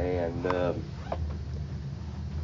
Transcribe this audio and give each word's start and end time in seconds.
And 0.00 0.46
um, 0.46 0.84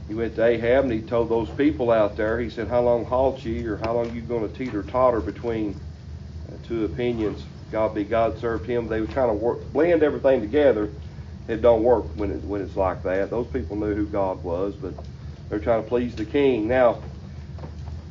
he 0.08 0.14
went 0.14 0.36
to 0.36 0.44
Ahab 0.44 0.84
and 0.84 0.92
he 0.92 1.02
told 1.02 1.30
those 1.30 1.50
people 1.50 1.90
out 1.90 2.16
there, 2.16 2.40
he 2.40 2.50
said, 2.50 2.68
How 2.68 2.82
long 2.82 3.04
halt 3.04 3.44
ye, 3.44 3.64
or 3.66 3.78
how 3.78 3.94
long 3.94 4.14
you 4.14 4.22
going 4.22 4.48
to 4.48 4.54
teeter 4.54 4.82
totter 4.82 5.20
between 5.20 5.80
uh, 6.52 6.56
two 6.62 6.84
opinions? 6.84 7.46
God 7.70 7.94
be 7.94 8.04
God, 8.04 8.38
served 8.38 8.66
him. 8.66 8.88
They 8.88 9.00
were 9.00 9.06
trying 9.06 9.30
to 9.30 9.34
work, 9.34 9.72
blend 9.72 10.02
everything 10.02 10.40
together. 10.40 10.90
It 11.48 11.62
don't 11.62 11.82
work 11.82 12.16
when, 12.16 12.30
it, 12.30 12.44
when 12.44 12.62
it's 12.62 12.76
like 12.76 13.02
that. 13.04 13.30
Those 13.30 13.48
people 13.48 13.76
knew 13.76 13.94
who 13.94 14.06
God 14.06 14.44
was, 14.44 14.76
but 14.76 14.94
they're 15.48 15.60
trying 15.60 15.82
to 15.82 15.88
please 15.88 16.16
the 16.16 16.24
king. 16.24 16.68
Now, 16.68 17.00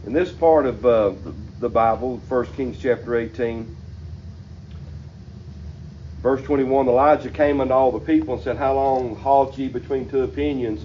in 0.05 0.13
this 0.13 0.31
part 0.31 0.65
of 0.65 0.85
uh, 0.85 1.13
the 1.59 1.69
Bible, 1.69 2.17
1 2.27 2.45
Kings 2.53 2.77
chapter 2.77 3.15
18, 3.15 3.75
verse 6.25 6.41
21, 6.41 6.87
Elijah 6.87 7.29
came 7.29 7.61
unto 7.61 7.71
all 7.71 7.91
the 7.91 7.99
people 7.99 8.33
and 8.33 8.43
said, 8.43 8.57
How 8.57 8.73
long 8.73 9.15
halt 9.15 9.59
ye 9.59 9.67
between 9.67 10.09
two 10.09 10.23
opinions? 10.23 10.83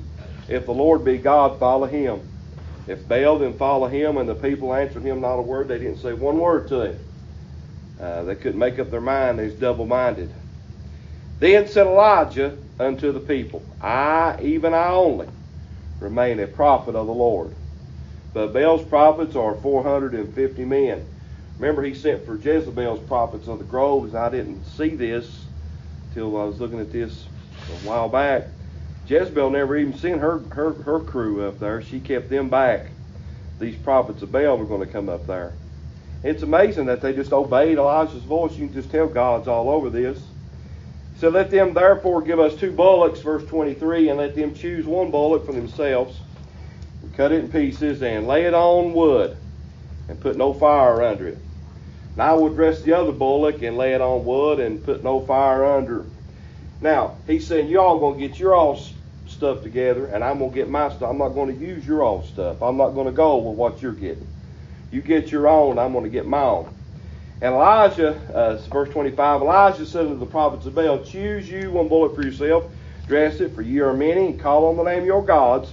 If 0.48 0.66
the 0.66 0.72
Lord 0.72 1.02
be 1.02 1.16
God, 1.16 1.58
follow 1.58 1.86
him. 1.86 2.20
If 2.86 3.08
Baal, 3.08 3.38
then 3.38 3.54
follow 3.54 3.88
him. 3.88 4.18
And 4.18 4.28
the 4.28 4.34
people 4.34 4.74
answered 4.74 5.02
him 5.02 5.22
not 5.22 5.36
a 5.36 5.42
word. 5.42 5.68
They 5.68 5.78
didn't 5.78 5.96
say 5.96 6.12
one 6.12 6.38
word 6.38 6.68
to 6.68 6.82
him. 6.82 6.96
Uh, 7.98 8.22
they 8.24 8.34
couldn't 8.34 8.58
make 8.58 8.78
up 8.78 8.90
their 8.90 9.00
mind. 9.00 9.38
They 9.38 9.44
was 9.44 9.54
double-minded. 9.54 10.30
Then 11.38 11.66
said 11.66 11.86
Elijah 11.86 12.58
unto 12.78 13.10
the 13.10 13.20
people, 13.20 13.64
I, 13.80 14.36
even 14.42 14.74
I 14.74 14.88
only, 14.88 15.28
remain 16.00 16.38
a 16.40 16.46
prophet 16.48 16.94
of 16.94 17.06
the 17.06 17.14
Lord. 17.14 17.54
But 18.34 18.52
Baal's 18.52 18.84
prophets 18.84 19.36
are 19.36 19.54
450 19.54 20.66
men. 20.66 21.06
Remember, 21.60 21.82
he 21.82 21.92
sent 21.92 22.24
for 22.24 22.36
Jezebel's 22.36 23.00
prophets 23.00 23.46
of 23.46 23.58
the 23.58 23.66
groves. 23.66 24.14
I 24.14 24.30
didn't 24.30 24.64
see 24.64 24.94
this 24.96 25.44
till 26.14 26.34
I 26.40 26.44
was 26.44 26.58
looking 26.58 26.80
at 26.80 26.90
this 26.90 27.26
a 27.68 27.86
while 27.86 28.08
back. 28.08 28.44
Jezebel 29.06 29.50
never 29.50 29.76
even 29.76 29.92
sent 29.92 30.22
her, 30.22 30.38
her, 30.52 30.72
her 30.72 31.00
crew 31.00 31.46
up 31.46 31.58
there. 31.60 31.82
She 31.82 32.00
kept 32.00 32.30
them 32.30 32.48
back. 32.48 32.86
These 33.58 33.76
prophets 33.76 34.22
of 34.22 34.32
Baal 34.32 34.56
were 34.56 34.64
going 34.64 34.80
to 34.80 34.90
come 34.90 35.10
up 35.10 35.26
there. 35.26 35.52
It's 36.22 36.42
amazing 36.42 36.86
that 36.86 37.02
they 37.02 37.12
just 37.12 37.30
obeyed 37.30 37.76
Elijah's 37.76 38.22
voice. 38.22 38.56
You 38.56 38.66
can 38.68 38.74
just 38.74 38.90
tell 38.90 39.06
God's 39.08 39.46
all 39.46 39.68
over 39.68 39.90
this. 39.90 40.18
So 41.18 41.28
let 41.28 41.50
them 41.50 41.74
therefore 41.74 42.22
give 42.22 42.40
us 42.40 42.54
two 42.54 42.72
bullocks, 42.72 43.20
verse 43.20 43.44
23, 43.44 44.08
and 44.08 44.18
let 44.18 44.34
them 44.34 44.54
choose 44.54 44.86
one 44.86 45.10
bullock 45.10 45.44
for 45.44 45.52
themselves, 45.52 46.18
and 47.02 47.14
cut 47.14 47.32
it 47.32 47.44
in 47.44 47.50
pieces, 47.50 48.02
and 48.02 48.26
lay 48.26 48.46
it 48.46 48.54
on 48.54 48.94
wood, 48.94 49.36
and 50.08 50.18
put 50.18 50.38
no 50.38 50.54
fire 50.54 51.02
under 51.02 51.28
it. 51.28 51.38
And 52.14 52.22
I 52.22 52.34
will 52.34 52.52
dress 52.54 52.82
the 52.82 52.92
other 52.92 53.12
bullock 53.12 53.62
and 53.62 53.76
lay 53.76 53.94
it 53.94 54.00
on 54.00 54.24
wood, 54.24 54.60
and 54.60 54.82
put 54.82 55.04
no 55.04 55.20
fire 55.20 55.64
under. 55.64 56.06
Now, 56.80 57.16
he's 57.26 57.46
saying, 57.46 57.68
you 57.68 57.80
all 57.80 58.00
going 58.00 58.18
to 58.18 58.28
get 58.28 58.38
your 58.38 58.54
all 58.54 58.80
stuff 59.26 59.62
together, 59.62 60.06
and 60.06 60.24
I'm 60.24 60.38
to 60.50 60.54
get 60.54 60.68
my 60.68 60.88
stuff. 60.88 61.10
I'm 61.10 61.18
not 61.18 61.30
to 61.48 61.54
use 61.54 61.86
your 61.86 62.02
all 62.02 62.22
stuff. 62.22 62.62
I'm 62.62 62.76
not 62.76 62.90
to 63.06 63.12
go 63.12 63.38
with 63.38 63.56
what 63.56 63.82
you're 63.82 63.92
getting. 63.92 64.26
You 64.90 65.02
get 65.02 65.30
your 65.30 65.46
own, 65.48 65.78
I'm 65.78 65.92
to 66.04 66.10
get 66.10 66.26
my 66.26 66.42
own. 66.42 66.70
And 67.40 67.54
Elijah, 67.54 68.16
uh, 68.32 68.56
verse 68.70 68.90
25, 68.90 69.42
Elijah 69.42 69.86
said 69.86 70.06
unto 70.06 70.18
the 70.18 70.26
prophets 70.26 70.66
of 70.66 70.74
Baal, 70.74 71.02
Choose 71.02 71.48
you 71.48 71.70
one 71.70 71.88
bullock 71.88 72.14
for 72.14 72.22
yourself, 72.22 72.64
dress 73.06 73.40
it, 73.40 73.54
for 73.54 73.62
ye 73.62 73.80
are 73.80 73.94
many, 73.94 74.26
and 74.26 74.40
call 74.40 74.66
on 74.66 74.76
the 74.76 74.82
name 74.82 75.00
of 75.00 75.06
your 75.06 75.24
gods, 75.24 75.72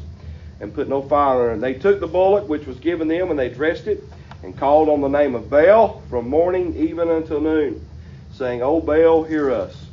and 0.62 0.74
put 0.74 0.88
no 0.88 1.02
fire 1.02 1.52
in 1.52 1.58
it. 1.58 1.62
They 1.62 1.74
took 1.74 2.00
the 2.00 2.08
bullock 2.08 2.48
which 2.48 2.68
was 2.68 2.80
given 2.80 3.08
them, 3.08 3.32
and 3.32 3.40
they 3.40 3.50
dressed 3.50 3.88
it, 3.88 4.14
and 4.44 4.58
called 4.58 4.90
on 4.90 5.02
the 5.02 5.08
name 5.08 5.36
of 5.36 5.50
Baal 5.50 6.02
from 6.10 6.30
morning 6.30 6.76
even 6.76 7.10
until 7.10 7.42
noon, 7.42 7.86
saying, 8.34 8.62
O 8.62 8.80
Baal, 8.80 9.24
hear 9.24 9.52
us. 9.52 9.86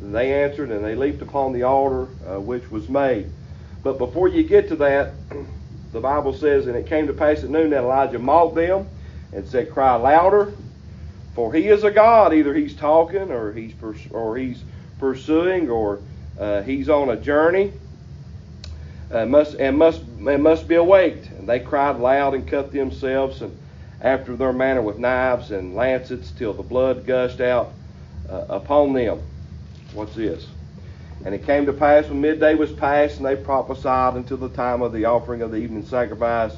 And 0.00 0.14
they 0.14 0.42
answered, 0.42 0.70
and 0.70 0.84
they 0.84 0.94
leaped 0.94 1.22
upon 1.22 1.52
the 1.52 1.62
altar 1.62 2.08
uh, 2.26 2.40
which 2.40 2.70
was 2.70 2.88
made. 2.88 3.30
But 3.82 3.98
before 3.98 4.28
you 4.28 4.42
get 4.42 4.68
to 4.68 4.76
that, 4.76 5.12
the 5.92 6.00
Bible 6.00 6.32
says, 6.32 6.66
And 6.66 6.76
it 6.76 6.86
came 6.86 7.06
to 7.06 7.12
pass 7.12 7.44
at 7.44 7.50
noon 7.50 7.70
that 7.70 7.84
Elijah 7.84 8.18
mocked 8.18 8.54
them, 8.54 8.88
and 9.32 9.46
said, 9.46 9.70
Cry 9.70 9.94
louder, 9.94 10.52
for 11.34 11.52
he 11.52 11.68
is 11.68 11.84
a 11.84 11.90
God. 11.90 12.34
Either 12.34 12.54
he's 12.54 12.74
talking, 12.74 13.30
or 13.30 13.52
he's 13.52 13.72
pers- 13.74 14.10
or 14.10 14.36
he's 14.36 14.62
pursuing, 14.98 15.70
or 15.70 16.00
uh, 16.38 16.62
he's 16.62 16.88
on 16.88 17.10
a 17.10 17.16
journey. 17.16 17.72
Uh, 19.10 19.26
must 19.26 19.54
and 19.54 19.76
must 19.76 20.02
and 20.02 20.42
must 20.42 20.68
be 20.68 20.74
awaked. 20.74 21.30
And 21.30 21.48
they 21.48 21.60
cried 21.60 21.96
loud 21.96 22.34
and 22.34 22.46
cut 22.46 22.72
themselves, 22.72 23.42
and 23.42 23.56
after 24.02 24.36
their 24.36 24.52
manner 24.52 24.82
with 24.82 24.98
knives 24.98 25.50
and 25.50 25.74
lancets, 25.74 26.30
till 26.32 26.52
the 26.52 26.62
blood 26.62 27.06
gushed 27.06 27.40
out 27.40 27.72
uh, 28.28 28.44
upon 28.48 28.92
them. 28.92 29.20
What's 29.94 30.14
this? 30.14 30.46
And 31.24 31.34
it 31.34 31.46
came 31.46 31.66
to 31.66 31.72
pass 31.72 32.08
when 32.08 32.20
midday 32.20 32.54
was 32.54 32.72
past, 32.72 33.16
and 33.16 33.24
they 33.24 33.36
prophesied 33.36 34.14
until 34.14 34.36
the 34.36 34.48
time 34.50 34.82
of 34.82 34.92
the 34.92 35.04
offering 35.04 35.40
of 35.40 35.52
the 35.52 35.58
evening 35.58 35.86
sacrifice, 35.86 36.54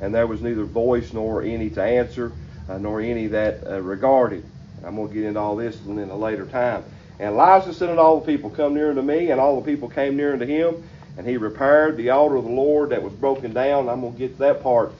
and 0.00 0.14
there 0.14 0.26
was 0.26 0.40
neither 0.40 0.64
voice 0.64 1.12
nor 1.12 1.42
any 1.42 1.68
to 1.70 1.82
answer 1.82 2.32
uh, 2.68 2.78
nor 2.78 3.00
any 3.00 3.26
that 3.28 3.66
uh, 3.66 3.80
regarded. 3.80 4.44
I'm 4.84 4.96
going 4.96 5.08
to 5.08 5.14
get 5.14 5.24
into 5.24 5.40
all 5.40 5.56
this 5.56 5.80
in 5.84 5.98
a 5.98 6.16
later 6.16 6.46
time. 6.46 6.84
And 7.18 7.34
Elijah 7.34 7.72
said 7.72 7.90
unto 7.90 8.00
all 8.00 8.20
the 8.20 8.26
people, 8.26 8.50
Come 8.50 8.74
near 8.74 8.90
unto 8.90 9.02
me. 9.02 9.30
And 9.30 9.40
all 9.40 9.60
the 9.60 9.70
people 9.70 9.88
came 9.88 10.16
near 10.16 10.32
unto 10.32 10.46
him. 10.46 10.76
And 11.16 11.26
he 11.26 11.36
repaired 11.36 11.96
the 11.96 12.10
altar 12.10 12.36
of 12.36 12.44
the 12.44 12.50
Lord 12.50 12.90
that 12.90 13.02
was 13.02 13.12
broken 13.12 13.52
down. 13.52 13.88
I'm 13.88 14.00
going 14.00 14.12
to 14.14 14.18
get 14.18 14.32
to 14.32 14.38
that 14.40 14.62
part 14.62 14.92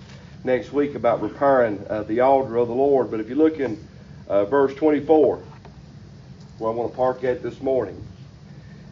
next 0.45 0.73
week 0.73 0.95
about 0.95 1.23
repairing 1.23 1.85
uh, 1.89 2.03
the 2.03 2.21
altar 2.21 2.57
of 2.57 2.69
the 2.69 2.75
Lord. 2.75 3.11
But 3.11 3.21
if 3.21 3.29
you 3.29 3.35
look 3.35 3.59
in 3.59 3.83
uh, 4.29 4.45
verse 4.45 4.75
24, 4.75 5.43
where 6.59 6.71
I 6.71 6.75
want 6.75 6.93
to 6.93 6.97
park 6.97 7.25
at 7.25 7.43
this 7.43 7.61
morning, 7.61 8.01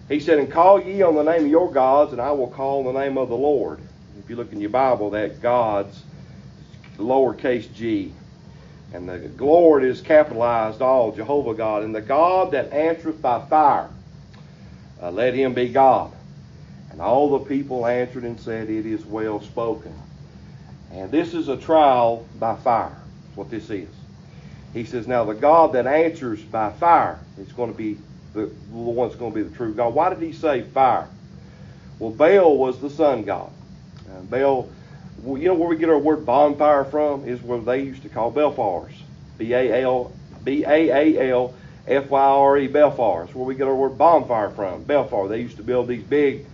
he 0.08 0.18
said, 0.18 0.38
And 0.38 0.50
call 0.50 0.82
ye 0.82 1.02
on 1.02 1.14
the 1.14 1.22
name 1.22 1.44
of 1.44 1.50
your 1.50 1.70
gods, 1.70 2.12
and 2.12 2.20
I 2.20 2.32
will 2.32 2.48
call 2.48 2.86
on 2.86 2.94
the 2.94 3.00
name 3.00 3.18
of 3.18 3.28
the 3.28 3.36
Lord. 3.36 3.78
If 4.18 4.30
you 4.30 4.36
look 4.36 4.52
in 4.52 4.60
your 4.60 4.70
Bible, 4.70 5.10
that 5.10 5.40
gods, 5.40 6.02
lowercase 6.98 7.72
g. 7.74 8.12
And 8.94 9.08
the 9.08 9.30
Lord 9.42 9.84
is 9.84 10.00
capitalized 10.00 10.82
all, 10.82 11.12
Jehovah 11.12 11.54
God. 11.54 11.82
And 11.82 11.94
the 11.94 12.02
God 12.02 12.50
that 12.50 12.72
answereth 12.72 13.22
by 13.22 13.40
fire, 13.40 13.88
uh, 15.00 15.10
let 15.10 15.34
him 15.34 15.54
be 15.54 15.68
God. 15.68 16.12
And 16.90 17.00
all 17.00 17.38
the 17.38 17.46
people 17.46 17.86
answered 17.86 18.24
and 18.24 18.38
said, 18.38 18.68
It 18.68 18.84
is 18.84 19.04
well 19.04 19.40
spoken. 19.40 19.94
And 20.92 21.10
this 21.10 21.34
is 21.34 21.48
a 21.48 21.56
trial 21.56 22.26
by 22.38 22.56
fire. 22.56 22.96
What 23.34 23.50
this 23.50 23.70
is. 23.70 23.88
He 24.74 24.84
says, 24.84 25.06
Now 25.06 25.24
the 25.24 25.34
God 25.34 25.72
that 25.72 25.86
answers 25.86 26.42
by 26.42 26.70
fire 26.70 27.18
is 27.38 27.50
going 27.52 27.72
to 27.72 27.76
be 27.76 27.98
the, 28.34 28.46
the 28.46 28.76
one 28.76 29.08
that's 29.08 29.18
going 29.18 29.32
to 29.32 29.36
be 29.36 29.42
the 29.42 29.54
true 29.54 29.74
God. 29.74 29.94
Why 29.94 30.10
did 30.10 30.20
he 30.20 30.32
say 30.32 30.62
fire? 30.62 31.08
Well, 31.98 32.10
Baal 32.10 32.56
was 32.56 32.80
the 32.80 32.90
sun 32.90 33.24
god. 33.24 33.50
Uh, 34.10 34.20
Baal 34.22 34.68
well, 35.22 35.40
you 35.40 35.48
know 35.48 35.54
where 35.54 35.68
we 35.68 35.76
get 35.76 35.88
our 35.88 35.98
word 35.98 36.26
bonfire 36.26 36.84
from? 36.84 37.28
Is 37.28 37.40
where 37.42 37.60
they 37.60 37.82
used 37.82 38.02
to 38.02 38.08
call 38.08 38.32
Belfars. 38.32 38.92
B 39.38 39.52
A 39.52 39.82
L 39.82 40.12
B 40.42 40.64
A 40.64 40.90
A 40.90 41.30
L 41.30 41.54
F 41.86 42.10
Y 42.10 42.20
R 42.20 42.58
E 42.58 42.68
Belfars. 42.68 43.32
Where 43.34 43.44
we 43.44 43.54
get 43.54 43.68
our 43.68 43.74
word 43.74 43.96
bonfire 43.96 44.50
from. 44.50 44.84
Belfar. 44.84 45.28
They 45.28 45.40
used 45.40 45.58
to 45.58 45.62
build 45.62 45.88
these 45.88 46.02
big 46.02 46.46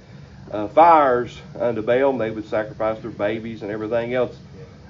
uh, 0.50 0.68
fires 0.68 1.40
unto 1.58 1.82
Baal, 1.82 2.10
and 2.10 2.20
they 2.20 2.30
would 2.30 2.48
sacrifice 2.48 3.00
their 3.00 3.10
babies 3.10 3.62
and 3.62 3.70
everything 3.70 4.14
else 4.14 4.36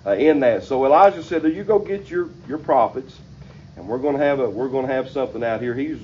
uh, 0.06 0.12
in 0.12 0.40
that. 0.40 0.64
So 0.64 0.84
Elijah 0.84 1.22
said, 1.22 1.44
"You 1.44 1.64
go 1.64 1.78
get 1.78 2.10
your 2.10 2.28
your 2.46 2.58
prophets, 2.58 3.18
and 3.76 3.88
we're 3.88 3.98
going 3.98 4.16
to 4.16 4.24
have 4.24 4.40
a 4.40 4.48
we're 4.48 4.68
going 4.68 4.86
to 4.86 4.92
have 4.92 5.10
something 5.10 5.42
out 5.42 5.60
here." 5.60 5.74
He's 5.74 5.98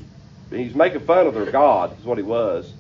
he's 0.51 0.75
making 0.75 1.01
fun 1.01 1.27
of 1.27 1.35
their 1.35 1.51
God. 1.51 1.99
Is 1.99 2.05
what 2.05 2.19
he 2.19 2.25
was. 2.25 2.73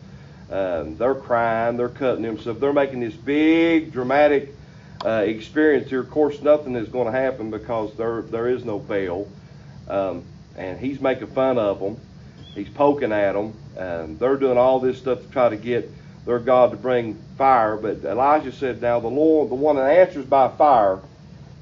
Um, 0.50 0.96
they're 0.98 1.14
crying, 1.14 1.78
they're 1.78 1.88
cutting 1.88 2.22
themselves, 2.22 2.60
they're 2.60 2.74
making 2.74 3.00
this 3.00 3.14
big 3.14 3.92
dramatic 3.92 4.54
uh, 5.04 5.24
experience 5.26 5.88
here. 5.88 6.00
Of 6.00 6.10
course, 6.10 6.40
nothing 6.42 6.76
is 6.76 6.88
going 6.88 7.06
to 7.06 7.18
happen 7.18 7.50
because 7.50 7.96
there 7.96 8.22
there 8.22 8.48
is 8.48 8.64
no 8.64 8.78
Baal, 8.78 9.26
um, 9.88 10.22
and 10.56 10.78
he's 10.78 11.00
making 11.00 11.28
fun 11.28 11.58
of 11.58 11.80
them. 11.80 11.98
He's 12.54 12.68
poking 12.68 13.10
at 13.10 13.32
them, 13.32 13.54
and 13.76 14.18
they're 14.18 14.36
doing 14.36 14.58
all 14.58 14.80
this 14.80 14.98
stuff 14.98 15.22
to 15.22 15.28
try 15.28 15.48
to 15.48 15.56
get 15.56 15.90
their 16.26 16.38
God 16.38 16.70
to 16.70 16.76
bring 16.76 17.14
fire. 17.36 17.76
But 17.76 18.04
Elijah 18.04 18.52
said, 18.52 18.80
"Now 18.80 19.00
the 19.00 19.08
Lord, 19.08 19.50
the 19.50 19.54
one 19.54 19.76
that 19.76 19.90
answers 19.90 20.24
by 20.24 20.48
fire, 20.48 21.00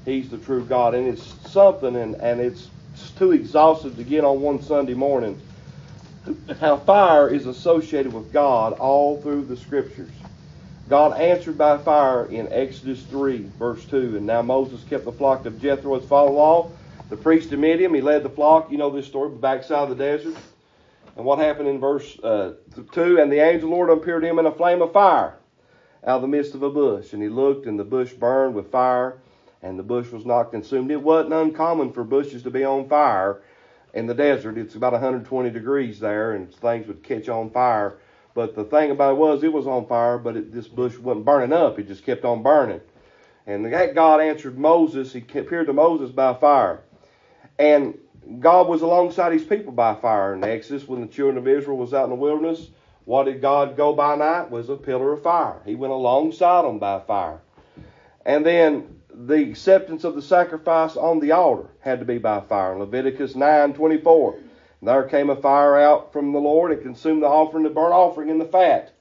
He's 0.05 0.29
the 0.29 0.37
true 0.37 0.63
God." 0.63 0.95
And 0.95 1.07
it's 1.07 1.33
something, 1.51 1.95
and 1.95 2.15
and 2.15 2.39
it's 2.39 2.69
too 3.17 3.31
exhaustive 3.31 3.97
to 3.97 4.03
get 4.03 4.23
on 4.23 4.41
one 4.41 4.61
Sunday 4.61 4.93
morning. 4.93 5.39
How 6.59 6.77
fire 6.77 7.27
is 7.27 7.45
associated 7.47 8.13
with 8.13 8.31
God 8.31 8.73
all 8.73 9.21
through 9.21 9.45
the 9.45 9.57
Scriptures. 9.57 10.11
God 10.89 11.19
answered 11.19 11.57
by 11.57 11.77
fire 11.77 12.25
in 12.25 12.51
Exodus 12.51 13.01
3, 13.03 13.49
verse 13.57 13.83
2. 13.85 14.17
And 14.17 14.25
now 14.25 14.41
Moses 14.41 14.83
kept 14.89 15.05
the 15.05 15.11
flock 15.11 15.45
of 15.45 15.61
Jethro, 15.61 15.97
his 15.99 16.07
father-in-law, 16.07 16.69
the 17.09 17.17
priest 17.17 17.51
of 17.51 17.59
Midian. 17.59 17.93
He 17.93 18.01
led 18.01 18.23
the 18.23 18.29
flock. 18.29 18.71
You 18.71 18.77
know 18.77 18.89
this 18.89 19.07
story, 19.07 19.29
the 19.29 19.35
backside 19.35 19.89
of 19.89 19.97
the 19.97 20.03
desert. 20.03 20.35
And 21.15 21.25
what 21.25 21.39
happened 21.39 21.67
in 21.67 21.79
verse 21.79 22.17
uh, 22.19 22.53
2? 22.91 23.19
And 23.19 23.31
the 23.31 23.39
angel 23.39 23.55
of 23.55 23.61
the 23.61 23.75
Lord 23.75 23.89
appeared 23.89 24.23
to 24.23 24.29
him 24.29 24.39
in 24.39 24.45
a 24.45 24.51
flame 24.51 24.81
of 24.81 24.93
fire 24.93 25.37
out 26.03 26.17
of 26.17 26.21
the 26.21 26.27
midst 26.27 26.55
of 26.55 26.63
a 26.63 26.69
bush. 26.69 27.13
And 27.13 27.21
he 27.21 27.29
looked, 27.29 27.65
and 27.65 27.79
the 27.79 27.83
bush 27.83 28.13
burned 28.13 28.55
with 28.55 28.71
fire, 28.71 29.19
and 29.61 29.77
the 29.77 29.83
bush 29.83 30.11
was 30.11 30.25
not 30.25 30.51
consumed. 30.51 30.91
It 30.91 31.01
wasn't 31.01 31.33
uncommon 31.33 31.93
for 31.93 32.03
bushes 32.03 32.43
to 32.43 32.51
be 32.51 32.63
on 32.63 32.89
fire 32.89 33.41
in 33.93 34.07
the 34.07 34.13
desert. 34.13 34.57
It's 34.57 34.75
about 34.75 34.93
120 34.93 35.49
degrees 35.51 35.99
there, 35.99 36.33
and 36.33 36.53
things 36.53 36.87
would 36.87 37.03
catch 37.03 37.29
on 37.29 37.51
fire 37.51 37.97
But 38.33 38.55
the 38.55 38.63
thing 38.63 38.89
about 38.89 39.11
it 39.11 39.17
was, 39.17 39.43
it 39.43 39.53
was 39.53 39.67
on 39.67 39.85
fire, 39.85 40.17
but 40.17 40.35
it, 40.35 40.51
this 40.51 40.67
bush 40.67 40.97
wasn't 40.97 41.25
burning 41.25 41.53
up. 41.53 41.77
It 41.77 41.87
just 41.87 42.03
kept 42.03 42.25
on 42.25 42.41
burning. 42.41 42.81
And 43.45 43.71
that 43.71 43.93
God 43.93 44.19
answered 44.19 44.57
Moses. 44.57 45.13
He 45.13 45.19
appeared 45.19 45.67
to 45.67 45.73
Moses 45.73 46.09
by 46.09 46.33
fire. 46.33 46.81
And 47.59 47.97
God 48.39 48.67
was 48.67 48.81
alongside 48.81 49.33
his 49.33 49.43
people 49.43 49.71
by 49.71 49.95
fire. 49.95 50.33
In 50.33 50.43
Exodus, 50.43 50.87
when 50.87 51.01
the 51.01 51.07
children 51.07 51.37
of 51.37 51.47
Israel 51.47 51.77
was 51.77 51.93
out 51.93 52.05
in 52.05 52.09
the 52.09 52.15
wilderness, 52.15 52.69
what 53.05 53.25
did 53.25 53.41
God 53.41 53.75
go 53.75 53.93
by 53.93 54.15
night? 54.15 54.49
Was 54.49 54.69
a 54.69 54.75
pillar 54.75 55.13
of 55.13 55.23
fire. 55.23 55.61
He 55.65 55.75
went 55.75 55.93
alongside 55.93 56.63
them 56.63 56.79
by 56.79 57.01
fire. 57.01 57.41
And 58.25 58.45
then 58.45 59.01
the 59.13 59.49
acceptance 59.49 60.03
of 60.05 60.15
the 60.15 60.21
sacrifice 60.21 60.95
on 60.95 61.19
the 61.19 61.33
altar 61.33 61.69
had 61.81 61.99
to 61.99 62.05
be 62.05 62.17
by 62.17 62.39
fire. 62.41 62.79
Leviticus 62.79 63.35
9:24. 63.35 64.35
There 64.81 65.03
came 65.03 65.29
a 65.29 65.35
fire 65.35 65.77
out 65.77 66.11
from 66.11 66.31
the 66.33 66.39
Lord 66.39 66.71
and 66.71 66.81
consumed 66.81 67.23
the 67.23 67.27
offering, 67.27 67.63
the 67.63 67.69
burnt 67.69 67.93
offering, 67.93 68.29
and 68.29 68.39
the 68.39 68.45
fat. 68.45 68.91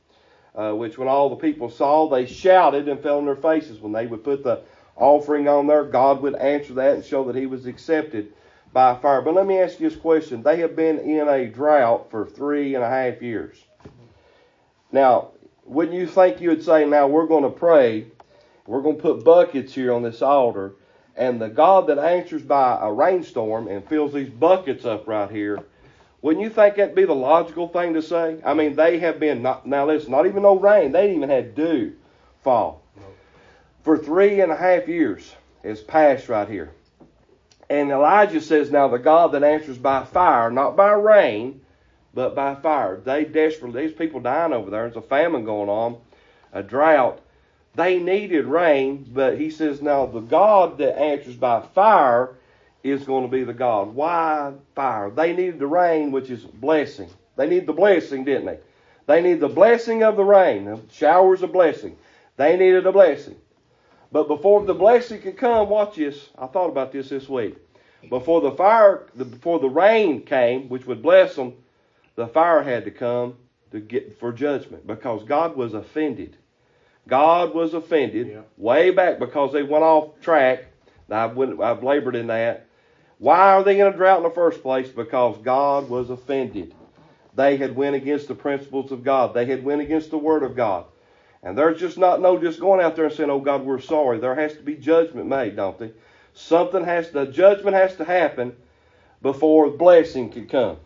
Uh, 0.54 0.72
which 0.72 0.98
when 0.98 1.08
all 1.08 1.30
the 1.30 1.36
people 1.36 1.70
saw, 1.70 2.08
they 2.08 2.26
shouted 2.26 2.86
and 2.86 3.00
fell 3.00 3.18
on 3.18 3.24
their 3.24 3.34
faces. 3.34 3.80
When 3.80 3.92
they 3.92 4.06
would 4.06 4.22
put 4.22 4.44
the 4.44 4.60
offering 4.96 5.48
on 5.48 5.66
there, 5.66 5.84
God 5.84 6.20
would 6.20 6.34
answer 6.34 6.74
that 6.74 6.96
and 6.96 7.04
show 7.04 7.24
that 7.24 7.36
He 7.36 7.46
was 7.46 7.66
accepted 7.66 8.34
by 8.72 8.94
fire. 8.96 9.22
But 9.22 9.34
let 9.34 9.46
me 9.46 9.58
ask 9.58 9.80
you 9.80 9.88
this 9.88 9.98
question: 9.98 10.42
They 10.42 10.58
have 10.58 10.76
been 10.76 10.98
in 10.98 11.28
a 11.28 11.46
drought 11.46 12.10
for 12.10 12.26
three 12.26 12.74
and 12.74 12.84
a 12.84 12.88
half 12.88 13.22
years. 13.22 13.56
Now, 14.90 15.30
wouldn't 15.64 15.96
you 15.96 16.06
think 16.06 16.40
you 16.40 16.50
would 16.50 16.64
say, 16.64 16.84
"Now 16.84 17.06
we're 17.06 17.26
going 17.26 17.44
to 17.44 17.50
pray 17.50 18.06
we're 18.66 18.82
going 18.82 18.96
to 18.96 19.02
put 19.02 19.24
buckets 19.24 19.74
here 19.74 19.92
on 19.92 20.02
this 20.02 20.22
altar. 20.22 20.74
And 21.16 21.40
the 21.40 21.48
God 21.48 21.88
that 21.88 21.98
answers 21.98 22.42
by 22.42 22.78
a 22.80 22.90
rainstorm 22.92 23.68
and 23.68 23.86
fills 23.86 24.14
these 24.14 24.30
buckets 24.30 24.84
up 24.84 25.06
right 25.06 25.30
here, 25.30 25.58
wouldn't 26.22 26.42
you 26.42 26.50
think 26.50 26.76
that'd 26.76 26.94
be 26.94 27.04
the 27.04 27.14
logical 27.14 27.68
thing 27.68 27.94
to 27.94 28.02
say? 28.02 28.38
I 28.44 28.54
mean, 28.54 28.76
they 28.76 28.98
have 29.00 29.18
been, 29.18 29.42
not, 29.42 29.66
now 29.66 29.86
listen, 29.86 30.12
not 30.12 30.26
even 30.26 30.42
no 30.44 30.58
rain. 30.58 30.92
They 30.92 31.14
even 31.14 31.28
had 31.28 31.54
dew 31.54 31.94
fall. 32.42 32.82
For 33.82 33.98
three 33.98 34.40
and 34.40 34.52
a 34.52 34.56
half 34.56 34.88
years 34.88 35.34
has 35.64 35.82
passed 35.82 36.28
right 36.28 36.48
here. 36.48 36.72
And 37.72 37.90
Elijah 37.90 38.42
says, 38.42 38.70
now 38.70 38.88
the 38.88 38.98
God 38.98 39.32
that 39.32 39.42
answers 39.42 39.78
by 39.78 40.04
fire, 40.04 40.50
not 40.50 40.76
by 40.76 40.92
rain, 40.92 41.62
but 42.12 42.34
by 42.34 42.54
fire. 42.54 43.00
They 43.02 43.24
desperately, 43.24 43.86
these 43.86 43.96
people 43.96 44.20
dying 44.20 44.52
over 44.52 44.68
there. 44.68 44.82
There's 44.82 45.02
a 45.02 45.08
famine 45.08 45.46
going 45.46 45.70
on, 45.70 45.96
a 46.52 46.62
drought. 46.62 47.22
They 47.74 47.98
needed 47.98 48.44
rain, 48.44 49.08
but 49.10 49.38
he 49.38 49.48
says, 49.48 49.80
now 49.80 50.04
the 50.04 50.20
God 50.20 50.76
that 50.78 51.00
answers 51.00 51.34
by 51.34 51.62
fire 51.62 52.34
is 52.82 53.04
going 53.04 53.24
to 53.24 53.34
be 53.34 53.42
the 53.42 53.54
God. 53.54 53.94
Why 53.94 54.52
fire? 54.74 55.08
They 55.08 55.32
needed 55.32 55.58
the 55.58 55.66
rain, 55.66 56.12
which 56.12 56.28
is 56.28 56.42
blessing. 56.42 57.08
They 57.36 57.48
need 57.48 57.66
the 57.66 57.72
blessing, 57.72 58.24
didn't 58.24 58.44
they? 58.44 58.58
They 59.06 59.22
need 59.22 59.40
the 59.40 59.48
blessing 59.48 60.02
of 60.02 60.16
the 60.16 60.24
rain, 60.24 60.66
the 60.66 60.78
showers 60.92 61.42
of 61.42 61.52
blessing. 61.52 61.96
They 62.36 62.58
needed 62.58 62.86
a 62.86 62.92
blessing. 62.92 63.36
But 64.12 64.28
before 64.28 64.64
the 64.64 64.74
blessing 64.74 65.22
could 65.22 65.38
come, 65.38 65.70
watch 65.70 65.96
this. 65.96 66.28
I 66.38 66.46
thought 66.46 66.68
about 66.68 66.92
this 66.92 67.08
this 67.08 67.28
week. 67.28 67.56
Before 68.08 68.40
the 68.40 68.50
fire, 68.50 69.06
before 69.16 69.58
the 69.58 69.70
rain 69.70 70.22
came, 70.22 70.68
which 70.68 70.86
would 70.86 71.02
bless 71.02 71.34
them, 71.34 71.54
the 72.14 72.26
fire 72.26 72.62
had 72.62 72.84
to 72.84 72.90
come 72.90 73.36
to 73.70 73.80
get 73.80 74.18
for 74.18 74.32
judgment 74.32 74.86
because 74.86 75.24
God 75.24 75.56
was 75.56 75.72
offended. 75.72 76.36
God 77.08 77.54
was 77.54 77.74
offended 77.74 78.28
yeah. 78.28 78.40
way 78.56 78.90
back 78.90 79.18
because 79.18 79.52
they 79.52 79.62
went 79.62 79.82
off 79.82 80.20
track. 80.20 80.66
I've, 81.10 81.38
I've 81.60 81.82
labored 81.82 82.16
in 82.16 82.26
that. 82.28 82.66
Why 83.18 83.54
are 83.54 83.62
they 83.62 83.80
in 83.80 83.86
a 83.86 83.92
drought 83.92 84.18
in 84.18 84.24
the 84.24 84.30
first 84.30 84.62
place? 84.62 84.88
Because 84.88 85.38
God 85.38 85.88
was 85.88 86.10
offended. 86.10 86.74
They 87.34 87.56
had 87.56 87.74
went 87.74 87.96
against 87.96 88.28
the 88.28 88.34
principles 88.34 88.92
of 88.92 89.04
God. 89.04 89.32
They 89.32 89.46
had 89.46 89.64
went 89.64 89.80
against 89.80 90.10
the 90.10 90.18
Word 90.18 90.42
of 90.42 90.54
God. 90.54 90.84
And 91.42 91.58
there's 91.58 91.80
just 91.80 91.98
not 91.98 92.20
no 92.20 92.38
just 92.38 92.60
going 92.60 92.80
out 92.80 92.94
there 92.96 93.06
and 93.06 93.14
saying, 93.14 93.30
"Oh 93.30 93.40
God, 93.40 93.64
we're 93.64 93.80
sorry." 93.80 94.18
There 94.18 94.34
has 94.34 94.54
to 94.54 94.62
be 94.62 94.76
judgment 94.76 95.26
made, 95.26 95.56
don't 95.56 95.78
they? 95.78 95.92
Something 96.34 96.84
has 96.84 97.10
the 97.10 97.26
judgment 97.26 97.76
has 97.76 97.96
to 97.96 98.04
happen 98.04 98.56
before 99.20 99.70
blessing 99.70 100.30
can 100.30 100.46
come, 100.46 100.76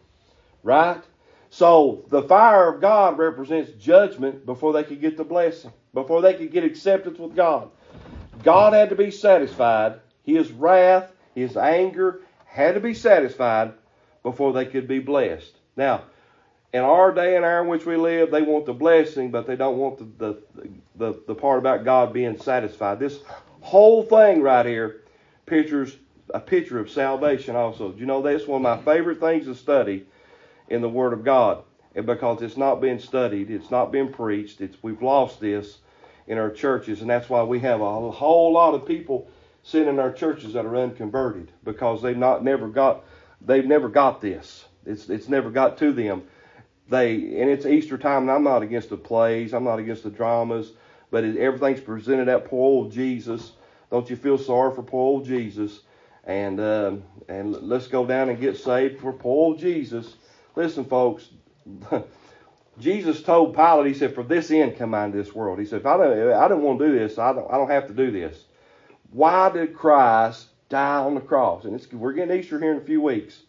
right? 0.63 1.03
So 1.51 2.05
the 2.09 2.23
fire 2.23 2.73
of 2.73 2.81
God 2.81 3.19
represents 3.19 3.71
judgment 3.73 4.45
before 4.47 4.73
they 4.73 4.85
could 4.85 5.01
get 5.01 5.17
the 5.17 5.25
blessing 5.25 5.73
before 5.97 6.21
they 6.21 6.35
could 6.35 6.53
get 6.53 6.63
acceptance 6.63 7.19
with 7.19 7.35
God. 7.35 7.71
God 8.43 8.75
had 8.75 8.91
to 8.91 8.97
be 8.97 9.11
satisfied. 9.11 9.99
His 10.23 10.53
wrath, 10.53 11.11
his 11.35 11.57
anger 11.57 12.21
had 12.45 12.75
to 12.75 12.81
be 12.81 12.93
satisfied 12.93 13.73
before 14.23 14.53
they 14.53 14.67
could 14.67 14.87
be 14.87 14.99
blessed. 14.99 15.53
Now, 15.75 16.03
in 16.77 16.83
our 16.83 17.11
day 17.11 17.37
and 17.37 17.45
hour 17.45 17.63
in 17.63 17.69
which 17.69 17.87
we 17.87 17.97
live, 17.97 18.31
they 18.31 18.43
want 18.43 18.67
the 18.67 18.75
blessing, 18.75 19.31
but 19.31 19.47
they 19.47 19.57
don't 19.57 19.79
want 19.79 20.19
the, 20.19 20.43
the, 20.55 20.69
the, 20.97 21.23
the 21.27 21.35
part 21.35 21.59
about 21.59 21.87
God 21.87 22.13
being 22.13 22.39
satisfied. 22.39 23.01
This 23.01 23.19
whole 23.63 24.03
thing 24.03 24.43
right 24.43 24.67
here 24.67 25.01
pictures 25.47 25.97
a 26.35 26.41
picture 26.41 26.79
of 26.79 26.91
salvation 26.91 27.57
also. 27.57 27.93
Do 27.93 27.99
you 27.99 28.05
know 28.05 28.21
that's 28.21 28.47
one 28.47 28.65
of 28.65 28.85
my 28.87 28.93
favorite 28.93 29.21
things 29.21 29.47
to 29.47 29.55
study 29.55 30.07
in 30.69 30.83
the 30.83 30.89
Word 30.89 31.15
of 31.15 31.25
God? 31.25 31.63
And 31.95 32.05
because 32.05 32.43
it's 32.43 32.59
not 32.59 32.83
being 32.83 32.99
studied, 32.99 33.51
it's 33.51 33.71
not 33.71 33.91
being 33.91 34.13
preached, 34.13 34.61
it's 34.61 34.77
we've 34.83 35.01
lost 35.01 35.41
this 35.41 35.79
in 36.27 36.37
our 36.37 36.51
churches, 36.51 37.01
and 37.01 37.09
that's 37.09 37.31
why 37.31 37.43
we 37.43 37.61
have 37.61 37.81
a 37.81 38.11
whole 38.11 38.53
lot 38.53 38.75
of 38.75 38.85
people 38.85 39.31
sitting 39.63 39.89
in 39.89 39.99
our 39.99 40.13
churches 40.13 40.53
that 40.53 40.67
are 40.67 40.77
unconverted 40.77 41.53
because 41.65 42.03
they've 42.03 42.19
not 42.19 42.45
never 42.45 42.69
got 42.69 43.03
they've 43.41 43.65
never 43.65 43.89
got 43.89 44.21
this. 44.21 44.67
It's 44.85 45.09
it's 45.09 45.31
never 45.31 45.49
got 45.49 45.79
to 45.79 45.93
them. 45.93 46.25
They 46.89 47.15
and 47.15 47.51
it's 47.51 47.67
Easter 47.67 47.99
time, 47.99 48.23
and 48.23 48.31
I'm 48.31 48.45
not 48.45 48.63
against 48.63 48.91
the 48.91 48.97
plays, 48.97 49.53
I'm 49.53 49.65
not 49.65 49.79
against 49.79 50.05
the 50.05 50.11
dramas, 50.11 50.73
but 51.11 51.25
it, 51.25 51.37
everything's 51.37 51.81
presented 51.81 52.29
at 52.29 52.45
poor 52.45 52.65
old 52.65 52.93
Jesus. 52.93 53.53
Don't 53.91 54.09
you 54.09 54.17
feel 54.17 54.39
sorry 54.39 54.75
for 54.75 54.83
poor 54.83 55.01
old 55.01 55.27
Jesus? 55.27 55.81
And 56.25 56.61
um, 56.61 57.03
and 57.29 57.53
let's 57.63 57.89
go 57.89 58.07
down 58.07 58.29
and 58.29 58.41
get 58.41 58.57
saved 58.57 59.01
for 59.01 59.13
poor 59.13 59.47
old 59.47 59.59
Jesus. 59.59 60.15
Listen, 60.55 60.85
folks. 60.85 61.29
Jesus 62.79 63.23
told 63.23 63.55
Pilate, 63.55 63.87
he 63.87 63.95
said, 63.95 64.15
For 64.15 64.23
this 64.23 64.51
end 64.51 64.77
come 64.77 64.95
I 64.95 65.07
into 65.07 65.17
this 65.17 65.35
world. 65.35 65.59
He 65.59 65.65
said, 65.65 65.81
If 65.81 65.87
I 65.87 65.97
don't, 65.97 66.33
I 66.33 66.47
don't 66.47 66.63
want 66.63 66.79
to 66.79 66.87
do 66.87 66.99
this, 66.99 67.19
I 67.19 67.33
don't, 67.33 67.51
I 67.51 67.57
don't 67.57 67.71
have 67.71 67.87
to 67.87 67.95
do 67.95 68.11
this. 68.11 68.45
Why 69.11 69.51
did 69.51 69.75
Christ 69.75 70.49
die 70.69 70.99
on 70.99 71.15
the 71.15 71.21
cross? 71.21 71.65
And 71.65 71.85
we're 71.93 72.13
getting 72.13 72.37
Easter 72.37 72.61
here 72.61 72.73
in 72.73 72.79
a 72.79 72.85
few 72.85 73.01
weeks. 73.01 73.43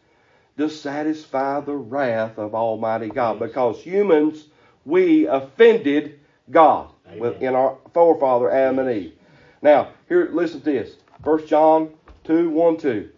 To 0.57 0.69
satisfy 0.69 1.59
the 1.59 1.75
wrath 1.75 2.37
of 2.37 2.55
Almighty 2.55 3.09
God. 3.09 3.39
Because 3.39 3.81
humans, 3.81 4.45
we 4.85 5.27
offended 5.27 6.19
God 6.49 6.89
with, 7.17 7.41
in 7.41 7.55
our 7.55 7.77
forefather 7.93 8.49
Adam 8.49 8.79
and 8.79 8.89
Eve. 8.89 9.13
Now, 9.61 9.89
here, 10.07 10.29
listen 10.31 10.61
to 10.61 10.71
this. 10.71 10.95
1 11.23 11.47
John 11.47 11.89
2 12.23 12.49
1 12.49 12.77
2. 12.77 13.09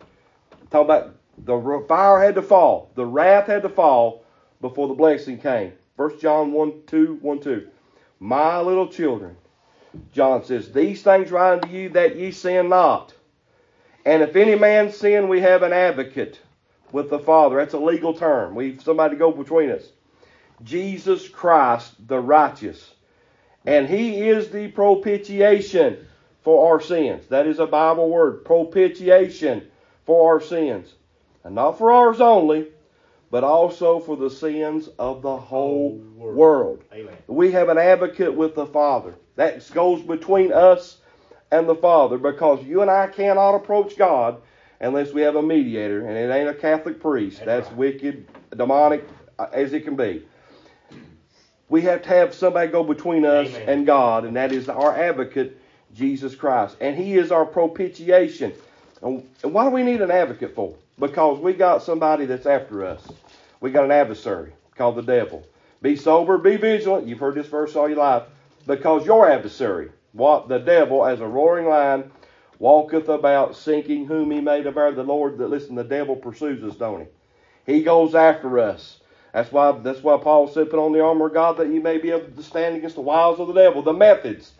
Talk 0.70 0.86
about 0.86 1.16
the 1.46 1.86
fire 1.88 2.20
had 2.22 2.36
to 2.36 2.42
fall, 2.42 2.92
the 2.96 3.06
wrath 3.06 3.48
had 3.48 3.62
to 3.63 3.70
fall 3.70 4.24
before 4.62 4.88
the 4.88 4.94
blessing 4.94 5.38
came. 5.40 5.74
1 5.96 6.20
John 6.20 6.52
1 6.52 6.82
2, 6.88 7.20
1 7.22 7.40
2. 7.40 7.68
My 8.20 8.60
little 8.60 8.88
children, 8.88 9.36
John 10.12 10.44
says, 10.44 10.72
These 10.72 11.02
things 11.02 11.32
write 11.32 11.63
unto 11.63 11.70
you 11.70 11.90
that 11.90 12.16
ye 12.16 12.32
sin 12.32 12.70
not. 12.70 13.13
And 14.06 14.22
if 14.22 14.36
any 14.36 14.56
man 14.56 14.92
sin, 14.92 15.28
we 15.28 15.42
have 15.42 15.63
an 15.63 15.74
advocate 15.74 16.40
with 16.91 17.10
the 17.10 17.19
Father. 17.19 17.58
That's 17.58 17.74
a 17.74 17.79
legal 17.79 18.13
term. 18.13 18.55
We've 18.55 18.81
somebody 18.81 19.15
to 19.15 19.19
go 19.19 19.31
between 19.31 19.72
us. 19.72 19.84
Jesus 20.63 21.27
Christ, 21.27 21.93
the 22.08 22.19
righteous. 22.19 22.93
And 23.65 23.88
he 23.88 24.27
is 24.27 24.50
the 24.50 24.69
propitiation 24.69 26.08
for 26.41 26.72
our 26.72 26.81
sins. 26.81 27.27
That 27.27 27.48
is 27.48 27.60
a 27.60 27.67
Bible 27.67 28.10
word. 28.10 28.46
Propitiation 28.46 29.69
for 30.05 30.34
our 30.34 30.41
sins. 30.41 30.93
And 31.43 31.55
not 31.55 31.77
for 31.77 31.91
ours 31.91 32.19
only, 32.22 32.67
but 33.31 33.43
also 33.43 34.00
for 34.00 34.17
the 34.17 34.29
sins 34.29 34.89
of 34.98 35.22
the 35.22 35.38
whole 35.38 35.98
world. 36.15 36.36
world. 36.36 36.84
We 37.27 37.51
have 37.51 37.69
an 37.69 37.77
advocate 37.77 38.34
with 38.34 38.55
the 38.55 38.65
Father. 38.65 39.15
That 39.36 39.69
goes 39.72 40.01
between 40.01 40.51
us 40.51 40.98
and 41.51 41.67
the 41.67 41.75
Father 41.75 42.17
because 42.17 42.63
you 42.63 42.81
and 42.81 42.91
I 42.91 43.08
cannot 43.08 43.55
approach 43.55 43.98
God 43.98 44.41
unless 44.82 45.12
we 45.12 45.22
have 45.22 45.36
a 45.36 45.42
mediator, 45.42 46.06
and 46.06 46.18
it 46.18 46.34
ain't 46.34 46.50
a 46.50 46.54
Catholic 46.54 47.00
priest. 47.00 47.38
That's, 47.40 47.46
That's 47.46 47.68
right. 47.70 47.78
wicked, 47.78 48.28
demonic 48.56 49.08
uh, 49.38 49.48
as 49.52 49.74
it 49.74 49.82
can 49.82 49.96
be. 49.96 50.26
We 51.70 51.84
have 51.84 52.02
to 52.04 52.10
have 52.10 52.34
somebody 52.34 52.72
go 52.72 52.84
between 52.84 53.26
us 53.26 53.50
Amen. 53.50 53.70
and 53.70 53.86
God, 53.86 54.26
and 54.26 54.36
that 54.36 54.52
is 54.52 54.70
our 54.70 54.96
advocate, 54.96 55.60
Jesus 55.94 56.36
Christ. 56.36 56.78
And 56.82 56.98
He 56.98 57.18
is 57.18 57.32
our 57.32 57.46
propitiation. 57.46 58.54
And 59.02 59.24
why 59.44 59.66
do 59.66 59.70
we 59.70 59.84
need 59.84 60.02
an 60.02 60.12
advocate 60.12 60.56
for? 60.56 60.76
Because 60.98 61.40
we 61.40 61.54
got 61.54 61.84
somebody 61.84 62.26
that's 62.26 62.46
after 62.46 62.86
us. 62.86 63.08
We 63.62 63.72
got 63.72 63.86
an 63.86 63.92
adversary 63.92 64.54
called 64.76 64.96
the 64.96 65.04
devil. 65.04 65.46
Be 65.82 65.96
sober, 65.96 66.38
be 66.38 66.58
vigilant. 66.58 67.08
You've 67.08 67.20
heard 67.20 67.36
this 67.36 67.48
verse 67.48 67.76
all 67.76 67.88
your 67.88 67.98
life. 67.98 68.24
Because 68.66 69.06
your 69.06 69.30
adversary, 69.30 69.92
what 70.12 70.50
the 70.50 70.58
devil, 70.58 71.06
as 71.06 71.22
a 71.22 71.28
roaring 71.28 71.68
lion, 71.68 72.12
walketh 72.60 73.10
about 73.10 73.56
seeking 73.56 74.06
whom 74.06 74.32
he 74.32 74.42
may 74.42 74.62
devour. 74.62 74.92
The 74.92 75.04
Lord, 75.04 75.38
that 75.39 75.50
listen, 75.50 75.75
the 75.75 75.84
devil 75.84 76.16
pursues 76.16 76.63
us, 76.63 76.78
don't 76.78 77.08
he? 77.66 77.74
He 77.74 77.84
goes 77.84 78.16
after 78.16 78.60
us. 78.60 79.00
That's 79.34 79.51
why 79.51 79.72
that's 79.84 80.04
why 80.04 80.18
Paul 80.18 80.48
said, 80.48 80.70
"Put 80.70 80.80
on 80.80 80.92
the 80.92 81.04
armor 81.04 81.28
of 81.28 81.34
God 81.34 81.58
that 81.58 81.68
you 81.68 81.82
may 81.82 81.98
be 81.98 82.12
able 82.12 82.28
to 82.36 82.44
stand 82.44 82.75
against 82.75 82.96
the 82.96 83.01
wiles 83.01 83.39
of 83.39 83.48
the 83.48 83.54
devil." 83.54 83.82
The 83.82 83.94
methods 83.94 84.54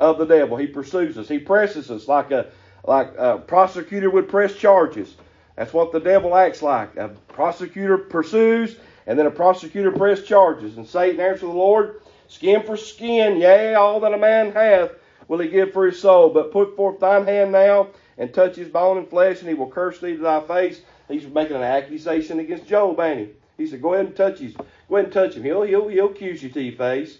of 0.00 0.18
the 0.18 0.24
devil. 0.24 0.56
He 0.56 0.66
pursues 0.66 1.16
us. 1.18 1.28
He 1.28 1.38
presses 1.38 1.90
us 1.90 2.08
like 2.08 2.30
a 2.30 2.46
like 2.86 3.12
a 3.16 3.38
prosecutor 3.38 4.10
would 4.10 4.28
press 4.28 4.54
charges. 4.54 5.14
That's 5.56 5.72
what 5.72 5.92
the 5.92 6.00
devil 6.00 6.34
acts 6.34 6.62
like. 6.62 6.96
A 6.96 7.10
prosecutor 7.28 7.98
pursues, 7.98 8.76
and 9.06 9.18
then 9.18 9.26
a 9.26 9.30
prosecutor 9.30 9.92
press 9.92 10.22
charges. 10.22 10.76
And 10.76 10.86
Satan 10.86 11.20
answered 11.20 11.46
the 11.46 11.52
Lord, 11.52 12.00
"Skin 12.28 12.62
for 12.62 12.76
skin, 12.76 13.36
yea, 13.36 13.74
all 13.74 14.00
that 14.00 14.14
a 14.14 14.18
man 14.18 14.52
hath 14.52 14.90
will 15.28 15.38
he 15.38 15.48
give 15.48 15.72
for 15.72 15.86
his 15.86 16.00
soul. 16.00 16.30
But 16.30 16.52
put 16.52 16.76
forth 16.76 17.00
thine 17.00 17.24
hand 17.26 17.52
now 17.52 17.88
and 18.18 18.32
touch 18.32 18.56
his 18.56 18.68
bone 18.68 18.98
and 18.98 19.08
flesh, 19.08 19.40
and 19.40 19.48
he 19.48 19.54
will 19.54 19.70
curse 19.70 19.98
thee 20.00 20.16
to 20.16 20.22
thy 20.22 20.40
face." 20.40 20.80
He's 21.08 21.26
making 21.26 21.56
an 21.56 21.62
accusation 21.62 22.40
against 22.40 22.66
Job, 22.66 22.98
ain't 23.00 23.20
he? 23.20 23.28
He 23.58 23.66
said, 23.66 23.82
"Go 23.82 23.94
ahead 23.94 24.06
and 24.06 24.16
touch 24.16 24.38
him. 24.38 24.54
Go 24.88 24.96
ahead 24.96 25.04
and 25.04 25.12
touch 25.12 25.34
him. 25.34 25.42
He'll 25.42 25.62
he'll, 25.62 25.88
he'll 25.88 26.10
accuse 26.10 26.42
you 26.42 26.48
to 26.50 26.62
your 26.62 26.76
face." 26.76 27.18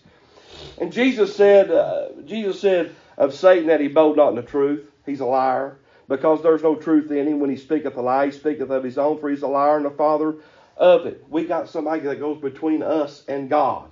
And 0.79 0.93
Jesus 0.93 1.35
said, 1.35 1.71
uh, 1.71 2.09
Jesus 2.25 2.61
said 2.61 2.95
of 3.17 3.35
Satan 3.35 3.67
that 3.69 3.81
he 3.81 3.89
bowed 3.89 4.17
not 4.17 4.31
in 4.31 4.37
the 4.37 4.43
truth. 4.43 4.91
He's 5.07 5.21
a 5.21 5.27
liar 5.27 5.79
because 6.09 6.43
there's 6.43 6.63
no 6.63 6.75
truth 6.75 7.11
in 7.11 7.27
him. 7.27 7.41
When 7.41 7.51
he 7.51 7.57
speaketh 7.57 7.97
a 7.97 8.01
lie, 8.01 8.27
he 8.27 8.33
speaketh 8.33 8.71
of 8.71 8.85
his 8.85 8.99
own, 8.99 9.19
for 9.19 9.31
he's 9.31 9.43
a 9.43 9.49
liar 9.49 9.77
and 9.77 9.87
the 9.87 9.91
father 9.91 10.37
of 10.77 11.07
it. 11.07 11.25
We 11.29 11.45
got 11.45 11.69
somebody 11.69 12.03
that 12.03 12.21
goes 12.21 12.41
between 12.41 12.83
us 12.83 13.25
and 13.29 13.51
God 13.51 13.91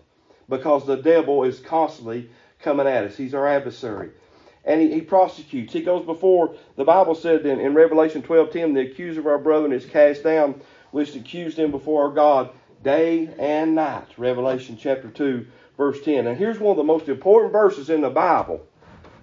because 0.49 0.87
the 0.87 0.97
devil 0.97 1.45
is 1.45 1.61
constantly 1.61 2.31
coming 2.63 2.87
at 2.87 3.05
us. 3.05 3.17
He's 3.17 3.35
our 3.35 3.47
adversary. 3.47 4.11
And 4.65 4.81
he, 4.81 4.93
he 4.93 5.01
prosecutes. 5.01 5.73
He 5.73 5.83
goes 5.83 6.07
before, 6.07 6.55
the 6.77 6.85
Bible 6.85 7.15
said 7.15 7.45
in, 7.45 7.61
in 7.61 7.75
Revelation 7.75 8.23
12.10, 8.23 8.75
the 8.75 8.91
accuser 8.91 9.21
of 9.21 9.27
our 9.27 9.39
brethren 9.39 9.73
is 9.73 9.85
cast 9.85 10.23
down, 10.23 10.61
which 10.93 11.17
accused 11.17 11.59
him 11.59 11.71
before 11.71 12.05
our 12.05 12.15
God 12.15 12.51
day 12.83 13.29
and 13.39 13.75
night. 13.75 14.07
Revelation 14.17 14.77
chapter 14.81 15.09
2, 15.09 15.47
verse 15.77 16.01
10. 16.03 16.27
And 16.27 16.39
here's 16.39 16.59
one 16.59 16.73
of 16.73 16.77
the 16.77 16.85
most 16.85 17.09
important 17.09 17.53
verses 17.53 17.91
in 17.91 18.01
the 18.01 18.11
Bible 18.11 18.65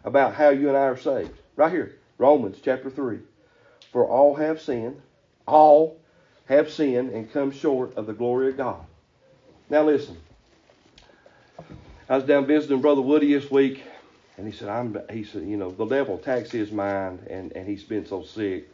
about 0.03 0.35
how 0.35 0.49
you 0.49 0.67
and 0.67 0.77
I 0.77 0.81
are 0.81 0.97
saved. 0.97 1.39
Right 1.55 1.71
here, 1.71 1.97
Romans 2.17 2.57
chapter 2.63 2.89
3. 2.89 3.19
For 3.91 4.05
all 4.05 4.35
have 4.35 4.61
sinned, 4.61 5.01
all 5.47 5.99
have 6.45 6.69
sinned 6.69 7.11
and 7.11 7.31
come 7.31 7.51
short 7.51 7.95
of 7.95 8.07
the 8.07 8.13
glory 8.13 8.49
of 8.49 8.57
God. 8.57 8.85
Now 9.69 9.83
listen. 9.83 10.17
I 12.09 12.15
was 12.15 12.23
down 12.23 12.47
visiting 12.47 12.81
Brother 12.81 13.01
Woody 13.01 13.31
this 13.35 13.51
week, 13.51 13.83
and 14.35 14.47
he 14.47 14.51
said, 14.51 14.67
I'm 14.67 14.97
he 15.11 15.23
said, 15.23 15.43
you 15.43 15.57
know, 15.57 15.69
the 15.69 15.85
devil 15.85 16.15
attacks 16.15 16.49
his 16.49 16.71
mind 16.71 17.27
and, 17.29 17.51
and 17.51 17.67
he's 17.67 17.83
been 17.83 18.07
so 18.07 18.23
sick. 18.23 18.67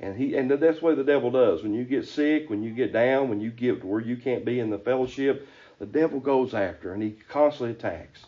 And 0.00 0.16
he 0.16 0.34
and 0.36 0.50
that's 0.50 0.78
the 0.78 0.86
way 0.86 0.94
the 0.94 1.04
devil 1.04 1.30
does. 1.30 1.62
When 1.62 1.74
you 1.74 1.84
get 1.84 2.08
sick, 2.08 2.48
when 2.48 2.62
you 2.62 2.70
get 2.70 2.94
down, 2.94 3.28
when 3.28 3.42
you 3.42 3.50
get 3.50 3.84
where 3.84 4.00
you 4.00 4.16
can't 4.16 4.42
be 4.42 4.58
in 4.58 4.70
the 4.70 4.78
fellowship, 4.78 5.46
the 5.78 5.84
devil 5.84 6.18
goes 6.18 6.54
after 6.54 6.94
and 6.94 7.02
he 7.02 7.10
constantly 7.28 7.72
attacks. 7.72 8.24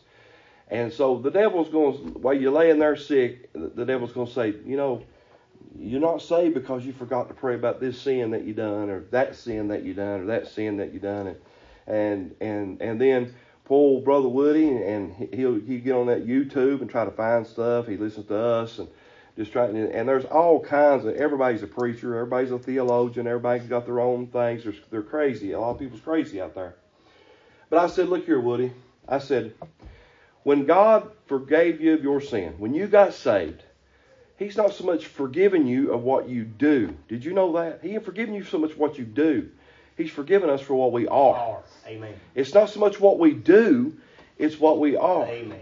And 0.69 0.93
so 0.93 1.17
the 1.17 1.31
devil's 1.31 1.71
going 1.71 1.95
while 2.21 2.35
you're 2.35 2.53
laying 2.53 2.81
there 2.81 2.97
sick, 2.97 3.51
the 3.55 3.87
devil's 3.87 4.13
going 4.13 4.27
to 4.27 4.33
say, 4.33 4.55
you 4.67 4.77
know, 4.77 5.03
you're 5.79 6.01
not 6.03 6.21
saved 6.21 6.53
because 6.53 6.85
you 6.85 6.93
forgot 6.93 7.29
to 7.29 7.35
pray 7.35 7.55
about 7.55 7.81
this 7.81 7.99
sin 7.99 8.31
that 8.33 8.45
you 8.45 8.53
done, 8.53 8.91
or 8.91 9.05
that 9.11 9.37
sin 9.37 9.69
that 9.69 9.85
you 9.85 9.95
done, 9.95 10.21
or 10.21 10.27
that 10.27 10.49
sin 10.49 10.77
that 10.77 10.93
you 10.93 11.01
done, 11.01 11.35
and 11.87 12.35
and 12.43 12.83
and 12.83 13.01
then 13.01 13.35
pull 13.71 14.01
brother 14.01 14.29
Woody, 14.29 14.69
and 14.69 15.29
he'll 15.33 15.55
he 15.55 15.79
get 15.79 15.95
on 15.95 16.09
that 16.09 16.27
YouTube 16.27 16.81
and 16.81 16.91
try 16.91 17.05
to 17.05 17.11
find 17.13 17.47
stuff. 17.47 17.87
He 17.87 17.97
listens 17.97 18.27
to 18.27 18.37
us 18.37 18.81
and 18.81 18.89
just 19.37 19.53
trying. 19.53 19.77
And 19.77 20.09
there's 20.09 20.25
all 20.25 20.59
kinds 20.59 21.05
of. 21.05 21.15
Everybody's 21.15 21.63
a 21.63 21.69
preacher. 21.69 22.17
Everybody's 22.17 22.51
a 22.51 22.59
theologian. 22.59 23.29
Everybody's 23.29 23.69
got 23.69 23.87
their 23.87 24.01
own 24.01 24.27
things. 24.27 24.65
They're, 24.65 24.75
they're 24.91 25.03
crazy. 25.03 25.53
A 25.53 25.61
lot 25.61 25.71
of 25.71 25.79
people's 25.79 26.01
crazy 26.01 26.41
out 26.41 26.57
there. 26.57 26.75
But 27.69 27.79
I 27.79 27.87
said, 27.87 28.09
look 28.09 28.27
here, 28.27 28.41
Woody. 28.41 28.73
I 29.07 29.21
said, 29.21 29.55
when 30.43 30.67
God 30.67 31.09
forgave 31.27 31.81
you 31.81 31.95
of 31.95 32.03
your 32.03 32.21
sin, 32.21 32.55
when 32.59 32.75
you 32.75 32.89
got 32.89 33.15
saved, 33.15 33.63
He's 34.37 34.57
not 34.57 34.75
so 34.75 34.83
much 34.83 35.07
forgiving 35.07 35.69
you 35.69 35.93
of 35.93 36.03
what 36.03 36.29
you 36.29 36.43
do. 36.43 36.97
Did 37.07 37.25
you 37.25 37.35
know 37.35 37.53
that? 37.53 37.85
He 37.85 37.91
ain't 37.91 38.05
forgiving 38.05 38.35
you 38.35 38.43
so 38.43 38.59
much 38.59 38.77
what 38.77 38.99
you 38.99 39.05
do. 39.05 39.51
He's 40.01 40.11
forgiven 40.11 40.49
us 40.49 40.63
for 40.63 40.75
what 40.75 40.93
we 40.93 41.07
are. 41.09 41.63
Amen. 41.87 42.15
It's 42.35 42.55
not 42.55 42.71
so 42.71 42.81
much 42.81 42.99
what 42.99 43.19
we 43.19 43.35
do, 43.35 43.95
it's 44.39 44.59
what 44.59 44.79
we 44.79 44.97
are. 44.97 45.27
Amen. 45.27 45.61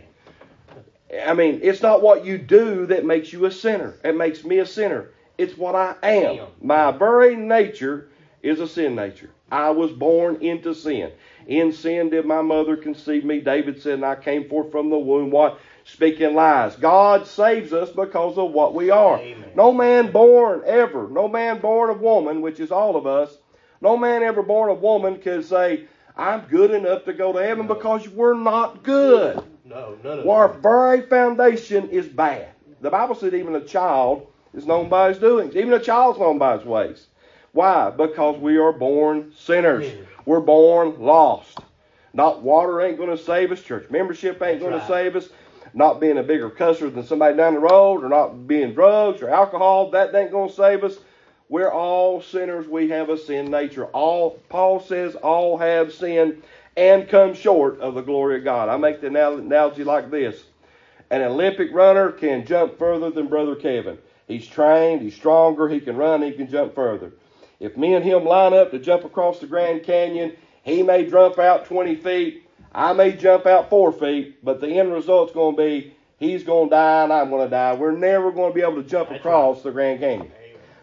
I 1.26 1.34
mean, 1.34 1.60
it's 1.62 1.82
not 1.82 2.02
what 2.02 2.24
you 2.24 2.38
do 2.38 2.86
that 2.86 3.04
makes 3.04 3.32
you 3.32 3.46
a 3.46 3.50
sinner. 3.50 3.96
It 4.04 4.16
makes 4.16 4.44
me 4.44 4.58
a 4.58 4.66
sinner. 4.66 5.10
It's 5.38 5.58
what 5.58 5.74
I 5.74 5.96
am. 6.02 6.46
My 6.62 6.92
very 6.92 7.34
nature 7.34 8.10
is 8.42 8.60
a 8.60 8.68
sin 8.68 8.94
nature. 8.94 9.30
I 9.50 9.70
was 9.70 9.90
born 9.90 10.36
into 10.36 10.72
sin. 10.72 11.10
In 11.48 11.72
sin 11.72 12.10
did 12.10 12.24
my 12.24 12.42
mother 12.42 12.76
conceive 12.76 13.24
me. 13.24 13.40
David 13.40 13.82
said, 13.82 13.94
and 13.94 14.04
I 14.04 14.14
came 14.14 14.48
forth 14.48 14.70
from 14.70 14.90
the 14.90 14.98
womb. 14.98 15.30
What? 15.30 15.58
Speaking 15.84 16.34
lies. 16.34 16.76
God 16.76 17.26
saves 17.26 17.72
us 17.72 17.90
because 17.90 18.38
of 18.38 18.52
what 18.52 18.74
we 18.74 18.90
are. 18.90 19.18
Amen. 19.18 19.50
No 19.56 19.72
man 19.72 20.12
born 20.12 20.62
ever, 20.66 21.08
no 21.08 21.26
man 21.26 21.60
born 21.60 21.90
of 21.90 22.00
woman, 22.00 22.42
which 22.42 22.60
is 22.60 22.70
all 22.70 22.94
of 22.94 23.06
us, 23.06 23.36
no 23.80 23.96
man 23.96 24.22
ever 24.22 24.42
born 24.42 24.70
of 24.70 24.80
woman 24.80 25.18
can 25.18 25.42
say, 25.42 25.84
I'm 26.16 26.40
good 26.42 26.72
enough 26.72 27.04
to 27.04 27.12
go 27.12 27.32
to 27.32 27.38
heaven 27.38 27.66
No. 27.66 27.74
because 27.74 28.08
we're 28.08 28.34
not 28.34 28.82
good. 28.82 29.42
No, 29.64 29.96
none 30.02 30.20
of 30.20 30.28
Our 30.28 30.48
very 30.48 31.02
foundation 31.02 31.88
is 31.90 32.08
bad. 32.08 32.48
The 32.80 32.90
Bible 32.90 33.14
said 33.14 33.34
even 33.34 33.54
a 33.54 33.60
child 33.60 34.26
is 34.54 34.66
known 34.66 34.88
by 34.88 35.08
his 35.08 35.18
doings. 35.18 35.54
Even 35.54 35.72
a 35.74 35.80
child's 35.80 36.18
known 36.18 36.38
by 36.38 36.56
his 36.56 36.66
ways. 36.66 37.06
Why? 37.52 37.90
Because 37.90 38.38
we 38.38 38.56
are 38.58 38.72
born 38.72 39.32
sinners. 39.36 39.86
Sinners. 39.86 40.06
We're 40.26 40.40
born 40.40 41.00
lost. 41.00 41.58
Not 42.14 42.42
water 42.42 42.80
ain't 42.80 42.96
going 42.98 43.10
to 43.10 43.22
save 43.22 43.52
us. 43.52 43.62
Church 43.62 43.88
membership 43.90 44.42
ain't 44.42 44.60
going 44.60 44.78
to 44.78 44.86
save 44.86 45.16
us. 45.16 45.28
Not 45.74 46.00
being 46.00 46.18
a 46.18 46.22
bigger 46.22 46.50
cusser 46.50 46.92
than 46.92 47.04
somebody 47.04 47.36
down 47.36 47.54
the 47.54 47.60
road, 47.60 48.02
or 48.02 48.08
not 48.08 48.46
being 48.46 48.72
drugs 48.74 49.20
or 49.22 49.28
alcohol, 49.28 49.90
that 49.90 50.14
ain't 50.14 50.30
going 50.30 50.48
to 50.48 50.54
save 50.54 50.82
us. 50.82 50.98
We're 51.48 51.72
all 51.72 52.20
sinners. 52.20 52.68
We 52.68 52.90
have 52.90 53.08
a 53.08 53.16
sin 53.16 53.50
nature. 53.50 53.86
All 53.86 54.38
Paul 54.48 54.80
says 54.80 55.14
all 55.14 55.56
have 55.58 55.92
sinned 55.92 56.42
and 56.76 57.08
come 57.08 57.34
short 57.34 57.80
of 57.80 57.94
the 57.94 58.02
glory 58.02 58.38
of 58.38 58.44
God. 58.44 58.68
I 58.68 58.76
make 58.76 59.00
the 59.00 59.06
analogy 59.08 59.84
like 59.84 60.10
this. 60.10 60.44
An 61.10 61.22
Olympic 61.22 61.72
runner 61.72 62.12
can 62.12 62.44
jump 62.44 62.78
further 62.78 63.10
than 63.10 63.28
Brother 63.28 63.54
Kevin. 63.54 63.98
He's 64.26 64.46
trained, 64.46 65.00
he's 65.00 65.16
stronger, 65.16 65.68
he 65.68 65.80
can 65.80 65.96
run, 65.96 66.20
he 66.20 66.32
can 66.32 66.50
jump 66.50 66.74
further. 66.74 67.12
If 67.60 67.78
me 67.78 67.94
and 67.94 68.04
him 68.04 68.24
line 68.24 68.52
up 68.52 68.70
to 68.72 68.78
jump 68.78 69.04
across 69.04 69.40
the 69.40 69.46
Grand 69.46 69.84
Canyon, 69.84 70.36
he 70.62 70.82
may 70.82 71.08
jump 71.08 71.38
out 71.38 71.64
20 71.64 71.96
feet, 71.96 72.46
I 72.72 72.92
may 72.92 73.12
jump 73.12 73.46
out 73.46 73.70
4 73.70 73.92
feet, 73.92 74.44
but 74.44 74.60
the 74.60 74.68
end 74.68 74.92
result's 74.92 75.32
going 75.32 75.56
to 75.56 75.62
be 75.62 75.96
he's 76.18 76.44
going 76.44 76.68
to 76.68 76.76
die 76.76 77.04
and 77.04 77.12
I'm 77.12 77.30
going 77.30 77.46
to 77.46 77.50
die. 77.50 77.74
We're 77.74 77.92
never 77.92 78.30
going 78.30 78.50
to 78.50 78.54
be 78.54 78.60
able 78.60 78.82
to 78.82 78.88
jump 78.88 79.08
That's 79.08 79.20
across 79.20 79.62
the 79.62 79.70
Grand 79.70 80.00
Canyon. 80.00 80.30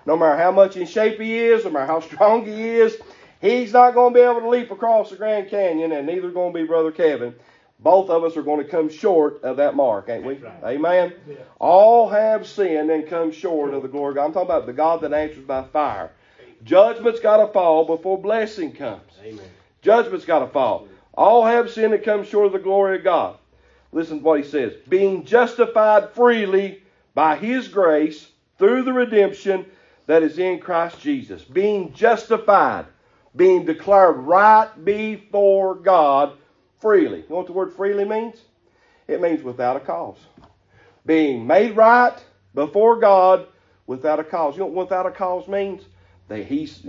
No 0.06 0.16
matter 0.16 0.38
how 0.38 0.52
much 0.52 0.78
in 0.78 0.86
shape 0.86 1.20
he 1.20 1.38
is, 1.38 1.66
no 1.66 1.72
matter 1.72 1.86
how 1.86 2.00
strong 2.00 2.46
he 2.46 2.70
is, 2.70 2.98
he's 3.42 3.74
not 3.74 3.94
going 3.94 4.14
to 4.14 4.20
be 4.20 4.24
able 4.24 4.42
to 4.42 4.50
leap 4.50 4.72
across 4.72 5.10
the 5.10 5.16
Grand 5.16 5.50
Canyon, 5.50 5.92
and 5.92 6.08
neither 6.08 6.30
going 6.30 6.54
to 6.54 6.60
be 6.60 6.66
Brother 6.66 6.92
Kevin. 6.92 7.34
Both 7.80 8.10
of 8.10 8.24
us 8.24 8.38
are 8.38 8.44
going 8.44 8.64
to 8.64 8.70
come 8.70 8.90
short 8.90 9.44
of 9.44 9.58
that 9.58 9.76
mark, 9.76 10.10
ain't 10.10 10.24
we? 10.24 10.36
Right. 10.36 10.64
Amen. 10.64 11.14
Yeah. 11.28 11.36
All 11.60 12.08
have 12.10 12.48
sinned 12.48 12.90
and 12.90 13.08
come 13.08 13.32
short 13.32 13.74
of 13.74 13.82
the 13.82 13.90
glory 13.90 14.12
of 14.12 14.16
God. 14.16 14.26
I'm 14.26 14.34
talking 14.34 14.48
about 14.48 14.66
the 14.66 14.74
God 14.74 15.02
that 15.02 15.14
answers 15.14 15.44
by 15.44 15.64
fire. 15.64 16.12
Judgment's 16.64 17.20
got 17.20 17.46
to 17.46 17.52
fall 17.52 17.86
before 17.86 18.20
blessing 18.20 18.72
comes. 18.72 19.12
Amen. 19.24 19.46
Judgment's 19.82 20.26
got 20.26 20.40
to 20.40 20.48
fall. 20.48 20.88
All 21.14 21.46
have 21.46 21.70
sinned 21.70 21.94
and 21.94 22.04
come 22.04 22.24
short 22.24 22.48
of 22.48 22.54
the 22.54 22.60
glory 22.60 22.98
of 22.98 23.04
God. 23.04 23.38
Listen 23.92 24.20
to 24.20 24.24
what 24.24 24.42
he 24.42 24.50
says. 24.50 24.74
Being 24.90 25.26
justified 25.26 26.12
freely 26.12 26.82
by 27.14 27.36
his 27.36 27.68
grace 27.68 28.30
through 28.58 28.84
the 28.84 28.94
redemption 28.94 29.66
that 30.08 30.24
is 30.24 30.40
in 30.40 30.60
Christ 30.60 31.00
Jesus. 31.00 31.44
Being 31.44 31.94
justified. 31.94 32.86
Being 33.36 33.66
declared 33.66 34.18
right 34.18 34.70
before 34.86 35.76
God 35.76 36.38
freely. 36.80 37.20
You 37.20 37.30
know 37.30 37.36
what 37.38 37.48
the 37.48 37.54
word 37.54 37.74
freely 37.74 38.06
means? 38.06 38.40
It 39.08 39.22
means 39.22 39.44
without 39.44 39.76
a 39.76 39.82
cause. 39.82 40.18
Being 41.06 41.46
made 41.46 41.76
right 41.76 42.16
before 42.54 43.00
God 43.00 43.48
without 43.88 44.20
a 44.20 44.24
cause. 44.24 44.56
You 44.56 44.62
know 44.62 44.68
what 44.68 44.86
without 44.86 45.06
a 45.06 45.12
cause 45.12 45.48
means? 45.48 45.84
That 46.28 46.46
he's 46.46 46.86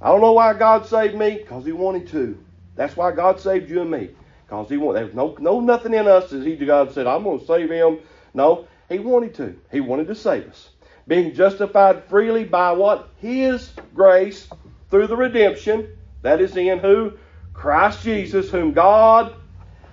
I 0.00 0.08
don't 0.08 0.20
know 0.20 0.32
why 0.32 0.54
God 0.54 0.86
saved 0.86 1.16
me, 1.16 1.38
because 1.38 1.64
He 1.64 1.72
wanted 1.72 2.08
to. 2.08 2.38
That's 2.76 2.96
why 2.96 3.10
God 3.12 3.40
saved 3.40 3.68
you 3.68 3.80
and 3.80 3.90
me. 3.90 4.10
Because 4.46 4.68
He 4.68 4.76
wanted 4.76 5.02
there's 5.02 5.14
no 5.14 5.36
no 5.40 5.60
nothing 5.60 5.94
in 5.94 6.06
us 6.06 6.30
that 6.30 6.46
He 6.46 6.56
God 6.56 6.92
said, 6.92 7.06
I'm 7.06 7.24
gonna 7.24 7.44
save 7.44 7.70
him. 7.70 7.98
No, 8.34 8.66
He 8.88 8.98
wanted 8.98 9.34
to. 9.36 9.58
He 9.72 9.80
wanted 9.80 10.06
to 10.08 10.14
save 10.14 10.48
us. 10.48 10.70
Being 11.08 11.34
justified 11.34 12.04
freely 12.04 12.44
by 12.44 12.72
what? 12.72 13.08
His 13.16 13.72
grace 13.94 14.48
through 14.90 15.06
the 15.06 15.16
redemption 15.16 15.96
that 16.22 16.40
is 16.40 16.56
in 16.56 16.78
who? 16.78 17.14
Christ 17.54 18.02
Jesus, 18.02 18.50
whom 18.50 18.72
God 18.72 19.34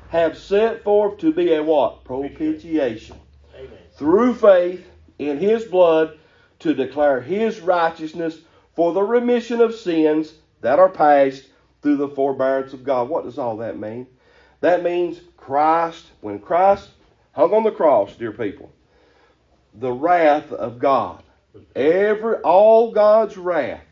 have 0.10 0.38
set 0.38 0.84
forth 0.84 1.18
to 1.20 1.34
be 1.34 1.54
a 1.54 1.64
what? 1.64 2.04
Propitiation 2.04 3.18
Amen. 3.56 3.70
through 3.94 4.36
faith 4.36 4.86
in 5.18 5.40
his 5.40 5.64
blood 5.64 6.20
to 6.60 6.74
declare 6.74 7.22
his 7.22 7.62
righteousness 7.62 8.40
for 8.76 8.92
the 8.94 9.02
remission 9.02 9.62
of 9.62 9.74
sins 9.74 10.34
that 10.62 10.80
are 10.80 10.90
past 10.90 11.48
through 11.82 11.98
the 11.98 12.10
forbearance 12.10 12.74
of 12.74 12.84
God. 12.84 13.08
What 13.08 13.24
does 13.24 13.38
all 13.38 13.58
that 13.58 13.80
mean? 13.80 14.08
That 14.60 14.84
means 14.84 15.22
Christ, 15.38 16.06
when 16.22 16.40
Christ 16.40 16.90
hung 17.32 17.54
on 17.54 17.64
the 17.64 17.72
cross, 17.72 18.16
dear 18.16 18.32
people, 18.32 18.72
the 19.80 19.92
wrath 19.92 20.52
of 20.52 20.80
God, 20.80 21.24
every 21.76 22.36
all 22.38 22.92
God's 22.92 23.38
wrath, 23.38 23.84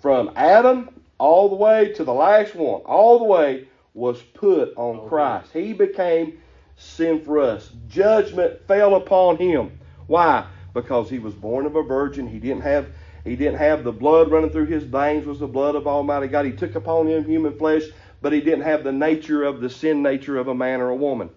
from 0.00 0.30
Adam 0.34 0.88
all 1.18 1.48
the 1.48 1.56
way 1.56 1.92
to 1.92 2.04
the 2.04 2.12
last 2.12 2.54
one, 2.54 2.80
all 2.82 3.18
the 3.18 3.24
way 3.24 3.68
was 3.94 4.20
put 4.34 4.72
on 4.76 5.08
Christ. 5.08 5.52
He 5.52 5.72
became 5.72 6.38
sin 6.76 7.22
for 7.22 7.38
us. 7.38 7.70
Judgment 7.88 8.66
fell 8.66 8.96
upon 8.96 9.36
him. 9.36 9.78
Why? 10.06 10.46
Because 10.74 11.10
he 11.10 11.18
was 11.18 11.34
born 11.34 11.66
of 11.66 11.76
a 11.76 11.82
virgin. 11.82 12.26
He 12.26 12.38
didn't 12.38 12.62
have 12.62 12.88
he 13.24 13.36
didn't 13.36 13.58
have 13.58 13.84
the 13.84 13.92
blood 13.92 14.32
running 14.32 14.50
through 14.50 14.66
his 14.66 14.82
veins 14.82 15.26
was 15.26 15.38
the 15.38 15.46
blood 15.46 15.76
of 15.76 15.86
Almighty 15.86 16.26
God. 16.26 16.44
He 16.44 16.52
took 16.52 16.74
upon 16.74 17.06
him 17.06 17.24
human 17.24 17.56
flesh, 17.56 17.84
but 18.20 18.32
he 18.32 18.40
didn't 18.40 18.62
have 18.62 18.82
the 18.82 18.90
nature 18.90 19.44
of 19.44 19.60
the 19.60 19.70
sin 19.70 20.02
nature 20.02 20.38
of 20.38 20.48
a 20.48 20.54
man 20.54 20.80
or 20.80 20.88
a 20.88 20.96
woman. 20.96 21.30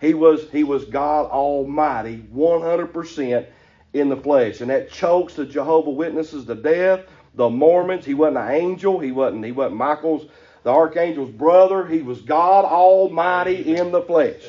He 0.00 0.14
was 0.14 0.48
he 0.50 0.64
was 0.64 0.84
God 0.86 1.26
Almighty, 1.26 2.24
100% 2.34 3.46
in 3.92 4.08
the 4.08 4.16
flesh, 4.16 4.60
and 4.60 4.70
that 4.70 4.90
chokes 4.90 5.34
the 5.34 5.44
Jehovah 5.44 5.90
Witnesses 5.90 6.46
to 6.46 6.54
death. 6.54 7.00
The 7.34 7.48
Mormons. 7.48 8.04
He 8.04 8.14
wasn't 8.14 8.38
an 8.38 8.50
angel. 8.50 8.98
He 8.98 9.12
wasn't. 9.12 9.44
He 9.44 9.52
wasn't 9.52 9.76
Michael's, 9.76 10.26
the 10.64 10.70
archangel's 10.70 11.30
brother. 11.30 11.86
He 11.86 12.02
was 12.02 12.20
God 12.22 12.64
Almighty 12.64 13.76
in 13.76 13.92
the 13.92 14.02
flesh. 14.02 14.48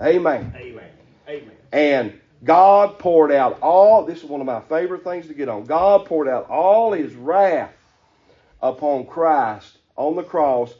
Amen. 0.00 0.52
Amen. 0.56 0.90
Amen. 1.28 1.52
And 1.72 2.20
God 2.42 2.98
poured 2.98 3.32
out 3.32 3.60
all, 3.62 4.04
this 4.04 4.18
is 4.18 4.24
one 4.24 4.40
of 4.40 4.46
my 4.46 4.60
favorite 4.60 5.04
things 5.04 5.26
to 5.28 5.34
get 5.34 5.48
on. 5.48 5.64
God 5.64 6.06
poured 6.06 6.28
out 6.28 6.48
all 6.48 6.92
his 6.92 7.14
wrath 7.14 7.72
upon 8.62 9.06
Christ 9.06 9.78
on 9.96 10.16
the 10.16 10.22
cross, 10.22 10.74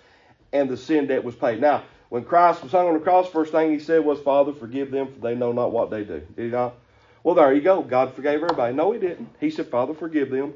and 0.53 0.69
the 0.69 0.77
sin 0.77 1.07
debt 1.07 1.25
was 1.25 1.35
paid. 1.35 1.61
Now, 1.61 1.83
when 2.09 2.25
Christ 2.25 2.62
was 2.62 2.73
hung 2.73 2.88
on 2.88 2.95
the 2.95 3.00
cross, 3.00 3.31
first 3.31 3.53
thing 3.53 3.71
he 3.71 3.79
said 3.79 4.05
was, 4.05 4.19
Father, 4.21 4.53
forgive 4.53 4.91
them, 4.91 5.12
for 5.12 5.21
they 5.21 5.35
know 5.35 5.53
not 5.53 5.73
what 5.73 5.91
they 5.91 6.05
do. 6.05 6.21
Did 6.37 6.45
he 6.45 6.49
not? 6.49 6.75
Well, 7.23 7.35
there 7.35 7.53
you 7.53 7.61
go. 7.61 7.83
God 7.83 8.15
forgave 8.15 8.43
everybody. 8.43 8.75
No, 8.75 8.93
he 8.93 8.99
didn't. 8.99 9.29
He 9.41 9.50
said, 9.50 9.69
Father, 9.69 9.93
forgive 9.93 10.31
them, 10.31 10.55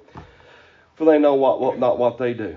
for 0.94 1.04
they 1.04 1.18
know 1.18 1.34
what, 1.34 1.60
what 1.60 1.78
not 1.78 1.98
what 1.98 2.18
they 2.18 2.32
do. 2.32 2.56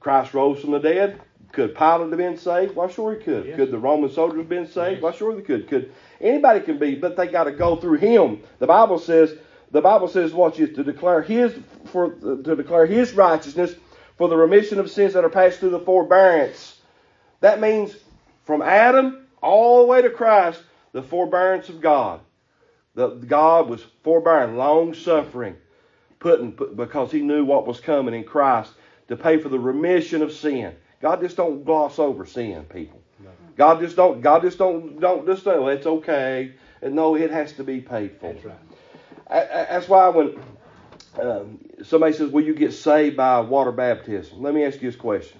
Christ 0.00 0.34
rose 0.34 0.60
from 0.60 0.72
the 0.72 0.80
dead. 0.80 1.20
Could 1.52 1.76
Pilate 1.76 2.08
have 2.08 2.16
been 2.16 2.38
saved? 2.38 2.74
Why, 2.74 2.88
sure 2.88 3.14
he 3.14 3.22
could. 3.22 3.46
Yes. 3.46 3.56
Could 3.56 3.70
the 3.70 3.78
Roman 3.78 4.10
soldiers 4.10 4.38
have 4.38 4.48
been 4.48 4.66
saved? 4.66 4.94
Yes. 4.94 5.02
Why, 5.02 5.12
sure 5.12 5.36
they 5.36 5.42
could. 5.42 5.68
Could 5.68 5.92
anybody 6.20 6.60
can 6.60 6.78
be, 6.78 6.94
but 6.94 7.14
they 7.14 7.28
got 7.28 7.44
to 7.44 7.52
go 7.52 7.76
through 7.76 7.98
him. 7.98 8.42
The 8.58 8.66
Bible 8.66 8.98
says, 8.98 9.34
the 9.70 9.82
Bible 9.82 10.08
says, 10.08 10.32
what 10.32 10.58
you 10.58 10.66
to 10.66 10.82
declare 10.82 11.22
his 11.22 11.54
for 11.86 12.10
to 12.10 12.56
declare 12.56 12.86
his 12.86 13.12
righteousness 13.12 13.74
for 14.16 14.28
the 14.28 14.36
remission 14.36 14.80
of 14.80 14.90
sins 14.90 15.12
that 15.12 15.24
are 15.24 15.30
passed 15.30 15.60
through 15.60 15.70
the 15.70 15.80
forbearance. 15.80 16.78
That 17.40 17.60
means 17.60 17.94
from 18.44 18.62
Adam 18.62 19.26
all 19.42 19.80
the 19.80 19.86
way 19.86 20.02
to 20.02 20.10
Christ, 20.10 20.62
the 20.92 21.02
forbearance 21.02 21.68
of 21.68 21.80
God. 21.80 22.20
The 22.94 23.08
God 23.08 23.68
was 23.68 23.82
forbearing, 24.02 24.56
long 24.56 24.94
suffering, 24.94 25.56
putting 26.18 26.52
put, 26.52 26.76
because 26.76 27.10
He 27.10 27.22
knew 27.22 27.44
what 27.44 27.66
was 27.66 27.80
coming 27.80 28.14
in 28.14 28.24
Christ 28.24 28.72
to 29.08 29.16
pay 29.16 29.38
for 29.38 29.48
the 29.48 29.58
remission 29.58 30.22
of 30.22 30.32
sin. 30.32 30.74
God 31.00 31.20
just 31.20 31.36
don't 31.36 31.64
gloss 31.64 31.98
over 31.98 32.26
sin, 32.26 32.64
people. 32.64 33.00
God 33.56 33.80
just 33.80 33.96
don't. 33.96 34.20
God 34.20 34.42
just 34.42 34.58
don't. 34.58 35.00
Don't 35.00 35.26
just 35.26 35.44
say, 35.44 35.58
"Well, 35.58 35.68
it's 35.68 35.86
okay." 35.86 36.52
And 36.80 36.94
no, 36.94 37.14
it 37.14 37.30
has 37.30 37.52
to 37.54 37.64
be 37.64 37.80
paid 37.80 38.18
for. 38.18 38.32
That's 38.32 38.44
right. 38.44 38.56
A- 39.28 39.36
a- 39.36 39.66
That's 39.70 39.88
why 39.88 40.08
when 40.08 40.38
um, 41.20 41.58
somebody 41.82 42.12
says, 42.12 42.30
"Will 42.30 42.44
you 42.44 42.54
get 42.54 42.72
saved 42.72 43.16
by 43.16 43.40
water 43.40 43.72
baptism?" 43.72 44.42
Let 44.42 44.54
me 44.54 44.64
ask 44.64 44.80
you 44.80 44.90
this 44.90 44.98
question: 45.00 45.38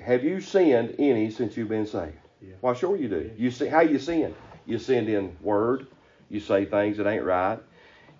Have 0.00 0.24
you 0.24 0.40
sinned 0.40 0.96
any 0.98 1.30
since 1.30 1.56
you've 1.56 1.68
been 1.68 1.86
saved? 1.86 2.14
Yeah. 2.40 2.54
Why, 2.60 2.74
sure 2.74 2.96
you 2.96 3.08
do. 3.08 3.30
You 3.36 3.50
see 3.50 3.66
how 3.66 3.80
you 3.80 3.98
sin. 3.98 4.34
You 4.66 4.78
sin 4.78 5.08
in 5.08 5.36
word. 5.40 5.86
You 6.30 6.40
say 6.40 6.64
things 6.64 6.96
that 6.96 7.06
ain't 7.06 7.24
right. 7.24 7.58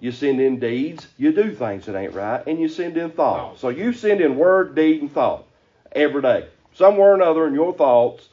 You 0.00 0.12
sin 0.12 0.40
in 0.40 0.58
deeds. 0.58 1.06
You 1.16 1.32
do 1.32 1.54
things 1.54 1.86
that 1.86 1.96
ain't 1.96 2.12
right, 2.12 2.46
and 2.46 2.60
you 2.60 2.68
sin 2.68 2.96
in 2.98 3.10
thought. 3.10 3.58
So 3.58 3.70
you 3.70 3.92
sin 3.92 4.20
in 4.20 4.36
word, 4.36 4.74
deed, 4.74 5.00
and 5.00 5.12
thought 5.12 5.46
every 5.92 6.20
day, 6.20 6.48
somewhere 6.74 7.12
or 7.12 7.14
another 7.14 7.46
in 7.46 7.54
your 7.54 7.72
thoughts, 7.72 8.28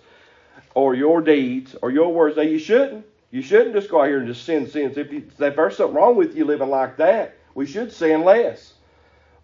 or 0.75 0.95
your 0.95 1.21
deeds, 1.21 1.75
or 1.81 1.91
your 1.91 2.11
words. 2.13 2.35
Now 2.35 2.43
you 2.43 2.59
shouldn't. 2.59 3.05
You 3.31 3.41
shouldn't 3.41 3.73
just 3.73 3.89
go 3.89 4.01
out 4.01 4.07
here 4.07 4.17
and 4.17 4.27
just 4.27 4.43
sin 4.43 4.67
sins. 4.67 4.97
If, 4.97 5.13
you, 5.13 5.19
if 5.39 5.55
there's 5.55 5.77
something 5.77 5.95
wrong 5.95 6.17
with 6.17 6.35
you 6.35 6.43
living 6.43 6.69
like 6.69 6.97
that, 6.97 7.37
we 7.55 7.65
should 7.65 7.93
sin 7.93 8.25
less. 8.25 8.73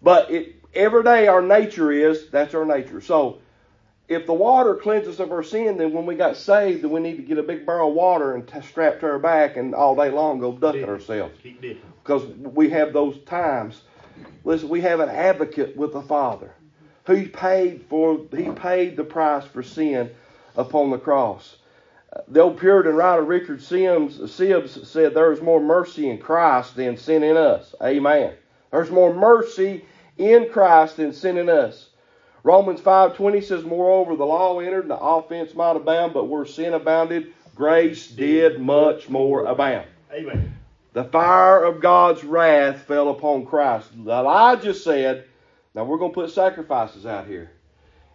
But 0.02 0.30
it, 0.30 0.56
every 0.74 1.02
day 1.02 1.26
our 1.28 1.40
nature 1.40 1.90
is 1.90 2.28
that's 2.28 2.54
our 2.54 2.66
nature. 2.66 3.00
So 3.00 3.38
if 4.08 4.26
the 4.26 4.32
water 4.32 4.74
cleanses 4.74 5.20
of 5.20 5.30
our 5.32 5.42
sin, 5.42 5.76
then 5.76 5.92
when 5.92 6.06
we 6.06 6.14
got 6.14 6.36
saved, 6.36 6.82
then 6.82 6.90
we 6.90 7.00
need 7.00 7.16
to 7.16 7.22
get 7.22 7.38
a 7.38 7.42
big 7.42 7.66
barrel 7.66 7.90
of 7.90 7.94
water 7.94 8.34
and 8.34 8.48
t- 8.48 8.60
strap 8.62 9.00
to 9.00 9.06
our 9.06 9.18
back 9.18 9.56
and 9.56 9.74
all 9.74 9.94
day 9.94 10.10
long 10.10 10.38
go 10.38 10.52
duck 10.52 10.76
at 10.76 10.88
ourselves 10.88 11.34
Keep 11.42 11.60
because 12.02 12.24
we 12.24 12.70
have 12.70 12.92
those 12.94 13.18
times. 13.26 13.82
Listen, 14.44 14.70
we 14.70 14.80
have 14.80 15.00
an 15.00 15.10
advocate 15.10 15.76
with 15.76 15.92
the 15.92 16.00
Father 16.02 16.52
who 17.06 17.28
paid 17.28 17.84
for 17.88 18.20
he 18.34 18.50
paid 18.50 18.96
the 18.96 19.04
price 19.04 19.44
for 19.44 19.62
sin 19.62 20.10
upon 20.56 20.90
the 20.90 20.98
cross. 20.98 21.56
The 22.28 22.40
old 22.40 22.58
Puritan 22.58 22.94
writer 22.94 23.22
Richard 23.22 23.62
Sims 23.62 24.18
Sibbes 24.18 24.86
said 24.86 25.12
there 25.12 25.32
is 25.32 25.42
more 25.42 25.60
mercy 25.60 26.08
in 26.08 26.18
Christ 26.18 26.76
than 26.76 26.96
sin 26.96 27.22
in 27.22 27.36
us. 27.36 27.74
Amen. 27.82 28.32
There's 28.70 28.90
more 28.90 29.12
mercy 29.12 29.84
in 30.16 30.48
Christ 30.50 30.96
than 30.96 31.12
sin 31.12 31.36
in 31.36 31.50
us. 31.50 31.87
Romans 32.48 32.80
5:20 32.80 33.42
says, 33.42 33.62
"Moreover, 33.62 34.16
the 34.16 34.24
law 34.24 34.58
entered, 34.58 34.84
and 34.84 34.90
the 34.90 34.98
offense 34.98 35.54
might 35.54 35.76
abound, 35.76 36.14
but 36.14 36.28
where 36.28 36.46
sin 36.46 36.72
abounded, 36.72 37.26
grace 37.54 38.10
did 38.10 38.58
much 38.58 39.10
more 39.10 39.44
abound." 39.44 39.84
Amen. 40.10 40.54
The 40.94 41.04
fire 41.04 41.62
of 41.62 41.82
God's 41.82 42.24
wrath 42.24 42.84
fell 42.84 43.10
upon 43.10 43.44
Christ. 43.44 43.90
Elijah 43.94 44.72
said, 44.72 45.24
Now 45.74 45.84
we're 45.84 45.98
going 45.98 46.10
to 46.10 46.14
put 46.14 46.30
sacrifices 46.30 47.04
out 47.04 47.26
here. 47.26 47.50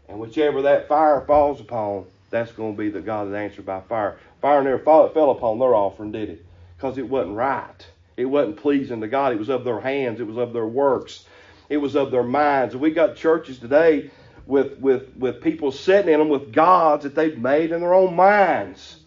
And 0.10 0.19
whichever 0.19 0.63
that 0.63 0.88
fire 0.88 1.22
falls 1.22 1.62
upon, 1.62 2.06
that's 2.32 2.54
going 2.54 2.74
to 2.74 2.78
be 2.78 2.89
the 2.89 3.02
God 3.02 3.30
that 3.30 3.38
answered 3.38 3.67
by 3.67 3.82
fire. 3.82 4.17
Fire 4.41 4.63
never 4.63 4.80
fall, 4.80 5.08
fell 5.10 5.30
upon 5.30 5.60
their 5.60 5.76
offering, 5.76 6.12
did 6.12 6.32
it? 6.32 6.46
Because 6.76 6.98
it 6.98 7.08
wasn't 7.08 7.36
right. 7.36 7.86
It 8.17 8.26
wasn't 8.26 8.58
pleasing 8.58 9.02
to 9.02 9.08
God. 9.08 9.32
It 9.32 9.38
was 9.38 9.50
of 9.50 9.63
their 9.63 9.80
hands, 9.80 10.19
it 10.19 10.26
was 10.26 10.38
of 10.38 10.54
their 10.54 10.65
works, 10.65 11.24
it 11.69 11.78
was 11.78 11.96
of 11.96 12.10
their 12.10 12.24
minds. 12.24 12.74
And 12.74 12.82
we 12.82 12.89
got 12.89 13.15
churches 13.15 13.60
today 13.60 14.10
with, 14.45 14.77
with, 14.79 15.15
with 15.15 15.41
people 15.41 15.71
sitting 15.71 16.13
in 16.13 16.19
them 16.19 16.29
with 16.29 16.51
gods 16.51 17.03
that 17.03 17.15
they've 17.15 17.38
made 17.38 17.71
in 17.71 17.82
their 17.82 17.93
own 17.93 18.15
minds 18.15 18.97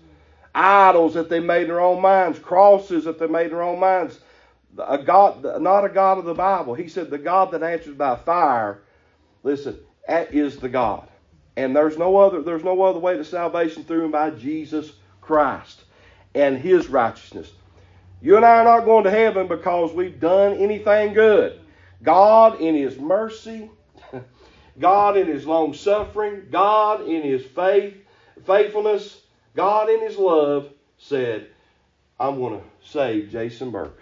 idols 0.57 1.12
that 1.14 1.29
they 1.29 1.38
made 1.38 1.62
in 1.62 1.68
their 1.68 1.81
own 1.81 2.01
minds, 2.01 2.38
crosses 2.38 3.05
that 3.05 3.18
they 3.18 3.27
made 3.27 3.46
in 3.46 3.51
their 3.51 3.62
own 3.62 3.79
minds. 3.79 4.20
A 4.79 4.99
God, 4.99 5.44
not 5.61 5.85
a 5.85 5.88
God 5.88 6.18
of 6.18 6.25
the 6.25 6.35
Bible. 6.35 6.75
He 6.75 6.88
said, 6.88 7.11
the 7.11 7.18
God 7.18 7.51
that 7.53 7.62
answers 7.62 7.94
by 7.94 8.16
fire. 8.16 8.83
Listen, 9.42 9.79
that 10.09 10.35
is 10.35 10.57
the 10.57 10.68
God, 10.68 11.09
and 11.57 11.77
there's 11.77 11.96
no 11.96 12.16
other. 12.16 12.42
There's 12.42 12.64
no 12.64 12.83
other 12.83 12.99
way 12.99 13.16
to 13.16 13.25
salvation 13.25 13.85
through 13.85 14.05
and 14.05 14.12
by 14.12 14.31
Jesus 14.31 14.92
Christ 15.20 15.85
and 16.35 16.59
His 16.59 16.88
righteousness. 16.88 17.53
You 18.20 18.37
and 18.37 18.44
I 18.44 18.59
are 18.59 18.64
not 18.64 18.85
going 18.85 19.05
to 19.05 19.11
heaven 19.11 19.46
because 19.46 19.92
we've 19.92 20.18
done 20.18 20.55
anything 20.55 21.14
good. 21.14 21.61
God, 22.03 22.61
in 22.61 22.75
His 22.75 22.99
mercy, 22.99 23.70
God 24.79 25.17
in 25.17 25.27
His 25.27 25.47
long 25.47 25.75
suffering, 25.75 26.49
God 26.51 27.07
in 27.07 27.23
His 27.23 27.45
faith, 27.45 27.97
faithfulness, 28.45 29.21
God 29.55 29.89
in 29.89 30.01
His 30.01 30.17
love 30.17 30.71
said, 30.99 31.49
I'm 32.19 32.39
going 32.39 32.61
to 32.61 32.67
save 32.85 33.31
Jason 33.31 33.71
Burke. 33.71 34.01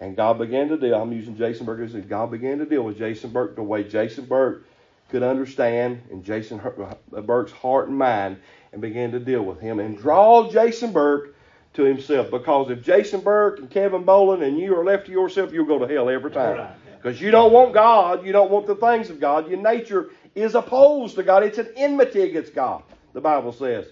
And 0.00 0.16
God 0.16 0.38
began 0.38 0.68
to 0.68 0.76
deal. 0.76 0.94
I'm 0.94 1.12
using 1.12 1.36
Jason 1.36 1.66
Burke 1.66 1.80
as 1.80 1.94
God 2.04 2.30
began 2.30 2.58
to 2.58 2.66
deal 2.66 2.82
with 2.82 2.98
Jason 2.98 3.30
Burke 3.30 3.56
the 3.56 3.62
way 3.62 3.84
Jason 3.84 4.26
Burke 4.26 4.64
could 5.10 5.22
understand 5.22 6.02
in 6.10 6.22
Jason 6.22 6.60
uh, 6.60 7.20
Burke's 7.20 7.52
heart 7.52 7.88
and 7.88 7.96
mind 7.96 8.38
and 8.72 8.80
began 8.82 9.10
to 9.12 9.18
deal 9.18 9.42
with 9.42 9.58
him 9.60 9.80
and 9.80 9.96
draw 9.96 10.50
Jason 10.50 10.92
Burke 10.92 11.34
to 11.74 11.82
himself. 11.82 12.30
Because 12.30 12.70
if 12.70 12.82
Jason 12.82 13.20
Burke 13.20 13.58
and 13.58 13.70
Kevin 13.70 14.04
Boland 14.04 14.42
and 14.42 14.58
you 14.58 14.78
are 14.78 14.84
left 14.84 15.06
to 15.06 15.12
yourself, 15.12 15.52
you'll 15.52 15.64
go 15.64 15.78
to 15.78 15.92
hell 15.92 16.08
every 16.08 16.30
time. 16.30 16.56
Because 17.00 17.20
you 17.20 17.30
don't 17.30 17.52
want 17.52 17.72
God, 17.72 18.26
you 18.26 18.32
don't 18.32 18.50
want 18.50 18.66
the 18.66 18.74
things 18.74 19.08
of 19.08 19.20
God. 19.20 19.48
Your 19.48 19.60
nature 19.60 20.10
is 20.34 20.54
opposed 20.54 21.14
to 21.14 21.22
God. 21.22 21.42
It's 21.44 21.58
an 21.58 21.68
enmity 21.76 22.22
against 22.22 22.54
God, 22.54 22.82
the 23.12 23.20
Bible 23.20 23.52
says. 23.52 23.86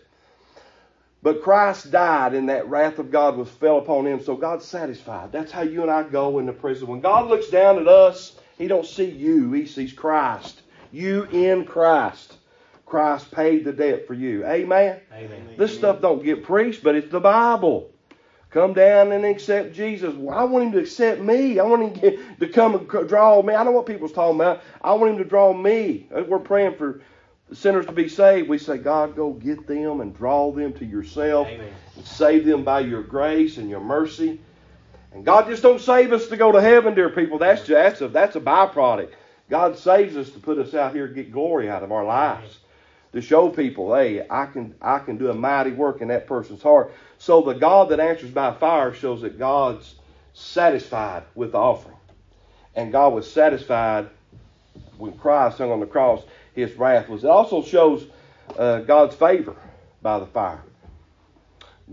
But 1.22 1.42
Christ 1.42 1.90
died, 1.90 2.34
and 2.34 2.48
that 2.48 2.68
wrath 2.68 2.98
of 2.98 3.10
God 3.10 3.36
was 3.36 3.48
fell 3.48 3.78
upon 3.78 4.06
him. 4.06 4.22
So 4.22 4.36
God's 4.36 4.64
satisfied. 4.64 5.32
That's 5.32 5.50
how 5.50 5.62
you 5.62 5.82
and 5.82 5.90
I 5.90 6.02
go 6.02 6.38
in 6.38 6.46
the 6.46 6.52
prison. 6.52 6.88
When 6.88 7.00
God 7.00 7.28
looks 7.28 7.48
down 7.48 7.78
at 7.78 7.88
us, 7.88 8.36
He 8.58 8.68
don't 8.68 8.86
see 8.86 9.10
you. 9.10 9.52
He 9.52 9.66
sees 9.66 9.92
Christ. 9.92 10.62
You 10.92 11.24
in 11.24 11.64
Christ. 11.64 12.36
Christ 12.84 13.32
paid 13.32 13.64
the 13.64 13.72
debt 13.72 14.06
for 14.06 14.14
you. 14.14 14.46
Amen. 14.46 15.00
Amen. 15.12 15.54
This 15.56 15.76
stuff 15.76 16.00
don't 16.00 16.24
get 16.24 16.44
preached, 16.44 16.84
but 16.84 16.94
it's 16.94 17.10
the 17.10 17.20
Bible. 17.20 17.90
Come 18.56 18.72
down 18.72 19.12
and 19.12 19.22
accept 19.26 19.74
Jesus. 19.74 20.14
Well, 20.14 20.36
I 20.36 20.44
want 20.44 20.64
him 20.64 20.72
to 20.72 20.78
accept 20.78 21.20
me. 21.20 21.58
I 21.58 21.64
want 21.64 21.98
him 21.98 22.18
to 22.40 22.48
come 22.54 22.74
and 22.74 22.88
draw 23.06 23.42
me. 23.42 23.52
I 23.52 23.62
know 23.62 23.72
what 23.72 23.84
people's 23.84 24.12
talking 24.12 24.40
about. 24.40 24.62
I 24.80 24.94
want 24.94 25.12
him 25.12 25.18
to 25.18 25.24
draw 25.24 25.52
me. 25.52 26.06
Uh, 26.14 26.22
we're 26.26 26.38
praying 26.38 26.76
for 26.76 27.02
sinners 27.52 27.84
to 27.84 27.92
be 27.92 28.08
saved. 28.08 28.48
We 28.48 28.56
say, 28.56 28.78
God, 28.78 29.14
go 29.14 29.32
get 29.32 29.66
them 29.66 30.00
and 30.00 30.16
draw 30.16 30.50
them 30.52 30.72
to 30.74 30.86
yourself. 30.86 31.48
Amen. 31.48 31.70
And 31.96 32.06
save 32.06 32.46
them 32.46 32.64
by 32.64 32.80
your 32.80 33.02
grace 33.02 33.58
and 33.58 33.68
your 33.68 33.80
mercy. 33.80 34.40
And 35.12 35.22
God 35.22 35.48
just 35.48 35.62
don't 35.62 35.80
save 35.80 36.14
us 36.14 36.26
to 36.28 36.38
go 36.38 36.50
to 36.50 36.60
heaven, 36.62 36.94
dear 36.94 37.10
people. 37.10 37.38
That's 37.38 37.60
just, 37.60 37.70
that's 37.70 38.00
a 38.00 38.08
that's 38.08 38.36
a 38.36 38.40
byproduct. 38.40 39.10
God 39.50 39.76
saves 39.76 40.16
us 40.16 40.30
to 40.30 40.38
put 40.38 40.56
us 40.56 40.72
out 40.72 40.94
here 40.94 41.08
to 41.08 41.14
get 41.14 41.30
glory 41.30 41.68
out 41.68 41.82
of 41.82 41.92
our 41.92 42.06
lives. 42.06 42.60
To 43.16 43.22
show 43.22 43.48
people, 43.48 43.94
hey, 43.94 44.26
I 44.28 44.44
can 44.44 44.74
I 44.82 44.98
can 44.98 45.16
do 45.16 45.30
a 45.30 45.34
mighty 45.34 45.70
work 45.72 46.02
in 46.02 46.08
that 46.08 46.26
person's 46.26 46.62
heart. 46.62 46.92
So 47.16 47.40
the 47.40 47.54
God 47.54 47.88
that 47.88 47.98
answers 47.98 48.30
by 48.30 48.52
fire 48.52 48.92
shows 48.92 49.22
that 49.22 49.38
God's 49.38 49.94
satisfied 50.34 51.22
with 51.34 51.52
the 51.52 51.58
offering. 51.58 51.96
And 52.74 52.92
God 52.92 53.14
was 53.14 53.32
satisfied 53.32 54.10
when 54.98 55.16
Christ 55.16 55.56
hung 55.56 55.72
on 55.72 55.80
the 55.80 55.86
cross, 55.86 56.24
his 56.54 56.74
wrath 56.74 57.08
was. 57.08 57.24
It 57.24 57.30
also 57.30 57.62
shows 57.62 58.06
uh, 58.58 58.80
God's 58.80 59.16
favor 59.16 59.56
by 60.02 60.18
the 60.18 60.26
fire. 60.26 60.62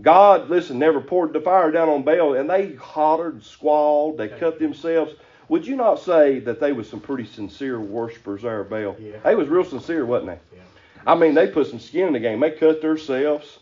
God, 0.02 0.50
listen, 0.50 0.78
never 0.78 1.00
poured 1.00 1.32
the 1.32 1.40
fire 1.40 1.70
down 1.70 1.88
on 1.88 2.02
Baal, 2.02 2.34
and 2.34 2.50
they 2.50 2.74
hollered, 2.74 3.42
squalled, 3.42 4.18
they 4.18 4.28
cut 4.28 4.58
themselves. 4.58 5.14
Would 5.48 5.66
you 5.66 5.76
not 5.76 6.00
say 6.00 6.40
that 6.40 6.60
they 6.60 6.72
was 6.72 6.86
some 6.86 7.00
pretty 7.00 7.24
sincere 7.24 7.80
worshipers 7.80 8.42
there 8.42 8.62
Baal? 8.64 8.96
Yeah. 9.00 9.20
They 9.24 9.34
was 9.34 9.48
real 9.48 9.64
sincere, 9.64 10.04
wasn't 10.04 10.32
they? 10.32 10.56
Yeah. 10.58 10.64
I 11.06 11.14
mean, 11.14 11.34
they 11.34 11.46
put 11.48 11.66
some 11.66 11.80
skin 11.80 12.08
in 12.08 12.12
the 12.12 12.20
game. 12.20 12.40
They 12.40 12.50
cut 12.50 12.80
themselves. 12.80 13.58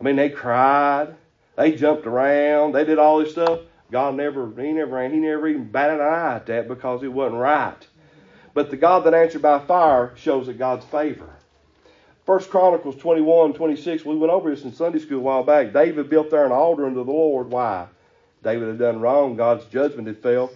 I 0.00 0.04
mean, 0.04 0.16
they 0.16 0.30
cried. 0.30 1.14
They 1.56 1.72
jumped 1.72 2.06
around. 2.06 2.72
They 2.72 2.84
did 2.84 2.98
all 2.98 3.18
this 3.18 3.32
stuff. 3.32 3.60
God 3.90 4.16
never, 4.16 4.50
he 4.60 4.72
never, 4.72 5.08
he 5.08 5.16
never 5.16 5.48
even 5.48 5.70
batted 5.70 6.00
an 6.00 6.06
eye 6.06 6.36
at 6.36 6.46
that 6.46 6.68
because 6.68 7.02
it 7.02 7.12
wasn't 7.12 7.40
right. 7.40 7.86
But 8.54 8.70
the 8.70 8.76
God 8.76 9.04
that 9.04 9.14
answered 9.14 9.42
by 9.42 9.58
fire 9.60 10.12
shows 10.16 10.46
that 10.46 10.58
God's 10.58 10.84
favor. 10.86 11.30
First 12.26 12.50
Chronicles 12.50 12.96
21, 12.96 13.54
26, 13.54 14.04
we 14.04 14.16
went 14.16 14.32
over 14.32 14.50
this 14.50 14.64
in 14.64 14.74
Sunday 14.74 14.98
school 14.98 15.18
a 15.18 15.22
while 15.22 15.42
back. 15.42 15.72
David 15.72 16.10
built 16.10 16.30
there 16.30 16.44
an 16.44 16.52
altar 16.52 16.86
unto 16.86 17.02
the 17.02 17.10
Lord. 17.10 17.50
Why? 17.50 17.86
David 18.42 18.68
had 18.68 18.78
done 18.78 19.00
wrong. 19.00 19.36
God's 19.36 19.64
judgment 19.66 20.06
had 20.06 20.22
fell. 20.22 20.50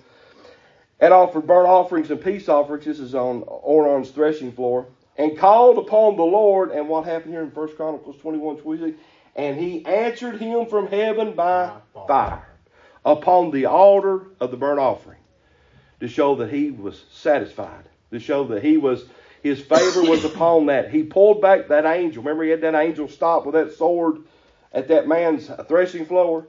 And 1.00 1.14
offered 1.14 1.46
burnt 1.46 1.68
offerings 1.68 2.10
and 2.10 2.22
peace 2.22 2.48
offerings. 2.48 2.84
This 2.84 3.00
is 3.00 3.14
on 3.14 3.42
Ornan's 3.42 4.10
threshing 4.10 4.52
floor. 4.52 4.86
And 5.16 5.36
called 5.36 5.78
upon 5.78 6.16
the 6.16 6.22
Lord. 6.22 6.70
And 6.70 6.88
what 6.88 7.04
happened 7.04 7.32
here 7.32 7.42
in 7.42 7.50
First 7.50 7.76
Chronicles 7.76 8.16
21, 8.18 8.58
26? 8.58 8.98
And 9.36 9.58
he 9.58 9.84
answered 9.84 10.40
him 10.40 10.66
from 10.66 10.86
heaven 10.86 11.34
by 11.34 11.72
fire 12.06 12.48
upon 13.04 13.50
the 13.50 13.66
altar 13.66 14.26
of 14.40 14.50
the 14.50 14.56
burnt 14.56 14.78
offering 14.78 15.18
to 16.00 16.08
show 16.08 16.36
that 16.36 16.50
he 16.50 16.70
was 16.70 17.04
satisfied, 17.10 17.84
to 18.10 18.18
show 18.18 18.44
that 18.48 18.62
he 18.62 18.76
was 18.76 19.04
his 19.42 19.60
favor 19.60 20.02
was 20.02 20.24
upon 20.32 20.66
that. 20.66 20.90
He 20.90 21.02
pulled 21.02 21.40
back 21.40 21.68
that 21.68 21.84
angel. 21.84 22.22
Remember, 22.22 22.44
he 22.44 22.50
had 22.50 22.60
that 22.62 22.74
angel 22.74 23.08
stop 23.08 23.44
with 23.44 23.54
that 23.54 23.72
sword 23.74 24.18
at 24.72 24.88
that 24.88 25.08
man's 25.08 25.50
threshing 25.68 26.06
floor. 26.06 26.46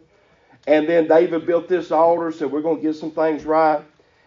And 0.65 0.87
then 0.87 1.07
David 1.07 1.45
built 1.45 1.67
this 1.67 1.91
altar, 1.91 2.31
said, 2.31 2.51
We're 2.51 2.61
going 2.61 2.77
to 2.77 2.81
get 2.81 2.95
some 2.95 3.11
things 3.11 3.43
right. 3.43 3.83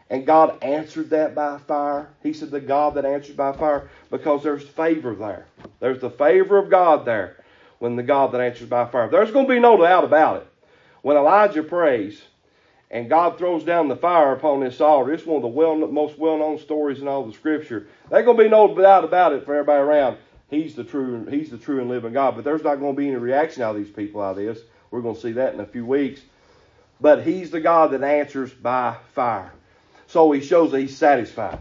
And 0.08 0.24
God 0.24 0.62
answered 0.62 1.10
that 1.10 1.34
by 1.34 1.58
fire. 1.58 2.08
He 2.22 2.32
said, 2.32 2.50
The 2.50 2.60
God 2.60 2.94
that 2.94 3.04
answers 3.04 3.34
by 3.34 3.52
fire, 3.52 3.90
because 4.10 4.42
there's 4.42 4.62
favor 4.62 5.14
there. 5.14 5.46
There's 5.80 6.00
the 6.00 6.10
favor 6.10 6.58
of 6.58 6.70
God 6.70 7.04
there 7.04 7.42
when 7.78 7.96
the 7.96 8.02
God 8.02 8.32
that 8.32 8.40
answers 8.40 8.68
by 8.68 8.86
fire. 8.86 9.08
There's 9.08 9.32
going 9.32 9.46
to 9.46 9.52
be 9.52 9.60
no 9.60 9.76
doubt 9.76 10.04
about 10.04 10.42
it. 10.42 10.48
When 11.02 11.16
Elijah 11.16 11.62
prays, 11.62 12.22
and 12.90 13.08
God 13.08 13.36
throws 13.36 13.64
down 13.64 13.88
the 13.88 13.96
fire 13.96 14.32
upon 14.32 14.60
this 14.60 14.80
altar. 14.80 15.12
It's 15.12 15.26
one 15.26 15.36
of 15.36 15.42
the 15.42 15.48
well, 15.48 15.76
most 15.76 16.18
well-known 16.18 16.58
stories 16.58 17.00
in 17.00 17.08
all 17.08 17.26
the 17.26 17.32
Scripture. 17.32 17.88
There's 18.10 18.24
going 18.24 18.36
to 18.36 18.42
be 18.44 18.48
no 18.48 18.74
doubt 18.74 19.04
about 19.04 19.32
it 19.32 19.44
for 19.44 19.54
everybody 19.54 19.82
around. 19.82 20.18
He's 20.48 20.76
the 20.76 20.84
true, 20.84 21.26
he's 21.26 21.50
the 21.50 21.58
true 21.58 21.80
and 21.80 21.88
living 21.88 22.12
God. 22.12 22.36
But 22.36 22.44
there's 22.44 22.62
not 22.62 22.76
going 22.76 22.94
to 22.94 22.96
be 22.96 23.08
any 23.08 23.16
reaction 23.16 23.62
out 23.62 23.74
of 23.74 23.82
these 23.82 23.92
people 23.92 24.22
out 24.22 24.38
of 24.38 24.44
this. 24.44 24.60
We're 24.90 25.00
going 25.00 25.16
to 25.16 25.20
see 25.20 25.32
that 25.32 25.54
in 25.54 25.60
a 25.60 25.66
few 25.66 25.84
weeks. 25.84 26.20
But 27.00 27.24
he's 27.24 27.50
the 27.50 27.60
God 27.60 27.90
that 27.90 28.04
answers 28.04 28.52
by 28.52 28.96
fire. 29.14 29.52
So 30.08 30.32
he 30.32 30.40
shows 30.40 30.72
that 30.72 30.80
he's 30.80 30.96
satisfied 30.96 31.58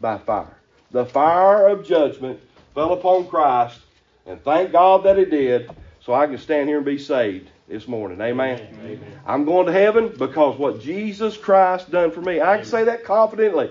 by 0.00 0.18
fire. 0.18 0.56
The 0.90 1.04
fire 1.04 1.68
of 1.68 1.86
judgment 1.86 2.40
fell 2.74 2.92
upon 2.92 3.28
Christ, 3.28 3.78
and 4.26 4.42
thank 4.42 4.72
God 4.72 5.04
that 5.04 5.18
it 5.18 5.30
did, 5.30 5.70
so 6.00 6.14
I 6.14 6.26
can 6.26 6.38
stand 6.38 6.68
here 6.68 6.78
and 6.78 6.86
be 6.86 6.98
saved 6.98 7.48
this 7.68 7.86
morning. 7.86 8.20
Amen. 8.20 8.60
Amen. 8.82 9.00
I'm 9.24 9.44
going 9.44 9.66
to 9.66 9.72
heaven 9.72 10.14
because 10.16 10.58
what 10.58 10.80
Jesus 10.80 11.36
Christ 11.36 11.90
done 11.90 12.10
for 12.10 12.20
me. 12.20 12.40
I 12.40 12.56
can 12.56 12.66
say 12.66 12.84
that 12.84 13.04
confidently. 13.04 13.70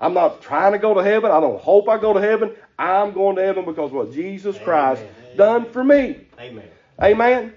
I'm 0.00 0.14
not 0.14 0.42
trying 0.42 0.72
to 0.72 0.78
go 0.78 0.94
to 0.94 1.02
heaven. 1.02 1.30
I 1.30 1.40
don't 1.40 1.60
hope 1.60 1.88
I 1.88 1.98
go 1.98 2.12
to 2.12 2.20
heaven. 2.20 2.54
I'm 2.78 3.12
going 3.12 3.36
to 3.36 3.42
heaven 3.42 3.64
because 3.64 3.90
what 3.90 4.12
Jesus 4.12 4.56
Christ 4.58 5.02
Amen. 5.02 5.36
done 5.36 5.72
for 5.72 5.82
me. 5.82 6.26
Amen. 6.38 6.68
Amen. 7.00 7.52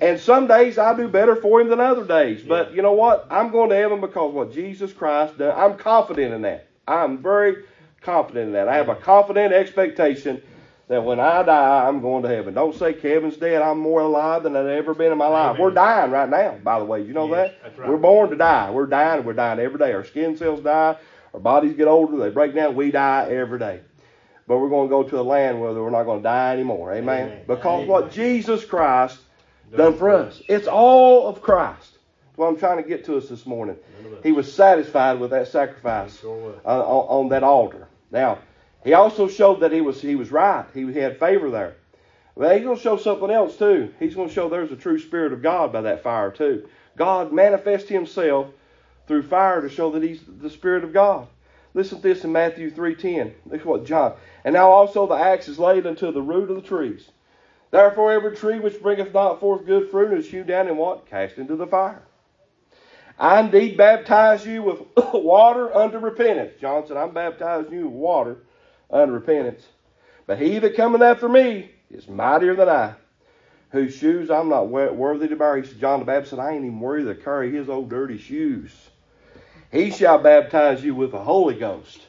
And 0.00 0.18
some 0.20 0.46
days 0.46 0.78
I 0.78 0.96
do 0.96 1.08
better 1.08 1.36
for 1.36 1.60
him 1.60 1.68
than 1.68 1.80
other 1.80 2.04
days. 2.04 2.42
But 2.42 2.74
you 2.74 2.82
know 2.82 2.92
what? 2.92 3.26
I'm 3.30 3.50
going 3.50 3.70
to 3.70 3.76
heaven 3.76 4.00
because 4.00 4.32
what 4.32 4.52
Jesus 4.52 4.92
Christ 4.92 5.38
done. 5.38 5.54
I'm 5.56 5.76
confident 5.78 6.34
in 6.34 6.42
that. 6.42 6.68
I'm 6.86 7.18
very 7.22 7.64
confident 8.00 8.48
in 8.48 8.52
that. 8.52 8.68
I 8.68 8.76
have 8.76 8.88
a 8.88 8.94
confident 8.96 9.52
expectation 9.52 10.42
that 10.88 11.02
when 11.02 11.18
I 11.18 11.42
die, 11.42 11.88
I'm 11.88 12.00
going 12.02 12.22
to 12.24 12.28
heaven. 12.28 12.52
Don't 12.52 12.74
say 12.76 12.92
Kevin's 12.92 13.36
dead. 13.38 13.62
I'm 13.62 13.78
more 13.78 14.00
alive 14.00 14.42
than 14.42 14.54
I've 14.54 14.66
ever 14.66 14.92
been 14.92 15.12
in 15.12 15.18
my 15.18 15.28
life. 15.28 15.50
Amen. 15.54 15.62
We're 15.62 15.70
dying 15.70 16.10
right 16.10 16.28
now, 16.28 16.58
by 16.62 16.78
the 16.78 16.84
way. 16.84 17.02
You 17.02 17.14
know 17.14 17.26
Yes, 17.28 17.54
that? 17.62 17.78
right. 17.78 17.88
We're 17.88 17.96
born 17.96 18.28
to 18.30 18.36
die. 18.36 18.70
We're 18.70 18.86
dying. 18.86 19.24
We're 19.24 19.32
dying 19.32 19.60
every 19.60 19.78
day. 19.78 19.92
Our 19.94 20.04
skin 20.04 20.36
cells 20.36 20.60
die. 20.60 20.96
Our 21.32 21.40
bodies 21.40 21.74
get 21.74 21.88
older. 21.88 22.18
They 22.18 22.28
break 22.30 22.54
down. 22.54 22.76
We 22.76 22.90
die 22.90 23.28
every 23.30 23.58
day. 23.58 23.80
But 24.46 24.58
we're 24.58 24.68
going 24.68 24.88
to 24.88 24.90
go 24.90 25.02
to 25.04 25.20
a 25.20 25.22
land 25.22 25.58
where 25.58 25.72
we're 25.72 25.88
not 25.88 26.04
going 26.04 26.20
to 26.20 26.22
die 26.24 26.52
anymore. 26.52 26.92
Amen. 26.92 27.28
Amen. 27.28 27.44
Because 27.46 27.78
Amen. 27.84 27.88
what 27.88 28.12
Jesus 28.12 28.62
Christ 28.62 29.18
done 29.76 29.96
for 29.96 30.10
us. 30.10 30.42
It's 30.48 30.66
all 30.66 31.28
of 31.28 31.42
Christ. 31.42 31.98
That's 32.26 32.38
what 32.38 32.48
I'm 32.48 32.56
trying 32.56 32.82
to 32.82 32.88
get 32.88 33.04
to 33.06 33.16
us 33.16 33.28
this 33.28 33.46
morning. 33.46 33.76
None 34.02 34.12
of 34.12 34.18
us. 34.18 34.24
He 34.24 34.32
was 34.32 34.52
satisfied 34.52 35.20
with 35.20 35.30
that 35.30 35.48
sacrifice 35.48 36.22
uh, 36.24 36.28
on, 36.64 37.24
on 37.24 37.28
that 37.30 37.42
altar. 37.42 37.88
Now, 38.10 38.38
he 38.84 38.92
also 38.92 39.28
showed 39.28 39.60
that 39.60 39.72
he 39.72 39.80
was 39.80 40.00
he 40.00 40.14
was 40.14 40.30
right. 40.30 40.66
He, 40.74 40.92
had 40.92 41.18
favor 41.18 41.50
there. 41.50 41.76
But 42.36 42.56
he's 42.56 42.64
going 42.64 42.76
to 42.76 42.82
show 42.82 42.96
something 42.96 43.30
else 43.30 43.56
too. 43.56 43.94
He's 43.98 44.14
going 44.14 44.28
to 44.28 44.34
show 44.34 44.48
there's 44.48 44.72
a 44.72 44.76
true 44.76 44.98
spirit 44.98 45.32
of 45.32 45.42
God 45.42 45.72
by 45.72 45.82
that 45.82 46.02
fire 46.02 46.30
too. 46.30 46.68
God 46.96 47.32
manifests 47.32 47.88
himself 47.88 48.48
through 49.06 49.22
fire 49.22 49.62
to 49.62 49.68
show 49.68 49.90
that 49.92 50.02
he's 50.02 50.20
the 50.40 50.50
spirit 50.50 50.84
of 50.84 50.92
God. 50.92 51.28
Listen 51.74 52.00
to 52.00 52.02
this 52.02 52.24
in 52.24 52.32
Matthew 52.32 52.70
3:10. 52.70 53.32
Look 53.46 53.64
what 53.64 53.84
John. 53.84 54.14
And 54.44 54.54
now 54.54 54.70
also 54.70 55.06
the 55.06 55.14
axe 55.14 55.48
is 55.48 55.58
laid 55.58 55.86
unto 55.86 56.12
the 56.12 56.22
root 56.22 56.50
of 56.50 56.56
the 56.56 56.62
trees. 56.62 57.10
Therefore 57.74 58.12
every 58.12 58.36
tree 58.36 58.60
which 58.60 58.80
bringeth 58.80 59.12
not 59.12 59.40
forth 59.40 59.66
good 59.66 59.90
fruit 59.90 60.16
is 60.16 60.30
hewed 60.30 60.46
down 60.46 60.68
and 60.68 60.78
what? 60.78 61.06
Cast 61.06 61.38
into 61.38 61.56
the 61.56 61.66
fire. 61.66 62.04
I 63.18 63.40
indeed 63.40 63.76
baptize 63.76 64.46
you 64.46 64.62
with 64.62 64.82
water 65.12 65.76
unto 65.76 65.98
repentance. 65.98 66.52
John 66.60 66.86
said, 66.86 66.96
I'm 66.96 67.12
baptizing 67.12 67.72
you 67.72 67.88
with 67.88 67.94
water 67.94 68.36
unto 68.88 69.12
repentance. 69.12 69.66
But 70.24 70.38
he 70.38 70.60
that 70.60 70.76
cometh 70.76 71.02
after 71.02 71.28
me 71.28 71.72
is 71.90 72.06
mightier 72.06 72.54
than 72.54 72.68
I, 72.68 72.94
whose 73.70 73.96
shoes 73.96 74.30
I'm 74.30 74.48
not 74.48 74.68
worthy 74.68 75.26
to 75.26 75.34
bear. 75.34 75.56
He 75.56 75.66
said, 75.66 75.80
John 75.80 75.98
the 75.98 76.04
Baptist 76.04 76.30
said, 76.30 76.38
I 76.38 76.52
ain't 76.52 76.64
even 76.64 76.78
worthy 76.78 77.12
to 77.12 77.20
carry 77.20 77.50
his 77.50 77.68
old 77.68 77.90
dirty 77.90 78.18
shoes. 78.18 78.70
He 79.72 79.90
shall 79.90 80.18
baptize 80.18 80.84
you 80.84 80.94
with 80.94 81.10
the 81.10 81.18
Holy 81.18 81.56
Ghost 81.56 82.06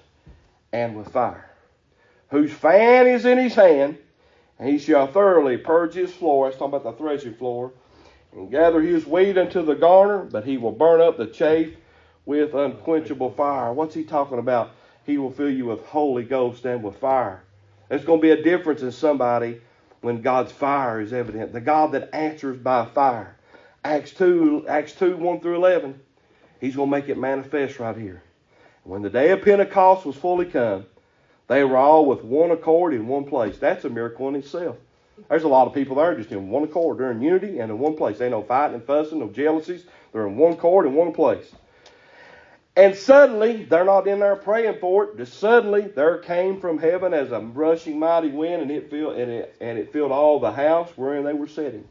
and 0.71 0.95
with 0.95 1.11
fire, 1.11 1.49
whose 2.29 2.53
fan 2.53 3.07
is 3.07 3.25
in 3.25 3.39
his 3.39 3.55
hand, 3.55 3.97
and 4.59 4.69
he 4.69 4.77
shall 4.77 5.07
thoroughly 5.07 5.57
purge 5.57 5.93
his 5.93 6.13
floor. 6.13 6.47
That's 6.47 6.57
talking 6.57 6.75
about 6.75 6.83
the 6.83 7.03
threshing 7.03 7.35
floor 7.35 7.73
and 8.31 8.51
gather 8.51 8.81
his 8.81 9.05
wheat 9.05 9.37
into 9.37 9.61
the 9.61 9.75
garner, 9.75 10.19
but 10.19 10.45
he 10.45 10.57
will 10.57 10.71
burn 10.71 11.01
up 11.01 11.17
the 11.17 11.27
chaff 11.27 11.67
with 12.25 12.53
unquenchable 12.53 13.31
fire. 13.31 13.71
What's 13.73 13.95
he 13.95 14.03
talking 14.03 14.39
about? 14.39 14.71
He 15.05 15.17
will 15.17 15.31
fill 15.31 15.49
you 15.49 15.65
with 15.67 15.85
Holy 15.85 16.23
Ghost 16.23 16.65
and 16.65 16.83
with 16.83 16.97
fire. 16.97 17.43
There's 17.89 18.05
going 18.05 18.19
to 18.19 18.21
be 18.21 18.31
a 18.31 18.43
difference 18.43 18.81
in 18.81 18.91
somebody 18.91 19.61
when 20.01 20.21
God's 20.21 20.51
fire 20.51 20.99
is 20.99 21.13
evident. 21.13 21.53
The 21.53 21.61
God 21.61 21.91
that 21.91 22.13
answers 22.13 22.57
by 22.57 22.85
fire. 22.85 23.35
Acts 23.83 24.11
2, 24.11 24.65
Acts 24.67 24.93
2, 24.93 25.17
1 25.17 25.39
through 25.41 25.55
11. 25.55 25.99
He's 26.59 26.75
going 26.75 26.89
to 26.89 26.97
make 26.97 27.09
it 27.09 27.17
manifest 27.17 27.79
right 27.79 27.95
here. 27.95 28.23
When 28.83 29.03
the 29.03 29.09
day 29.09 29.31
of 29.31 29.43
Pentecost 29.43 30.05
was 30.05 30.15
fully 30.15 30.45
come, 30.45 30.85
they 31.47 31.63
were 31.63 31.77
all 31.77 32.05
with 32.05 32.23
one 32.23 32.51
accord 32.51 32.93
in 32.93 33.07
one 33.07 33.25
place. 33.25 33.57
That's 33.57 33.85
a 33.85 33.89
miracle 33.89 34.27
in 34.29 34.35
itself. 34.35 34.77
There's 35.29 35.43
a 35.43 35.47
lot 35.47 35.67
of 35.67 35.73
people 35.73 35.95
there 35.95 36.15
just 36.15 36.31
in 36.31 36.49
one 36.49 36.63
accord. 36.63 36.97
They're 36.97 37.11
in 37.11 37.21
unity 37.21 37.59
and 37.59 37.71
in 37.71 37.79
one 37.79 37.95
place. 37.95 38.19
Ain't 38.19 38.31
no 38.31 38.43
fighting 38.43 38.75
and 38.75 38.85
fussing, 38.85 39.19
no 39.19 39.29
jealousies. 39.29 39.85
They're 40.11 40.27
in 40.27 40.37
one 40.37 40.53
accord 40.53 40.87
in 40.87 40.93
one 40.93 41.13
place. 41.13 41.53
And 42.77 42.93
suddenly, 42.93 43.63
they're 43.63 43.85
not 43.85 44.07
in 44.07 44.19
there 44.19 44.35
praying 44.35 44.79
for 44.81 45.05
it. 45.05 45.17
Just 45.17 45.39
suddenly, 45.39 45.83
there 45.83 46.17
came 46.17 46.59
from 46.59 46.77
heaven 46.77 47.13
as 47.13 47.31
a 47.31 47.39
rushing 47.39 47.97
mighty 47.97 48.29
wind, 48.29 48.63
and 48.63 48.71
it 48.71 48.89
filled 48.89 49.15
and 49.15 49.31
it 49.31 49.55
and 49.61 49.77
it 49.77 49.93
filled 49.93 50.11
all 50.11 50.39
the 50.39 50.51
house 50.51 50.91
wherein 50.97 51.23
they 51.23 51.31
were 51.31 51.47
sitting. 51.47 51.87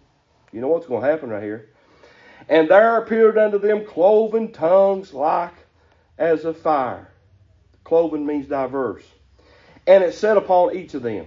You 0.53 0.61
know 0.61 0.69
what's 0.69 0.87
going 0.87 1.03
to 1.03 1.09
happen 1.09 1.31
right 1.31 1.43
here? 1.43 1.71
And 2.51 2.69
there 2.69 2.99
appeared 2.99 3.39
unto 3.39 3.59
them 3.59 3.87
cloven 3.87 4.53
tongues 4.53 5.15
like 5.15 5.55
as 6.19 6.45
of 6.45 6.59
fire. 6.59 7.11
Cloven 7.83 8.27
means 8.27 8.47
diverse. 8.47 9.05
And 9.87 10.03
it 10.03 10.15
set 10.15 10.37
upon 10.37 10.75
each 10.77 10.95
of 10.95 11.03
them. 11.03 11.27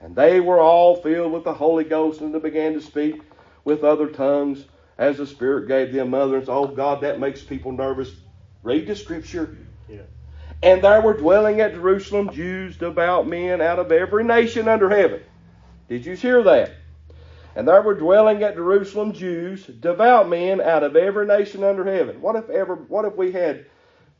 And 0.00 0.16
they 0.16 0.40
were 0.40 0.60
all 0.60 0.96
filled 0.96 1.32
with 1.32 1.44
the 1.44 1.54
Holy 1.54 1.84
Ghost, 1.84 2.20
and 2.20 2.34
they 2.34 2.38
began 2.38 2.74
to 2.74 2.80
speak 2.80 3.22
with 3.64 3.84
other 3.84 4.08
tongues 4.08 4.64
as 4.98 5.16
the 5.16 5.26
Spirit 5.26 5.68
gave 5.68 5.92
them 5.92 6.12
utterance. 6.12 6.48
Oh 6.48 6.66
God, 6.66 7.02
that 7.02 7.20
makes 7.20 7.42
people 7.42 7.72
nervous. 7.72 8.12
Read 8.62 8.86
the 8.86 8.96
Scripture. 8.96 9.56
Yeah. 9.88 10.02
And 10.62 10.82
there 10.82 11.00
were 11.00 11.14
dwelling 11.14 11.60
at 11.60 11.74
Jerusalem 11.74 12.32
Jews, 12.32 12.76
devout 12.76 13.26
men 13.26 13.60
out 13.60 13.78
of 13.78 13.90
every 13.90 14.24
nation 14.24 14.68
under 14.68 14.90
heaven. 14.90 15.22
Did 15.88 16.06
you 16.06 16.14
hear 16.14 16.42
that? 16.44 16.72
And 17.54 17.68
there 17.68 17.82
were 17.82 17.94
dwelling 17.94 18.42
at 18.42 18.54
Jerusalem 18.54 19.12
Jews, 19.12 19.66
devout 19.66 20.28
men 20.28 20.60
out 20.60 20.82
of 20.82 20.96
every 20.96 21.26
nation 21.26 21.62
under 21.64 21.84
heaven. 21.84 22.22
What 22.22 22.36
if 22.36 22.48
ever 22.48 22.76
what 22.76 23.04
if 23.04 23.14
we 23.14 23.32
had 23.32 23.66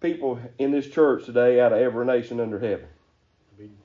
people 0.00 0.38
in 0.58 0.70
this 0.70 0.88
church 0.88 1.24
today 1.24 1.60
out 1.60 1.72
of 1.72 1.78
every 1.78 2.04
nation 2.04 2.40
under 2.40 2.58
heaven? 2.58 2.86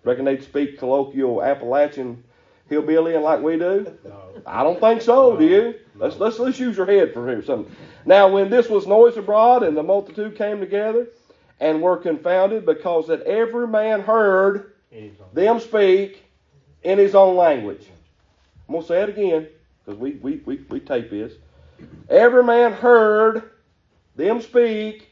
Reckon 0.04 0.26
they'd 0.26 0.44
speak 0.44 0.80
colloquial 0.80 1.44
Appalachian 1.44 2.24
hillbilly 2.70 3.16
like 3.18 3.42
we 3.42 3.58
do? 3.58 3.98
No. 4.04 4.22
I 4.46 4.64
don't 4.64 4.80
think 4.80 5.02
so, 5.02 5.38
do 5.38 5.46
you? 5.46 5.76
Let's 5.96 6.18
let's 6.18 6.40
let's 6.40 6.60
use 6.60 6.78
your 6.78 6.86
head 6.86 7.14
for 7.14 7.28
here 7.28 7.44
something. 7.44 7.74
Now 8.06 8.30
when 8.30 8.50
this 8.50 8.70
was 8.70 8.88
noise 8.88 9.18
abroad 9.18 9.64
and 9.64 9.76
the 9.76 9.84
multitude 9.84 10.36
came 10.38 10.60
together 10.60 11.08
and 11.60 11.82
were 11.82 11.98
confounded 11.98 12.66
because 12.66 13.08
that 13.08 13.22
every 13.24 13.68
man 13.68 14.02
heard 14.02 14.74
them 15.34 15.60
speak 15.60 16.24
in 16.84 16.98
his 16.98 17.16
own 17.16 17.36
language. 17.36 17.88
I'm 18.68 18.76
gonna 18.76 18.86
say 18.86 19.02
it 19.02 19.10
again 19.10 19.48
because 19.84 20.00
we, 20.00 20.12
we, 20.14 20.42
we, 20.46 20.58
we 20.70 20.80
tape 20.80 21.10
this. 21.10 21.34
Every 22.10 22.44
man 22.44 22.74
heard 22.74 23.52
them 24.16 24.42
speak 24.42 25.10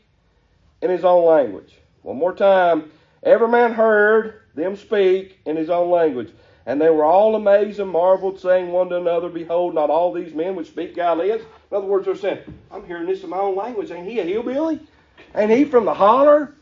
in 0.82 0.90
his 0.90 1.04
own 1.04 1.26
language. 1.26 1.74
One 2.02 2.18
more 2.18 2.34
time. 2.34 2.92
Every 3.24 3.48
man 3.48 3.74
heard 3.74 4.42
them 4.56 4.76
speak 4.76 5.40
in 5.46 5.56
his 5.56 5.70
own 5.70 5.90
language. 5.90 6.32
And 6.66 6.82
they 6.82 6.90
were 6.90 7.06
all 7.06 7.36
amazed 7.36 7.80
and 7.80 7.92
marveled, 7.92 8.40
saying 8.40 8.72
one 8.72 8.90
to 8.90 8.98
another, 8.98 9.30
Behold, 9.30 9.76
not 9.76 9.92
all 9.92 10.12
these 10.12 10.34
men 10.34 10.56
which 10.56 10.68
speak 10.68 10.96
Galileans. 10.96 11.42
In 11.42 11.78
other 11.78 11.86
words, 11.86 12.06
they're 12.06 12.16
saying, 12.16 12.40
I'm 12.72 12.86
hearing 12.86 13.06
this 13.06 13.24
in 13.24 13.30
my 13.30 13.38
own 13.38 13.56
language. 13.56 13.92
Ain't 13.92 14.08
he 14.08 14.20
a 14.20 14.24
hillbilly? 14.24 14.80
Ain't 15.36 15.52
he 15.52 15.66
from 15.66 15.86
the 15.86 15.94
holler? 15.94 16.56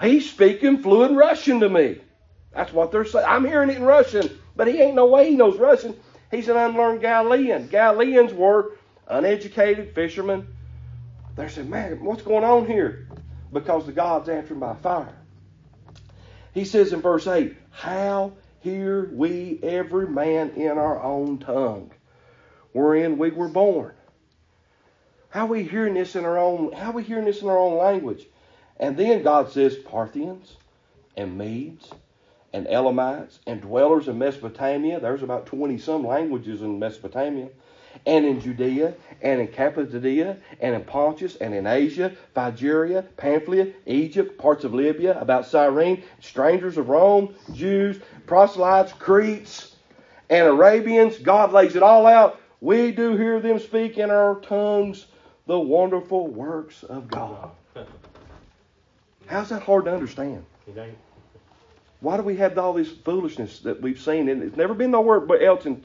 He's 0.00 0.28
speaking 0.28 0.82
fluent 0.82 1.16
Russian 1.16 1.60
to 1.60 1.68
me. 1.68 2.00
That's 2.52 2.72
what 2.72 2.90
they're 2.90 3.04
saying. 3.04 3.26
I'm 3.28 3.44
hearing 3.44 3.70
it 3.70 3.76
in 3.76 3.84
Russian, 3.84 4.30
but 4.56 4.66
he 4.66 4.80
ain't 4.80 4.96
no 4.96 5.06
way 5.06 5.30
he 5.30 5.36
knows 5.36 5.58
Russian. 5.58 5.94
He's 6.30 6.48
an 6.48 6.56
unlearned 6.56 7.00
Galilean. 7.00 7.68
Galileans 7.68 8.32
were 8.32 8.72
uneducated 9.06 9.94
fishermen. 9.94 10.46
They 11.36 11.48
said, 11.48 11.68
Man, 11.68 12.02
what's 12.02 12.22
going 12.22 12.44
on 12.44 12.66
here? 12.66 13.06
Because 13.52 13.86
the 13.86 13.92
God's 13.92 14.28
answering 14.28 14.60
by 14.60 14.74
fire. 14.74 15.14
He 16.56 16.64
says 16.64 16.94
in 16.94 17.02
verse 17.02 17.26
8, 17.26 17.54
How 17.70 18.32
hear 18.60 19.10
we 19.12 19.60
every 19.62 20.08
man 20.08 20.52
in 20.56 20.78
our 20.78 21.02
own 21.02 21.36
tongue, 21.36 21.90
wherein 22.72 23.18
we 23.18 23.30
were 23.30 23.50
born? 23.50 23.92
How 25.28 25.44
are 25.44 25.48
we 25.48 25.64
hearing 25.64 25.92
this 25.92 26.16
in 26.16 26.24
our 26.24 26.38
own 26.38 26.72
how 26.72 26.92
are 26.92 26.94
we 26.94 27.02
hearing 27.02 27.26
this 27.26 27.42
in 27.42 27.50
our 27.50 27.58
own 27.58 27.76
language? 27.76 28.26
And 28.78 28.96
then 28.96 29.22
God 29.22 29.52
says 29.52 29.76
Parthians 29.76 30.56
and 31.14 31.36
Medes 31.36 31.90
and 32.54 32.66
Elamites 32.66 33.38
and 33.46 33.60
dwellers 33.60 34.08
in 34.08 34.16
Mesopotamia. 34.16 34.98
There's 34.98 35.22
about 35.22 35.44
20 35.44 35.76
some 35.76 36.06
languages 36.06 36.62
in 36.62 36.78
Mesopotamia. 36.78 37.50
And 38.06 38.24
in 38.24 38.40
Judea, 38.40 38.94
and 39.20 39.40
in 39.40 39.48
Cappadocia, 39.48 40.36
and 40.60 40.74
in 40.74 40.84
Pontus, 40.84 41.36
and 41.36 41.52
in 41.52 41.66
Asia, 41.66 42.12
Phrygia, 42.34 43.04
Pamphylia, 43.16 43.72
Egypt, 43.86 44.38
parts 44.38 44.64
of 44.64 44.72
Libya, 44.72 45.20
about 45.20 45.46
Cyrene, 45.46 46.04
strangers 46.20 46.78
of 46.78 46.88
Rome, 46.88 47.34
Jews, 47.52 47.98
proselytes, 48.26 48.92
Cretes, 48.92 49.74
and 50.30 50.46
Arabians. 50.46 51.18
God 51.18 51.52
lays 51.52 51.74
it 51.76 51.82
all 51.82 52.06
out. 52.06 52.40
We 52.60 52.92
do 52.92 53.16
hear 53.16 53.40
them 53.40 53.58
speak 53.58 53.98
in 53.98 54.10
our 54.10 54.36
tongues 54.36 55.06
the 55.46 55.58
wonderful 55.58 56.26
works 56.26 56.82
of 56.82 57.08
God. 57.08 57.50
How's 59.26 59.48
that 59.48 59.62
hard 59.62 59.86
to 59.86 59.94
understand? 59.94 60.44
Why 62.00 62.16
do 62.16 62.22
we 62.22 62.36
have 62.36 62.56
all 62.58 62.72
this 62.72 62.90
foolishness 62.90 63.60
that 63.60 63.80
we've 63.80 64.00
seen? 64.00 64.28
And 64.28 64.42
it's 64.42 64.56
never 64.56 64.74
been 64.74 64.90
nowhere 64.90 65.20
but 65.20 65.42
else 65.42 65.66
in, 65.66 65.82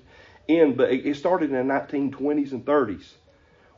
in 0.47 0.75
but 0.75 0.91
it 0.91 1.15
started 1.15 1.51
in 1.51 1.67
the 1.67 1.73
1920s 1.73 2.51
and 2.51 2.65
30s. 2.65 3.11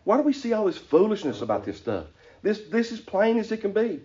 Why 0.04 0.18
do 0.18 0.24
we 0.24 0.34
see 0.34 0.54
all 0.54 0.66
this 0.66 0.78
foolishness 0.78 1.42
about 1.42 1.64
this 1.66 1.78
stuff? 1.78 2.06
This 2.42 2.62
this 2.70 2.92
is 2.92 3.00
plain 3.00 3.38
as 3.38 3.52
it 3.52 3.62
can 3.62 3.72
be. 3.72 4.02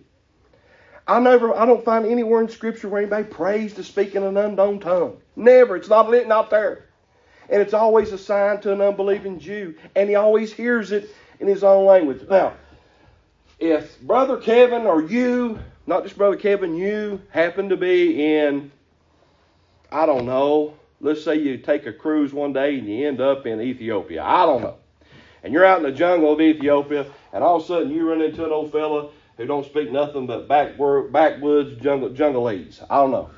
I 1.07 1.19
never 1.19 1.53
I 1.55 1.65
don't 1.65 1.83
find 1.83 2.05
anywhere 2.05 2.41
in 2.41 2.49
Scripture 2.49 2.87
where 2.87 3.01
anybody 3.01 3.25
prays 3.25 3.73
to 3.75 3.83
speak 3.83 4.15
in 4.15 4.23
an 4.23 4.37
unknown 4.37 4.79
tongue. 4.79 5.17
Never. 5.35 5.75
It's 5.75 5.89
not 5.89 6.09
lit 6.09 6.27
not 6.27 6.49
there. 6.49 6.85
And 7.49 7.61
it's 7.61 7.73
always 7.73 8.11
assigned 8.11 8.61
to 8.61 8.71
an 8.71 8.81
unbelieving 8.81 9.39
Jew. 9.39 9.75
And 9.95 10.07
he 10.07 10.15
always 10.15 10.53
hears 10.53 10.91
it 10.91 11.09
in 11.39 11.47
his 11.47 11.63
own 11.63 11.85
language. 11.85 12.21
Now, 12.29 12.53
if 13.59 13.99
Brother 14.01 14.37
Kevin 14.37 14.83
or 14.83 15.01
you, 15.01 15.59
not 15.87 16.03
just 16.03 16.15
Brother 16.15 16.37
Kevin, 16.37 16.75
you 16.75 17.21
happen 17.29 17.69
to 17.69 17.77
be 17.77 18.23
in, 18.23 18.71
I 19.91 20.05
don't 20.05 20.25
know, 20.25 20.75
let's 20.99 21.23
say 21.23 21.35
you 21.35 21.57
take 21.57 21.85
a 21.85 21.93
cruise 21.93 22.33
one 22.33 22.53
day 22.53 22.77
and 22.77 22.87
you 22.87 23.07
end 23.07 23.21
up 23.21 23.45
in 23.45 23.61
Ethiopia. 23.61 24.23
I 24.23 24.45
don't 24.45 24.61
know. 24.61 24.75
And 25.43 25.53
you're 25.53 25.65
out 25.65 25.77
in 25.77 25.83
the 25.83 25.91
jungle 25.91 26.33
of 26.33 26.41
Ethiopia, 26.41 27.05
and 27.31 27.43
all 27.43 27.57
of 27.57 27.63
a 27.63 27.65
sudden 27.65 27.91
you 27.91 28.07
run 28.09 28.21
into 28.21 28.45
an 28.45 28.51
old 28.51 28.71
fella 28.71 29.09
who 29.37 29.45
don't 29.45 29.65
speak 29.65 29.91
nothing 29.91 30.27
but 30.27 30.47
backward, 30.49 31.13
backwoods 31.13 31.81
jungle, 31.81 32.09
jungleese. 32.09 32.83
I 32.89 32.97
don't 32.97 33.11
know. 33.11 33.29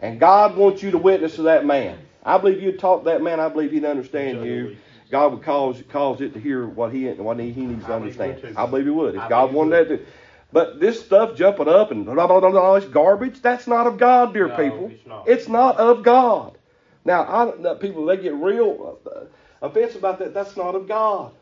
And 0.00 0.20
God 0.20 0.56
wants 0.56 0.82
you 0.82 0.90
to 0.90 0.98
witness 0.98 1.36
to 1.36 1.42
that 1.42 1.64
man. 1.64 1.98
I 2.22 2.36
believe 2.38 2.62
you'd 2.62 2.78
talk 2.78 3.04
to 3.04 3.10
that 3.10 3.22
man. 3.22 3.40
I 3.40 3.48
believe 3.48 3.72
he'd 3.72 3.84
understand 3.84 4.44
you. 4.44 4.76
God 5.10 5.32
would 5.32 5.42
cause 5.42 5.82
cause 5.88 6.20
it 6.20 6.34
to 6.34 6.40
hear 6.40 6.66
what 6.66 6.92
he 6.92 7.06
what 7.08 7.38
he, 7.38 7.52
he 7.52 7.64
needs 7.64 7.86
to 7.86 7.94
I 7.94 7.98
believe 8.00 8.20
understand. 8.20 8.42
would. 8.42 8.56
I 8.56 8.66
believe 8.66 8.84
he 8.84 8.90
would. 8.90 9.14
If 9.14 9.20
I 9.20 9.28
God 9.28 9.52
wanted 9.52 9.70
that 9.70 9.88
to. 9.96 10.06
But 10.52 10.80
this 10.80 11.00
stuff 11.00 11.36
jumping 11.36 11.68
up 11.68 11.90
and 11.92 12.04
blah 12.04 12.14
blah 12.26 12.40
blah 12.40 12.50
blah, 12.50 12.60
all 12.60 12.74
this 12.80 12.88
garbage, 12.88 13.40
that's 13.40 13.66
not 13.66 13.86
of 13.86 13.98
God, 13.98 14.34
dear 14.34 14.48
No, 14.48 14.56
people. 14.56 14.90
it's 14.90 15.06
not. 15.06 15.28
It's 15.28 15.48
not 15.48 15.76
of 15.76 16.02
God. 16.02 16.58
Now, 17.06 17.22
I, 17.22 17.56
now, 17.60 17.74
people 17.74 18.04
they 18.04 18.16
get 18.16 18.34
real 18.34 18.98
uh, 19.06 19.20
offensive 19.62 19.98
about 19.98 20.18
that. 20.18 20.34
That's 20.34 20.56
not 20.56 20.74
of 20.74 20.88
God. 20.88 21.32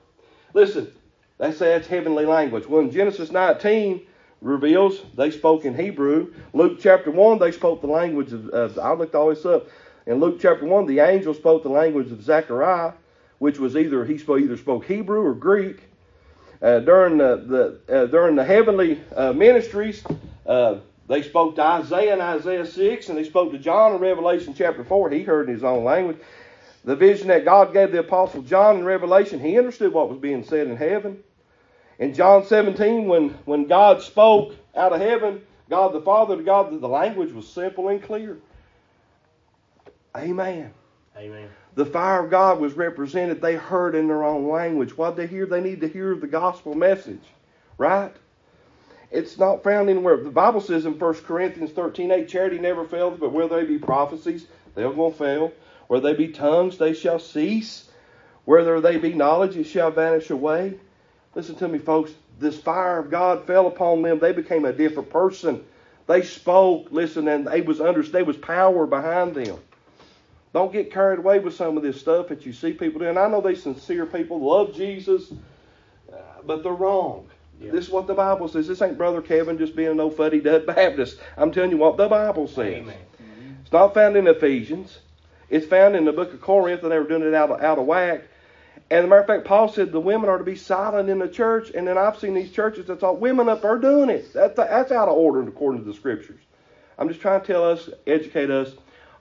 Listen, 0.53 0.93
they 1.39 1.53
say 1.53 1.75
it's 1.75 1.89
heavenly 1.89 2.27
language. 2.27 2.67
Well, 2.67 2.83
in 2.83 2.91
Genesis 2.91 3.33
19 3.33 4.03
reveals 4.43 5.01
they 5.17 5.31
spoke 5.31 5.65
in 5.65 5.75
Hebrew. 5.75 6.35
Luke 6.53 6.79
chapter 6.81 7.11
1 7.11 7.39
they 7.39 7.51
spoke 7.51 7.81
the 7.81 7.87
language 7.87 8.33
of. 8.33 8.51
of 8.51 8.79
I 8.79 8.93
looked 8.93 9.15
all 9.15 9.31
this 9.31 9.47
up. 9.47 9.67
In 10.07 10.21
Luke 10.21 10.39
chapter 10.39 10.67
1, 10.67 10.85
the 10.85 10.99
angel 11.01 11.33
spoke 11.33 11.63
the 11.63 11.71
language 11.71 12.13
of 12.13 12.23
Zechariah, 12.23 12.93
which 13.39 13.59
was 13.59 13.75
either 13.75 14.05
he 14.05 14.19
spoke 14.19 14.41
either 14.41 14.59
spoke 14.59 14.85
Hebrew 14.85 15.23
or 15.23 15.35
Greek. 15.35 15.83
Uh, 16.61 16.81
during 16.81 17.17
the, 17.17 17.81
the 17.89 18.03
uh, 18.03 18.07
during 18.07 18.37
the 18.37 18.45
heavenly 18.45 19.01
uh, 19.17 19.33
ministries, 19.33 20.05
uh, 20.47 20.77
they 21.07 21.23
spoke 21.23 21.57
to 21.57 21.63
Isaiah 21.63 22.15
in 22.15 22.21
Isaiah 22.21 22.67
6, 22.67 23.09
and 23.09 23.19
they 23.19 23.25
spoke 23.25 23.53
to 23.53 23.59
John 23.59 23.95
in 23.95 24.01
Revelation 24.01 24.55
chapter 24.55 24.85
4. 24.85 25.11
He 25.11 25.23
heard 25.23 25.49
in 25.49 25.55
his 25.55 25.65
own 25.65 25.85
language. 25.85 26.19
The 26.85 26.97
vision 26.97 27.29
that 27.29 27.45
God 27.45 27.73
gave 27.73 27.93
the 27.93 28.01
apostle 28.01 28.43
John 28.43 28.79
in 28.79 28.85
Revelation, 28.85 29.41
he 29.41 29.59
understood 29.59 29.93
what 29.93 30.11
was 30.11 30.19
being 30.19 30.45
said 30.45 30.67
in 30.67 30.77
heaven. 30.77 31.23
In 31.99 32.15
John 32.15 32.45
17, 32.45 33.07
when, 33.07 33.31
when 33.45 33.67
God 33.67 34.03
spoke 34.03 34.55
out 34.75 34.93
of 34.93 35.01
heaven, 35.01 35.43
God 35.71 35.93
the 35.93 36.01
Father 36.01 36.37
to 36.37 36.43
God, 36.43 36.79
the 36.81 36.89
language 36.89 37.33
was 37.33 37.49
simple 37.49 37.89
and 37.89 38.03
clear. 38.03 38.39
Amen. 40.17 40.73
Amen. 41.17 41.49
The 41.75 41.87
fire 41.87 42.25
of 42.25 42.31
God 42.31 42.61
was 42.61 42.75
represented. 42.75 43.41
They 43.41 43.55
heard 43.55 43.95
in 43.95 44.09
their 44.09 44.25
own 44.25 44.49
language. 44.49 44.97
What 44.97 45.17
they 45.17 45.27
hear, 45.27 45.47
they 45.47 45.61
need 45.61 45.81
to 45.81 45.89
hear 45.89 46.15
the 46.15 46.27
gospel 46.27 46.75
message. 46.75 47.23
Right? 47.79 48.15
It's 49.15 49.39
not 49.39 49.63
found 49.63 49.89
anywhere. 49.89 50.17
The 50.17 50.31
Bible 50.31 50.61
says 50.61 50.87
in 50.87 50.99
1 50.99 51.15
Corinthians 51.23 51.71
13 51.71 52.11
8, 52.11 52.29
charity 52.29 52.59
never 52.59 52.85
fails, 52.85 53.17
but 53.21 53.31
where 53.33 53.47
they 53.47 53.65
be 53.65 53.79
prophecies, 53.79 54.47
they'll 54.75 54.93
go 54.93 55.13
fail. 55.13 55.53
Where 55.87 56.01
they 56.01 56.15
be 56.15 56.29
tongues, 56.29 56.79
they 56.79 56.95
shall 56.95 57.21
cease. 57.21 57.89
Whether 58.45 58.81
they 58.81 58.97
be 58.97 59.15
knowledge, 59.15 59.57
it 59.57 59.65
shall 59.65 59.93
vanish 59.93 60.31
away. 60.31 60.81
Listen 61.37 61.55
to 61.57 61.69
me, 61.69 61.79
folks. 61.79 62.13
This 62.41 62.59
fire 62.59 62.99
of 62.99 63.11
God 63.11 63.47
fell 63.47 63.69
upon 63.69 64.03
them. 64.03 64.19
They 64.19 64.33
became 64.33 64.65
a 64.65 64.73
different 64.73 65.11
person. 65.11 65.65
They 66.09 66.23
spoke, 66.23 66.89
listen, 66.91 67.29
and 67.29 67.47
they 67.47 67.61
was 67.61 67.81
under, 67.81 68.03
there 68.03 68.25
was 68.25 68.37
power 68.37 68.85
behind 68.85 69.37
them. 69.37 69.59
Don't 70.53 70.73
get 70.73 70.93
carried 70.93 71.21
away 71.21 71.39
with 71.39 71.55
some 71.55 71.77
of 71.77 71.85
this 71.85 72.01
stuff 72.01 72.29
that 72.29 72.45
you 72.45 72.53
see 72.53 72.73
people 72.73 72.99
doing. 72.99 73.17
I 73.17 73.29
know 73.29 73.41
they 73.41 73.55
sincere 73.55 74.07
people, 74.07 74.41
love 74.41 74.75
Jesus, 74.75 75.33
but 76.45 76.65
they're 76.65 76.73
wrong. 76.73 77.29
Yeah. 77.61 77.71
This 77.71 77.87
is 77.87 77.91
what 77.91 78.07
the 78.07 78.15
Bible 78.15 78.49
says. 78.49 78.67
This 78.67 78.83
ain't 78.83 78.99
Brother 78.99 79.23
Kevin 79.23 79.59
just 79.59 79.77
being 79.77 79.97
no 79.97 80.11
fuddy 80.11 80.41
dud 80.41 80.67
Baptist. 80.67 81.19
I'm 81.37 81.53
telling 81.53 81.71
you 81.71 81.77
what 81.79 81.97
the 81.97 82.09
Bible 82.09 82.47
says. 82.47 82.75
Amen. 82.75 82.97
It's 83.63 83.73
not 83.73 83.95
found 83.95 84.17
in 84.17 84.27
Ephesians. 84.27 84.99
It's 85.49 85.67
found 85.67 85.97
in 85.97 86.05
the 86.05 86.13
book 86.13 86.33
of 86.35 86.41
Corinth, 86.41 86.83
and 86.83 86.93
they 86.93 86.99
were 86.99 87.09
doing 87.09 87.23
it 87.23 87.35
out 87.35 87.51
of, 87.51 87.63
out 87.63 87.79
of 87.79 87.87
whack. 87.87 88.25
And 88.91 88.99
as 89.01 89.05
a 89.05 89.09
matter 89.09 89.23
of 89.23 89.27
fact, 89.27 89.45
Paul 89.45 89.69
said 89.69 89.93
the 89.93 90.01
women 90.01 90.29
are 90.29 90.39
to 90.39 90.45
be 90.45 90.57
silent 90.57 91.09
in 91.09 91.19
the 91.19 91.29
church. 91.29 91.71
And 91.75 91.87
then 91.89 91.97
I've 91.97 92.19
seen 92.19 92.35
these 92.35 92.53
churches 92.53 92.87
that's 92.87 93.03
all 93.03 93.17
women 93.17 93.49
up 93.49 93.63
there 93.63 93.79
doing 93.79 94.11
it. 94.11 94.33
That's, 94.33 94.57
that's 94.57 94.93
out 94.93 95.09
of 95.09 95.17
order 95.17 95.43
according 95.43 95.83
to 95.83 95.87
the 95.87 95.95
scriptures. 95.95 96.41
I'm 96.99 97.09
just 97.09 97.21
trying 97.21 97.41
to 97.41 97.47
tell 97.47 97.65
us, 97.65 97.89
educate 98.07 98.51
us 98.51 98.73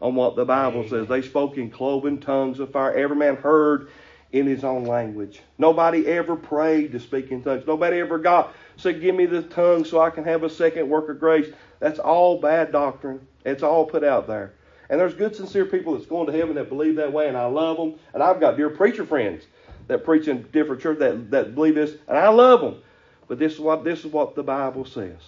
on 0.02 0.16
what 0.16 0.36
the 0.36 0.46
Bible 0.46 0.88
says. 0.88 1.08
They 1.08 1.22
spoke 1.22 1.58
in 1.58 1.72
cloven 1.72 2.20
tongues 2.20 2.60
of 2.60 2.72
fire. 2.72 2.94
Every 2.94 3.16
man 3.16 3.36
heard 3.36 3.90
in 4.34 4.48
his 4.48 4.64
own 4.64 4.84
language. 4.84 5.40
Nobody 5.58 6.06
ever 6.08 6.36
prayed 6.36 6.92
to 6.92 7.00
speak 7.00 7.32
in 7.32 7.44
tongues. 7.44 7.66
Nobody 7.66 8.00
ever 8.00 8.18
got 8.18 8.54
said, 8.76 9.00
"Give 9.00 9.16
me 9.16 9.28
the 9.28 9.44
tongue 9.44 9.86
so 9.86 10.02
I 10.02 10.10
can 10.10 10.26
have 10.26 10.44
a 10.44 10.50
second 10.50 10.90
work 10.90 11.08
of 11.08 11.20
grace." 11.20 11.54
That's 11.80 12.00
all 12.00 12.42
bad 12.42 12.72
doctrine. 12.72 13.26
It's 13.46 13.64
all 13.64 13.86
put 13.86 14.04
out 14.04 14.28
there. 14.28 14.54
And 14.90 15.00
there's 15.00 15.14
good, 15.14 15.36
sincere 15.36 15.66
people 15.66 15.94
that's 15.94 16.08
going 16.08 16.28
to 16.28 16.34
heaven 16.34 16.56
that 16.56 16.68
believe 16.68 16.96
that 16.98 17.14
way, 17.14 17.28
and 17.28 17.38
I 17.38 17.46
love 17.46 17.78
them. 17.78 17.96
And 18.14 18.22
I've 18.22 18.40
got 18.40 18.58
dear 18.58 18.70
preacher 18.70 19.06
friends 19.06 19.46
that 19.88 20.04
preach 20.04 20.28
in 20.28 20.44
different 20.52 20.82
churches 20.82 21.00
that, 21.00 21.32
that 21.32 21.56
believe 21.56 21.76
this, 21.76 21.96
and 22.08 22.18
I 22.18 22.30
love 22.30 22.62
them. 22.62 22.82
But 23.28 23.40
this 23.40 23.54
is 23.54 23.60
what 23.60 23.84
this 23.84 24.00
is 24.00 24.12
what 24.12 24.36
the 24.36 24.44
Bible 24.44 24.86
says, 24.86 25.20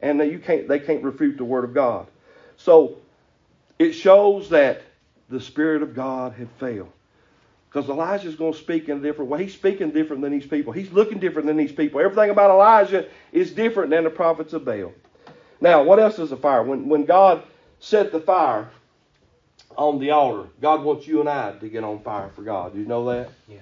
and 0.00 0.18
you 0.20 0.38
can't 0.38 0.66
they 0.68 0.78
can't 0.78 1.04
refute 1.04 1.36
the 1.36 1.44
Word 1.44 1.64
of 1.64 1.74
God. 1.74 2.06
So 2.56 2.96
it 3.78 3.92
shows 3.92 4.48
that 4.50 4.82
the 5.28 5.40
Spirit 5.40 5.82
of 5.82 5.94
God 5.94 6.32
had 6.32 6.48
failed. 6.58 6.92
Because 7.72 7.88
Elijah's 7.88 8.34
going 8.34 8.52
to 8.52 8.58
speak 8.58 8.90
in 8.90 8.98
a 8.98 9.00
different 9.00 9.30
way. 9.30 9.44
He's 9.44 9.54
speaking 9.54 9.92
different 9.92 10.20
than 10.20 10.32
these 10.32 10.46
people. 10.46 10.74
He's 10.74 10.92
looking 10.92 11.18
different 11.18 11.46
than 11.46 11.56
these 11.56 11.72
people. 11.72 12.00
Everything 12.00 12.28
about 12.28 12.50
Elijah 12.50 13.08
is 13.32 13.50
different 13.50 13.88
than 13.88 14.04
the 14.04 14.10
prophets 14.10 14.52
of 14.52 14.64
Baal. 14.64 14.92
Now, 15.58 15.82
what 15.82 15.98
else 15.98 16.18
is 16.18 16.32
a 16.32 16.36
fire? 16.36 16.62
When, 16.62 16.88
when 16.88 17.06
God 17.06 17.42
set 17.80 18.12
the 18.12 18.20
fire 18.20 18.68
on 19.78 19.98
the 19.98 20.10
altar, 20.10 20.50
God 20.60 20.82
wants 20.82 21.06
you 21.06 21.20
and 21.20 21.28
I 21.30 21.52
to 21.52 21.68
get 21.68 21.82
on 21.82 22.00
fire 22.00 22.28
for 22.28 22.42
God. 22.42 22.74
Do 22.74 22.80
you 22.80 22.84
know 22.84 23.06
that? 23.06 23.30
Yeah. 23.48 23.58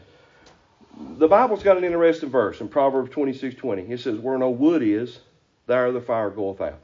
The 1.18 1.28
Bible's 1.28 1.62
got 1.62 1.76
an 1.76 1.84
interesting 1.84 2.30
verse 2.30 2.60
in 2.60 2.68
Proverbs 2.68 3.12
26 3.12 3.54
20. 3.54 3.82
It 3.82 4.00
says, 4.00 4.18
Where 4.18 4.38
no 4.38 4.50
wood 4.50 4.82
is, 4.82 5.20
there 5.68 5.92
the 5.92 6.00
fire 6.00 6.30
goeth 6.30 6.60
out. 6.60 6.80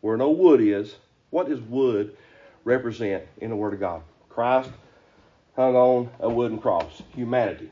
Where 0.00 0.16
no 0.16 0.30
wood 0.30 0.60
is, 0.60 0.96
what 1.30 1.48
does 1.48 1.60
wood 1.60 2.16
represent 2.64 3.22
in 3.38 3.50
the 3.50 3.56
Word 3.56 3.74
of 3.74 3.80
God? 3.80 4.02
Christ 4.28 4.70
hung 5.56 5.74
on 5.74 6.10
a 6.20 6.28
wooden 6.28 6.58
cross. 6.58 7.02
Humanity. 7.14 7.70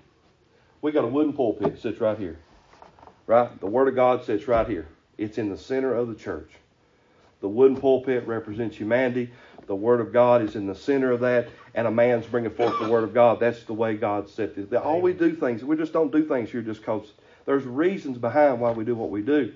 We 0.80 0.90
got 0.90 1.04
a 1.04 1.08
wooden 1.08 1.32
pulpit 1.32 1.80
sits 1.80 2.00
right 2.00 2.18
here. 2.18 2.38
Right? 3.26 3.58
The 3.60 3.66
Word 3.66 3.88
of 3.88 3.94
God 3.94 4.24
sits 4.24 4.48
right 4.48 4.66
here. 4.66 4.88
It's 5.16 5.38
in 5.38 5.48
the 5.48 5.56
center 5.56 5.94
of 5.94 6.08
the 6.08 6.14
church. 6.14 6.50
The 7.40 7.48
wooden 7.48 7.76
pulpit 7.76 8.26
represents 8.26 8.76
humanity. 8.76 9.30
The 9.66 9.74
Word 9.74 10.00
of 10.00 10.12
God 10.12 10.42
is 10.42 10.56
in 10.56 10.66
the 10.66 10.74
center 10.74 11.10
of 11.10 11.20
that, 11.20 11.48
and 11.74 11.86
a 11.86 11.90
man's 11.90 12.26
bringing 12.26 12.50
forth 12.50 12.78
the 12.78 12.88
Word 12.88 13.04
of 13.04 13.14
God. 13.14 13.40
That's 13.40 13.64
the 13.64 13.72
way 13.72 13.96
God 13.96 14.28
set 14.28 14.54
this. 14.54 14.70
All 14.78 15.00
we 15.00 15.12
do 15.12 15.34
things, 15.34 15.64
we 15.64 15.76
just 15.76 15.92
don't 15.92 16.12
do 16.12 16.26
things 16.26 16.50
here 16.50 16.62
just 16.62 16.80
because 16.80 17.12
there's 17.46 17.64
reasons 17.64 18.18
behind 18.18 18.60
why 18.60 18.72
we 18.72 18.84
do 18.84 18.94
what 18.94 19.10
we 19.10 19.22
do. 19.22 19.52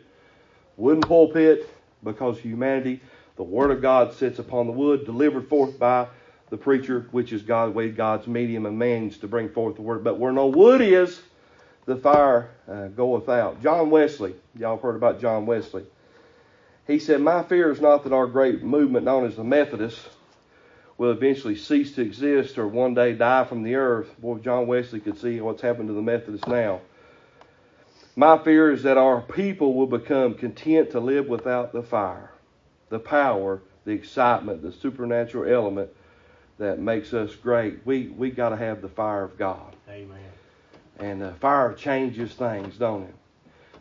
Wooden 0.76 1.02
pulpit, 1.02 1.68
because 2.04 2.38
humanity, 2.38 3.00
the 3.36 3.42
Word 3.42 3.70
of 3.70 3.82
God 3.82 4.14
sits 4.14 4.38
upon 4.38 4.66
the 4.66 4.72
wood, 4.72 5.04
delivered 5.04 5.48
forth 5.48 5.78
by 5.78 6.06
the 6.50 6.56
preacher, 6.56 7.06
which 7.10 7.32
is 7.32 7.42
God, 7.42 7.74
way 7.74 7.90
God's 7.90 8.26
medium 8.26 8.66
and 8.66 8.78
means 8.78 9.18
to 9.18 9.28
bring 9.28 9.48
forth 9.48 9.76
the 9.76 9.82
word. 9.82 10.04
But 10.04 10.18
where 10.18 10.32
no 10.32 10.46
wood 10.46 10.80
is, 10.80 11.20
the 11.86 11.96
fire 11.96 12.50
uh, 12.70 12.88
goeth 12.88 13.28
out. 13.28 13.62
John 13.62 13.90
Wesley, 13.90 14.34
y'all 14.58 14.76
have 14.76 14.82
heard 14.82 14.96
about 14.96 15.20
John 15.20 15.46
Wesley. 15.46 15.84
He 16.86 16.98
said, 16.98 17.20
My 17.20 17.42
fear 17.42 17.70
is 17.70 17.80
not 17.80 18.04
that 18.04 18.12
our 18.12 18.26
great 18.26 18.62
movement 18.62 19.04
known 19.04 19.26
as 19.26 19.36
the 19.36 19.44
Methodists 19.44 20.08
will 20.96 21.12
eventually 21.12 21.54
cease 21.54 21.94
to 21.94 22.02
exist 22.02 22.58
or 22.58 22.66
one 22.66 22.94
day 22.94 23.12
die 23.12 23.44
from 23.44 23.62
the 23.62 23.76
earth. 23.76 24.08
Boy, 24.20 24.38
John 24.38 24.66
Wesley 24.66 25.00
could 25.00 25.18
see 25.18 25.40
what's 25.40 25.62
happened 25.62 25.88
to 25.88 25.94
the 25.94 26.02
Methodists 26.02 26.48
now. 26.48 26.80
My 28.16 28.36
fear 28.36 28.72
is 28.72 28.82
that 28.82 28.98
our 28.98 29.20
people 29.20 29.74
will 29.74 29.86
become 29.86 30.34
content 30.34 30.90
to 30.90 31.00
live 31.00 31.28
without 31.28 31.72
the 31.72 31.84
fire, 31.84 32.32
the 32.88 32.98
power, 32.98 33.62
the 33.84 33.92
excitement, 33.92 34.60
the 34.60 34.72
supernatural 34.72 35.52
element 35.52 35.90
that 36.58 36.78
makes 36.78 37.14
us 37.14 37.34
great. 37.34 37.84
We 37.84 38.08
we 38.08 38.30
got 38.30 38.50
to 38.50 38.56
have 38.56 38.82
the 38.82 38.88
fire 38.88 39.24
of 39.24 39.38
God. 39.38 39.74
Amen. 39.88 40.18
And 40.98 41.22
the 41.22 41.32
fire 41.34 41.72
changes 41.72 42.32
things, 42.34 42.76
don't 42.76 43.04
it? 43.04 43.14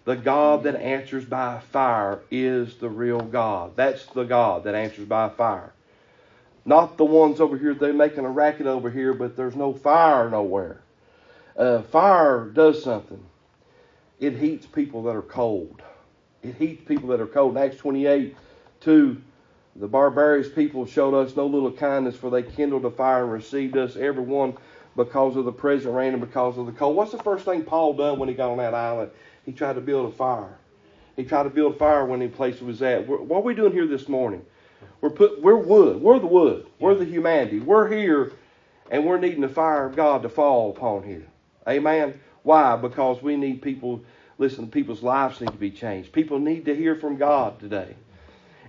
The 0.05 0.15
God 0.15 0.63
that 0.63 0.75
answers 0.75 1.25
by 1.25 1.59
fire 1.59 2.19
is 2.31 2.75
the 2.75 2.89
real 2.89 3.19
God. 3.19 3.75
That's 3.75 4.05
the 4.05 4.23
God 4.23 4.63
that 4.63 4.75
answers 4.75 5.05
by 5.05 5.29
fire. 5.29 5.73
Not 6.63 6.97
the 6.97 7.05
ones 7.05 7.41
over 7.41 7.57
here, 7.57 7.73
they're 7.73 7.93
making 7.93 8.25
a 8.25 8.29
racket 8.29 8.67
over 8.67 8.89
here, 8.89 9.13
but 9.13 9.35
there's 9.35 9.55
no 9.55 9.73
fire 9.73 10.29
nowhere. 10.29 10.81
Uh, 11.57 11.81
fire 11.81 12.45
does 12.45 12.83
something. 12.83 13.23
It 14.19 14.37
heats 14.37 14.65
people 14.65 15.03
that 15.03 15.15
are 15.15 15.21
cold. 15.21 15.81
It 16.43 16.55
heats 16.55 16.83
people 16.85 17.09
that 17.09 17.19
are 17.19 17.27
cold. 17.27 17.57
In 17.57 17.63
Acts 17.63 17.77
28, 17.77 18.35
2, 18.81 19.21
the 19.79 19.87
barbarous 19.87 20.49
people 20.49 20.85
showed 20.85 21.13
us 21.13 21.35
no 21.35 21.45
little 21.45 21.71
kindness, 21.71 22.15
for 22.15 22.29
they 22.29 22.43
kindled 22.43 22.85
a 22.85 22.91
fire 22.91 23.23
and 23.23 23.31
received 23.31 23.77
us, 23.77 23.95
every 23.95 24.23
one, 24.23 24.57
because 24.95 25.35
of 25.35 25.45
the 25.45 25.51
present 25.51 25.93
rain 25.93 26.13
and 26.13 26.21
because 26.21 26.57
of 26.57 26.65
the 26.65 26.71
cold. 26.71 26.95
What's 26.95 27.11
the 27.11 27.19
first 27.19 27.45
thing 27.45 27.63
Paul 27.63 27.93
done 27.93 28.17
when 28.17 28.27
he 28.27 28.35
got 28.35 28.49
on 28.49 28.57
that 28.57 28.73
island? 28.73 29.11
He 29.45 29.51
tried 29.51 29.73
to 29.73 29.81
build 29.81 30.11
a 30.11 30.15
fire. 30.15 30.57
He 31.15 31.23
tried 31.23 31.43
to 31.43 31.49
build 31.49 31.75
a 31.75 31.77
fire 31.77 32.05
when 32.05 32.19
the 32.19 32.27
place 32.27 32.59
was 32.59 32.81
at. 32.81 33.07
What 33.07 33.37
are 33.37 33.41
we 33.41 33.53
doing 33.53 33.71
here 33.71 33.87
this 33.87 34.09
morning? 34.09 34.45
We're 35.01 35.11
put. 35.11 35.41
We're 35.41 35.57
wood. 35.57 36.01
We're 36.01 36.19
the 36.19 36.27
wood. 36.27 36.67
We're 36.79 36.95
the 36.95 37.05
humanity. 37.05 37.59
We're 37.59 37.87
here, 37.87 38.31
and 38.89 39.05
we're 39.05 39.19
needing 39.19 39.41
the 39.41 39.49
fire 39.49 39.85
of 39.85 39.95
God 39.95 40.23
to 40.23 40.29
fall 40.29 40.71
upon 40.71 41.03
here. 41.03 41.27
Amen. 41.67 42.19
Why? 42.43 42.75
Because 42.75 43.21
we 43.21 43.35
need 43.35 43.61
people. 43.61 44.03
Listen, 44.39 44.69
people's 44.69 45.01
lives 45.01 45.41
need 45.41 45.51
to 45.51 45.57
be 45.57 45.71
changed. 45.71 46.11
People 46.11 46.39
need 46.39 46.65
to 46.65 46.75
hear 46.75 46.95
from 46.95 47.17
God 47.17 47.59
today. 47.59 47.95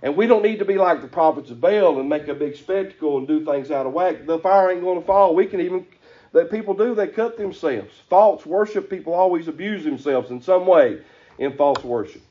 And 0.03 0.17
we 0.17 0.27
don't 0.27 0.43
need 0.43 0.59
to 0.61 0.65
be 0.65 0.77
like 0.77 1.03
the 1.03 1.09
prophets 1.09 1.51
of 1.51 1.61
Baal 1.61 1.99
and 1.99 2.09
make 2.09 2.29
a 2.29 2.35
big 2.35 2.57
spectacle 2.57 3.19
and 3.19 3.27
do 3.27 3.45
things 3.45 3.71
out 3.71 3.87
of 3.87 3.93
whack. 3.93 4.27
The 4.27 4.39
fire 4.39 4.71
ain't 4.71 4.83
going 4.83 5.01
to 5.01 5.07
fall. 5.07 5.35
We 5.35 5.47
can 5.47 5.61
even, 5.61 5.87
that 6.33 6.51
people 6.51 6.75
do, 6.75 6.95
they 6.95 7.09
cut 7.09 7.37
themselves. 7.37 7.93
False 8.09 8.47
worship 8.47 8.89
people 8.89 9.15
always 9.15 9.49
abuse 9.49 9.85
themselves 9.85 10.31
in 10.31 10.41
some 10.41 10.67
way 10.67 11.01
in 11.39 11.57
false 11.57 11.83
worship. 11.83 12.23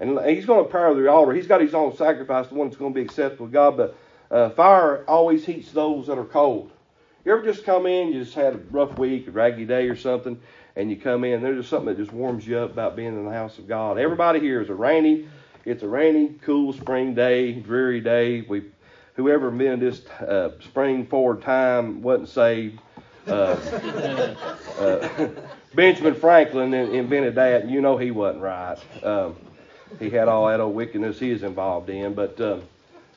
And 0.00 0.18
he's 0.26 0.46
going 0.46 0.64
to 0.64 0.70
power 0.70 0.94
the 0.94 1.08
altar. 1.08 1.32
He's 1.32 1.46
got 1.46 1.60
his 1.60 1.74
own 1.74 1.96
sacrifice, 1.96 2.48
the 2.48 2.54
one 2.54 2.68
that's 2.68 2.78
going 2.78 2.92
to 2.92 2.98
be 2.98 3.04
acceptable 3.04 3.46
to 3.46 3.52
God. 3.52 3.76
But 3.76 3.96
uh, 4.30 4.50
fire 4.50 5.04
always 5.06 5.44
heats 5.44 5.70
those 5.72 6.06
that 6.08 6.18
are 6.18 6.24
cold. 6.24 6.72
You 7.24 7.32
ever 7.32 7.42
just 7.42 7.64
come 7.64 7.86
in, 7.86 8.08
you 8.08 8.22
just 8.22 8.34
had 8.34 8.54
a 8.54 8.58
rough 8.70 8.98
week, 8.98 9.28
a 9.28 9.30
raggy 9.30 9.64
day 9.64 9.88
or 9.88 9.96
something, 9.96 10.38
and 10.76 10.90
you 10.90 10.96
come 10.96 11.24
in, 11.24 11.42
there's 11.42 11.58
just 11.58 11.70
something 11.70 11.86
that 11.86 11.96
just 11.96 12.12
warms 12.12 12.46
you 12.46 12.58
up 12.58 12.72
about 12.72 12.96
being 12.96 13.08
in 13.08 13.24
the 13.24 13.30
house 13.30 13.58
of 13.58 13.66
God. 13.66 13.96
Everybody 13.96 14.40
here 14.40 14.60
is 14.60 14.68
a 14.68 14.74
rainy, 14.74 15.26
it's 15.64 15.82
a 15.82 15.88
rainy, 15.88 16.34
cool 16.42 16.72
spring 16.72 17.14
day, 17.14 17.52
dreary 17.52 18.00
day. 18.00 18.42
We, 18.42 18.64
whoever 19.14 19.48
invented 19.48 19.80
this 19.80 20.06
uh, 20.20 20.50
spring 20.60 21.06
forward 21.06 21.42
time 21.42 22.02
wasn't 22.02 22.28
saved. 22.28 22.80
Uh, 23.26 23.56
uh, 24.78 25.28
Benjamin 25.74 26.14
Franklin 26.14 26.74
invented 26.74 27.34
that, 27.36 27.62
and 27.62 27.70
you 27.70 27.80
know 27.80 27.96
he 27.96 28.10
wasn't 28.10 28.42
right. 28.42 28.76
Um, 29.02 29.36
he 29.98 30.10
had 30.10 30.28
all 30.28 30.46
that 30.48 30.60
old 30.60 30.74
wickedness 30.74 31.18
he 31.18 31.32
was 31.32 31.42
involved 31.42 31.88
in, 31.88 32.14
but 32.14 32.38
um, 32.40 32.62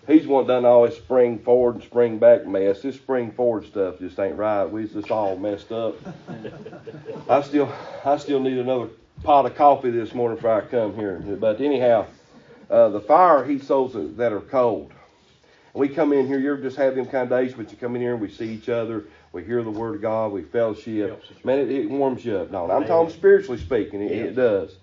he's 0.07 0.25
one 0.25 0.47
done 0.47 0.65
all 0.65 0.85
this 0.85 0.95
spring 0.95 1.39
forward 1.39 1.75
and 1.75 1.83
spring 1.83 2.17
back 2.17 2.47
mess. 2.47 2.81
This 2.81 2.95
spring 2.95 3.31
forward 3.31 3.65
stuff 3.65 3.99
just 3.99 4.19
ain't 4.19 4.37
right. 4.37 4.65
We 4.65 4.87
just 4.87 5.11
all 5.11 5.35
messed 5.37 5.71
up. 5.71 5.95
I 7.29 7.41
still, 7.41 7.71
I 8.05 8.17
still 8.17 8.39
need 8.39 8.57
another 8.57 8.89
pot 9.23 9.45
of 9.45 9.55
coffee 9.55 9.91
this 9.91 10.13
morning 10.13 10.37
before 10.37 10.53
I 10.53 10.61
come 10.61 10.95
here. 10.95 11.17
But 11.19 11.59
anyhow, 11.59 12.05
uh, 12.69 12.89
the 12.89 13.01
fire 13.01 13.43
heats 13.43 13.67
those 13.67 13.93
that 14.17 14.31
are 14.33 14.41
cold. 14.41 14.93
We 15.73 15.89
come 15.89 16.11
in 16.11 16.25
here, 16.25 16.39
you 16.39 16.51
ever 16.53 16.61
just 16.61 16.77
have 16.77 16.95
them 16.95 17.05
kind 17.05 17.31
of 17.31 17.39
days, 17.39 17.53
but 17.53 17.71
you 17.71 17.77
come 17.77 17.95
in 17.95 18.01
here 18.01 18.13
and 18.13 18.21
we 18.21 18.29
see 18.29 18.49
each 18.49 18.67
other, 18.67 19.05
we 19.31 19.43
hear 19.43 19.61
the 19.61 19.69
word 19.69 19.95
of 19.95 20.01
God, 20.01 20.31
we 20.31 20.41
fellowship. 20.41 21.09
Man, 21.45 21.59
it, 21.59 21.69
it 21.69 21.89
warms 21.89 22.25
you 22.25 22.35
up. 22.37 22.51
No, 22.51 22.63
I'm 22.71 22.83
talking 22.87 23.13
spiritually 23.13 23.59
speaking, 23.59 24.01
it, 24.01 24.11
it 24.11 24.35
does. 24.35 24.75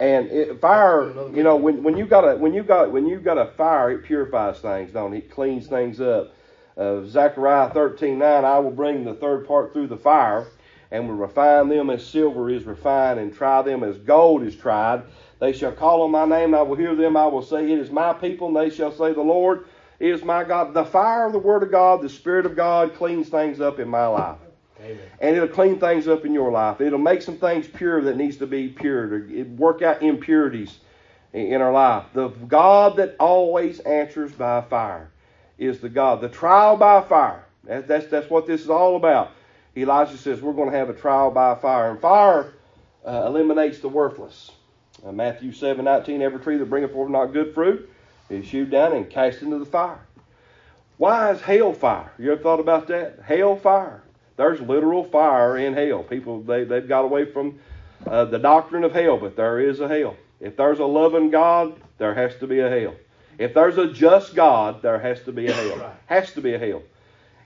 And 0.00 0.26
it, 0.30 0.60
fire, 0.60 1.12
you 1.34 1.42
know, 1.42 1.56
when, 1.56 1.82
when 1.82 1.96
you 1.96 2.04
got 2.04 2.22
a 2.28 2.36
when 2.36 2.52
you 2.52 2.62
got 2.62 2.90
when 2.92 3.06
you 3.06 3.20
got 3.20 3.38
a 3.38 3.46
fire, 3.52 3.92
it 3.92 4.04
purifies 4.04 4.58
things, 4.60 4.92
don't 4.92 5.14
it? 5.14 5.18
It 5.18 5.30
cleans 5.30 5.66
things 5.68 6.00
up. 6.00 6.32
Uh, 6.76 7.04
Zechariah 7.06 7.70
13, 7.70 8.18
9, 8.18 8.44
I 8.44 8.58
will 8.58 8.72
bring 8.72 9.04
the 9.04 9.14
third 9.14 9.46
part 9.46 9.72
through 9.72 9.86
the 9.86 9.96
fire, 9.96 10.48
and 10.90 11.08
will 11.08 11.14
refine 11.14 11.68
them 11.68 11.88
as 11.88 12.04
silver 12.04 12.50
is 12.50 12.64
refined, 12.64 13.20
and 13.20 13.32
try 13.32 13.62
them 13.62 13.84
as 13.84 13.96
gold 13.98 14.42
is 14.42 14.56
tried. 14.56 15.04
They 15.44 15.52
shall 15.52 15.72
call 15.72 16.00
on 16.00 16.10
my 16.10 16.24
name, 16.24 16.54
and 16.54 16.56
I 16.56 16.62
will 16.62 16.74
hear 16.74 16.94
them. 16.94 17.18
I 17.18 17.26
will 17.26 17.42
say, 17.42 17.70
It 17.70 17.78
is 17.78 17.90
my 17.90 18.14
people, 18.14 18.48
and 18.48 18.56
they 18.56 18.74
shall 18.74 18.90
say, 18.90 19.12
The 19.12 19.20
Lord 19.20 19.66
is 20.00 20.24
my 20.24 20.42
God. 20.42 20.72
The 20.72 20.86
fire 20.86 21.26
of 21.26 21.34
the 21.34 21.38
Word 21.38 21.62
of 21.62 21.70
God, 21.70 22.00
the 22.00 22.08
Spirit 22.08 22.46
of 22.46 22.56
God, 22.56 22.94
cleans 22.94 23.28
things 23.28 23.60
up 23.60 23.78
in 23.78 23.86
my 23.86 24.06
life. 24.06 24.38
Amen. 24.80 24.98
And 25.20 25.36
it'll 25.36 25.48
clean 25.48 25.78
things 25.78 26.08
up 26.08 26.24
in 26.24 26.32
your 26.32 26.50
life. 26.50 26.80
It'll 26.80 26.98
make 26.98 27.20
some 27.20 27.36
things 27.36 27.68
pure 27.68 28.00
that 28.00 28.16
needs 28.16 28.38
to 28.38 28.46
be 28.46 28.68
pure, 28.68 29.18
to 29.18 29.42
work 29.58 29.82
out 29.82 30.02
impurities 30.02 30.78
in 31.34 31.60
our 31.60 31.72
life. 31.72 32.04
The 32.14 32.28
God 32.28 32.96
that 32.96 33.14
always 33.20 33.80
answers 33.80 34.32
by 34.32 34.62
fire 34.62 35.10
is 35.58 35.78
the 35.78 35.90
God. 35.90 36.22
The 36.22 36.30
trial 36.30 36.78
by 36.78 37.02
fire. 37.02 37.44
That's, 37.64 37.86
that's, 37.86 38.06
that's 38.06 38.30
what 38.30 38.46
this 38.46 38.62
is 38.62 38.70
all 38.70 38.96
about. 38.96 39.32
Elijah 39.76 40.16
says, 40.16 40.40
We're 40.40 40.54
going 40.54 40.70
to 40.70 40.76
have 40.78 40.88
a 40.88 40.94
trial 40.94 41.30
by 41.30 41.54
fire. 41.56 41.90
And 41.90 42.00
fire 42.00 42.54
uh, 43.06 43.24
eliminates 43.26 43.80
the 43.80 43.90
worthless. 43.90 44.50
Uh, 45.04 45.12
Matthew 45.12 45.52
7 45.52 45.84
19, 45.84 46.22
every 46.22 46.40
tree 46.40 46.56
that 46.56 46.70
bringeth 46.70 46.92
forth 46.92 47.10
not 47.10 47.32
good 47.32 47.52
fruit 47.52 47.90
is 48.30 48.48
hewed 48.48 48.70
down 48.70 48.94
and 48.94 49.08
cast 49.10 49.42
into 49.42 49.58
the 49.58 49.66
fire. 49.66 50.00
Why 50.96 51.32
is 51.32 51.40
hell 51.40 51.72
fire? 51.72 52.12
You 52.18 52.32
ever 52.32 52.42
thought 52.42 52.60
about 52.60 52.86
that? 52.88 53.20
Hell 53.22 53.56
fire. 53.56 54.02
There's 54.36 54.60
literal 54.60 55.04
fire 55.04 55.58
in 55.58 55.74
hell. 55.74 56.02
People, 56.02 56.42
they, 56.42 56.64
they've 56.64 56.88
got 56.88 57.02
away 57.02 57.24
from 57.26 57.58
uh, 58.06 58.24
the 58.24 58.38
doctrine 58.38 58.84
of 58.84 58.92
hell, 58.92 59.18
but 59.18 59.36
there 59.36 59.60
is 59.60 59.80
a 59.80 59.88
hell. 59.88 60.16
If 60.40 60.56
there's 60.56 60.78
a 60.78 60.84
loving 60.84 61.30
God, 61.30 61.74
there 61.98 62.14
has 62.14 62.36
to 62.36 62.46
be 62.46 62.60
a 62.60 62.70
hell. 62.70 62.94
If 63.38 63.54
there's 63.54 63.78
a 63.78 63.92
just 63.92 64.34
God, 64.34 64.82
there 64.82 64.98
has 64.98 65.22
to 65.24 65.32
be 65.32 65.48
a 65.48 65.52
hell. 65.52 65.94
Has 66.06 66.32
to 66.32 66.40
be 66.40 66.54
a 66.54 66.58
hell. 66.58 66.82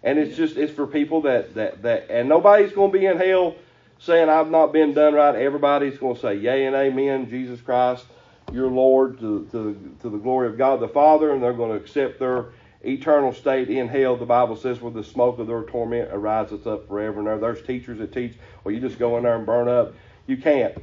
And 0.03 0.19
it's 0.19 0.37
just 0.37 0.57
it's 0.57 0.73
for 0.73 0.87
people 0.87 1.23
that 1.23 1.55
that 1.55 1.83
that 1.83 2.07
and 2.09 2.29
nobody's 2.29 2.73
going 2.73 2.93
to 2.93 2.99
be 2.99 3.07
in 3.07 3.19
hell 3.19 3.57
saying 3.99 4.28
I've 4.28 4.51
not 4.51 4.72
been 4.72 4.94
done 4.94 5.14
right. 5.14 5.34
Everybody's 5.34 5.99
going 5.99 6.14
to 6.14 6.20
say 6.20 6.34
yea 6.36 6.66
and 6.66 6.76
amen, 6.76 7.28
Jesus 7.28 7.61
Christ, 7.61 8.05
your 8.53 8.68
Lord, 8.68 9.18
to 9.20 9.49
to, 9.53 9.96
to 10.03 10.11
the 10.11 10.18
glory 10.18 10.49
of 10.49 10.59
God 10.59 10.80
the 10.80 10.88
Father, 10.88 11.32
and 11.32 11.42
they're 11.42 11.53
going 11.53 11.70
to 11.70 11.76
accept 11.76 12.18
their 12.18 12.46
eternal 12.82 13.32
state 13.32 13.68
in 13.68 13.88
hell. 13.88 14.16
The 14.16 14.24
Bible 14.24 14.57
says, 14.57 14.80
where 14.80 14.92
the 14.92 15.05
smoke 15.05 15.38
of 15.38 15.46
their 15.46 15.62
torment 15.62 16.11
arises 16.12 16.66
up 16.66 16.86
forever 16.88 17.18
and 17.18 17.28
ever. 17.28 17.40
There's 17.40 17.66
teachers 17.66 17.99
that 17.99 18.12
teach, 18.12 18.34
well, 18.62 18.74
you 18.74 18.80
just 18.80 18.99
go 18.99 19.16
in 19.16 19.24
there 19.24 19.36
and 19.36 19.44
burn 19.44 19.68
up. 19.68 19.94
You 20.26 20.36
can't. 20.36 20.76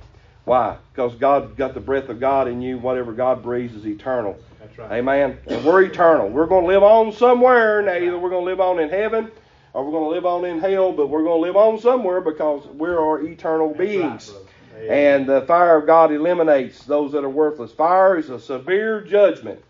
Why? 0.44 0.78
Because 0.94 1.16
God 1.16 1.56
got 1.56 1.74
the 1.74 1.80
breath 1.80 2.10
of 2.10 2.20
God 2.20 2.48
in 2.48 2.62
you. 2.62 2.78
Whatever 2.78 3.14
God 3.14 3.42
breathes 3.42 3.76
is 3.76 3.88
eternal. 3.88 4.38
That's 4.60 4.78
right. 4.78 4.92
Amen. 4.92 5.38
And 5.48 5.64
we're 5.64 5.84
eternal. 5.84 6.30
We're 6.30 6.46
going 6.48 6.64
to 6.64 6.68
live 6.68 6.84
on 6.84 7.14
somewhere. 7.14 7.82
Now, 7.82 7.96
either 7.96 8.20
we're 8.20 8.30
going 8.30 8.46
to 8.46 8.52
live 8.52 8.60
on 8.60 8.80
in 8.80 8.90
heaven 8.90 9.32
or 9.76 9.84
we're 9.84 9.92
going 9.92 10.06
to 10.06 10.10
live 10.10 10.26
on 10.26 10.46
in 10.46 10.60
hell, 10.60 10.94
but 10.94 11.08
we're 11.08 11.24
going 11.24 11.42
to 11.42 11.48
live 11.48 11.58
on 11.58 11.78
somewhere 11.82 12.22
because 12.22 12.66
we 12.68 12.88
are 12.88 13.22
eternal 13.22 13.74
That's 13.74 13.78
beings. 13.78 14.32
Right, 14.74 14.90
and 14.90 15.28
the 15.28 15.42
fire 15.42 15.78
of 15.78 15.86
God 15.86 16.14
eliminates 16.14 16.86
those 16.86 17.12
that 17.12 17.26
are 17.26 17.30
worthless. 17.30 17.74
Fire 17.74 18.18
is 18.18 18.30
a 18.30 18.40
severe 18.40 19.02
judgment 19.02 19.62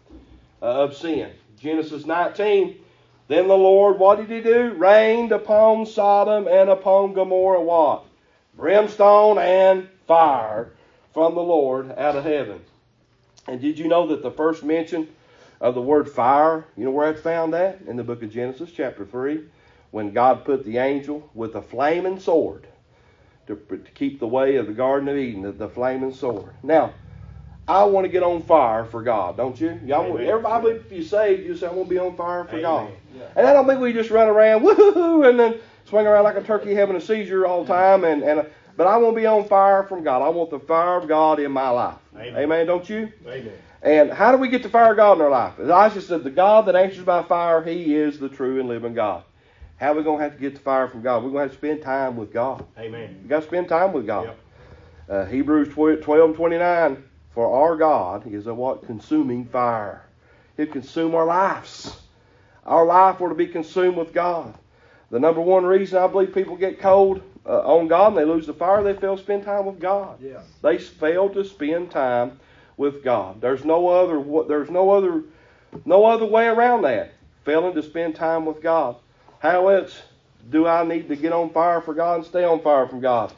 of 0.62 0.96
sin. 0.96 1.32
Genesis 1.60 2.06
19. 2.06 2.76
Then 3.30 3.48
the 3.48 3.58
Lord, 3.58 3.98
what 3.98 4.20
did 4.20 4.30
he 4.30 4.42
do? 4.42 4.74
Rained 4.74 5.32
upon 5.32 5.88
Sodom 5.88 6.48
and 6.48 6.70
upon 6.70 7.14
Gomorrah 7.14 7.64
what? 7.64 8.06
Brimstone 8.56 9.40
and 9.40 9.90
fire 10.06 10.72
from 11.16 11.34
the 11.34 11.42
Lord 11.42 11.90
out 11.98 12.16
of 12.16 12.24
heaven. 12.24 12.62
And 13.48 13.60
did 13.60 13.80
you 13.80 13.88
know 13.88 14.06
that 14.08 14.22
the 14.22 14.30
first 14.30 14.64
mention 14.64 15.08
of 15.60 15.74
the 15.74 15.82
word 15.82 16.08
fire, 16.08 16.64
you 16.78 16.86
know 16.86 16.92
where 16.92 17.10
it's 17.10 17.22
found 17.22 17.56
at? 17.56 17.82
In 17.88 17.96
the 17.96 18.04
book 18.04 18.22
of 18.22 18.32
Genesis, 18.32 18.70
chapter 18.72 19.04
3, 19.04 19.46
when 19.96 20.12
God 20.12 20.44
put 20.44 20.66
the 20.66 20.78
angel 20.78 21.30
with 21.34 21.56
a 21.56 21.62
flaming 21.62 22.20
sword 22.20 22.68
to, 23.48 23.56
to 23.56 23.78
keep 23.94 24.20
the 24.20 24.28
way 24.28 24.58
of 24.58 24.68
the 24.68 24.74
Garden 24.74 25.08
of 25.08 25.16
Eden, 25.16 25.44
the, 25.44 25.54
the 25.54 25.70
flaming 25.70 26.14
sword. 26.14 26.54
Now, 26.62 26.94
I 27.66 27.86
want 27.86 28.04
to 28.04 28.10
get 28.10 28.22
on 28.22 28.42
fire 28.42 28.84
for 28.84 29.02
God, 29.02 29.38
don't 29.38 29.58
you? 29.58 29.80
Y'all 29.86 30.12
want, 30.12 30.22
everybody, 30.22 30.72
if 30.72 30.92
you 30.92 31.02
say, 31.02 31.42
you 31.42 31.56
say, 31.56 31.68
I 31.68 31.72
want 31.72 31.88
to 31.88 31.96
be 31.96 31.98
on 31.98 32.14
fire 32.18 32.44
for 32.44 32.58
Amen. 32.58 32.62
God. 32.62 32.92
Yeah. 33.16 33.24
And 33.38 33.48
I 33.48 33.54
don't 33.54 33.66
think 33.68 33.80
we 33.80 33.94
just 33.94 34.10
run 34.10 34.28
around, 34.28 34.64
woohoo, 34.64 35.30
and 35.30 35.40
then 35.40 35.60
swing 35.86 36.06
around 36.06 36.26
like 36.26 36.36
a 36.36 36.44
turkey 36.44 36.76
having 36.76 36.98
a 36.98 37.02
seizure 37.02 37.46
all 37.46 37.64
the 37.64 37.74
time. 37.74 38.04
And, 38.04 38.22
and 38.22 38.46
But 38.76 38.88
I 38.88 38.98
want 38.98 39.16
to 39.16 39.22
be 39.22 39.26
on 39.26 39.48
fire 39.48 39.84
from 39.84 40.04
God. 40.04 40.22
I 40.22 40.28
want 40.28 40.50
the 40.50 40.60
fire 40.60 40.98
of 40.98 41.08
God 41.08 41.40
in 41.40 41.54
my 41.54 41.70
life. 41.70 42.00
Amen. 42.18 42.36
Amen, 42.36 42.68
don't 42.68 42.90
you? 42.90 43.14
Amen. 43.26 43.54
And 43.82 44.12
how 44.12 44.34
do 44.34 44.38
we 44.40 44.50
get 44.50 44.62
the 44.62 44.70
fire 44.70 44.92
of 44.92 44.98
God 44.98 45.14
in 45.14 45.22
our 45.22 45.30
life? 45.30 45.58
Elijah 45.58 46.02
said, 46.02 46.26
the 46.26 46.32
God 46.32 46.66
that 46.66 46.76
answers 46.76 47.06
by 47.06 47.24
fire, 47.24 47.64
he 47.64 47.96
is 47.96 48.20
the 48.20 48.28
true 48.28 48.60
and 48.60 48.68
living 48.68 48.94
God. 48.94 49.24
How 49.78 49.92
are 49.92 49.96
we 49.96 50.04
going 50.04 50.20
to 50.20 50.24
have 50.24 50.34
to 50.36 50.40
get 50.40 50.54
the 50.56 50.62
fire 50.62 50.88
from 50.88 51.02
God? 51.02 51.24
We're 51.24 51.32
going 51.32 51.50
to 51.50 51.52
have 51.52 51.52
to 51.52 51.58
spend 51.58 51.82
time 51.82 52.16
with 52.16 52.32
God. 52.32 52.66
Amen. 52.78 53.20
you 53.22 53.28
got 53.28 53.42
to 53.42 53.48
spend 53.48 53.68
time 53.68 53.92
with 53.92 54.08
God. 54.08 54.26
Yep. 54.26 54.40
Uh, 55.08 55.26
Hebrews 55.26 55.74
12 55.74 56.08
and 56.08 56.36
29, 56.36 57.04
for 57.34 57.68
our 57.68 57.76
God 57.76 58.26
is 58.26 58.48
a 58.48 58.54
what? 58.54 58.86
Consuming 58.86 59.46
fire. 59.46 60.06
He'll 60.58 60.68
consume 60.68 61.14
our 61.14 61.26
lives. 61.26 62.00
Our 62.66 62.86
life 62.86 63.20
were 63.20 63.30
to 63.30 63.36
be 63.36 63.48
consumed 63.48 63.98
with 63.98 64.14
God. 64.14 64.56
The 65.12 65.20
number 65.20 65.42
one 65.42 65.66
reason 65.66 66.02
I 66.02 66.08
believe 66.08 66.34
people 66.34 66.56
get 66.56 66.80
cold 66.80 67.22
uh, 67.46 67.60
on 67.60 67.88
God 67.88 68.10
and 68.10 68.18
they 68.18 68.26
lose 68.26 68.48
the 68.48 68.54
fire, 68.54 68.82
they 68.82 68.94
fail 68.94 69.18
to 69.18 69.22
spend 69.22 69.44
time 69.44 69.66
with 69.66 69.80
God. 69.80 70.18
Yeah. 70.22 70.42
They 70.64 70.78
fail 70.78 71.30
to 71.30 71.44
spend 71.44 71.92
time 71.92 72.40
with 72.78 73.04
God. 73.04 73.40
There's 73.40 73.64
no 73.64 73.88
other 73.88 74.48
there's 74.48 74.70
no 74.70 74.90
other 74.92 75.24
no 75.86 76.06
other 76.06 76.26
way 76.26 76.48
around 76.48 76.84
that. 76.84 77.14
Failing 77.44 77.76
to 77.76 77.84
spend 77.84 78.16
time 78.16 78.46
with 78.46 78.62
God. 78.62 78.96
How 79.46 79.68
else 79.68 80.02
do 80.50 80.66
I 80.66 80.84
need 80.84 81.08
to 81.08 81.16
get 81.16 81.32
on 81.32 81.52
fire 81.52 81.80
for 81.80 81.94
God 81.94 82.16
and 82.16 82.26
stay 82.26 82.44
on 82.44 82.62
fire 82.62 82.88
from 82.88 83.00
God? 83.00 83.32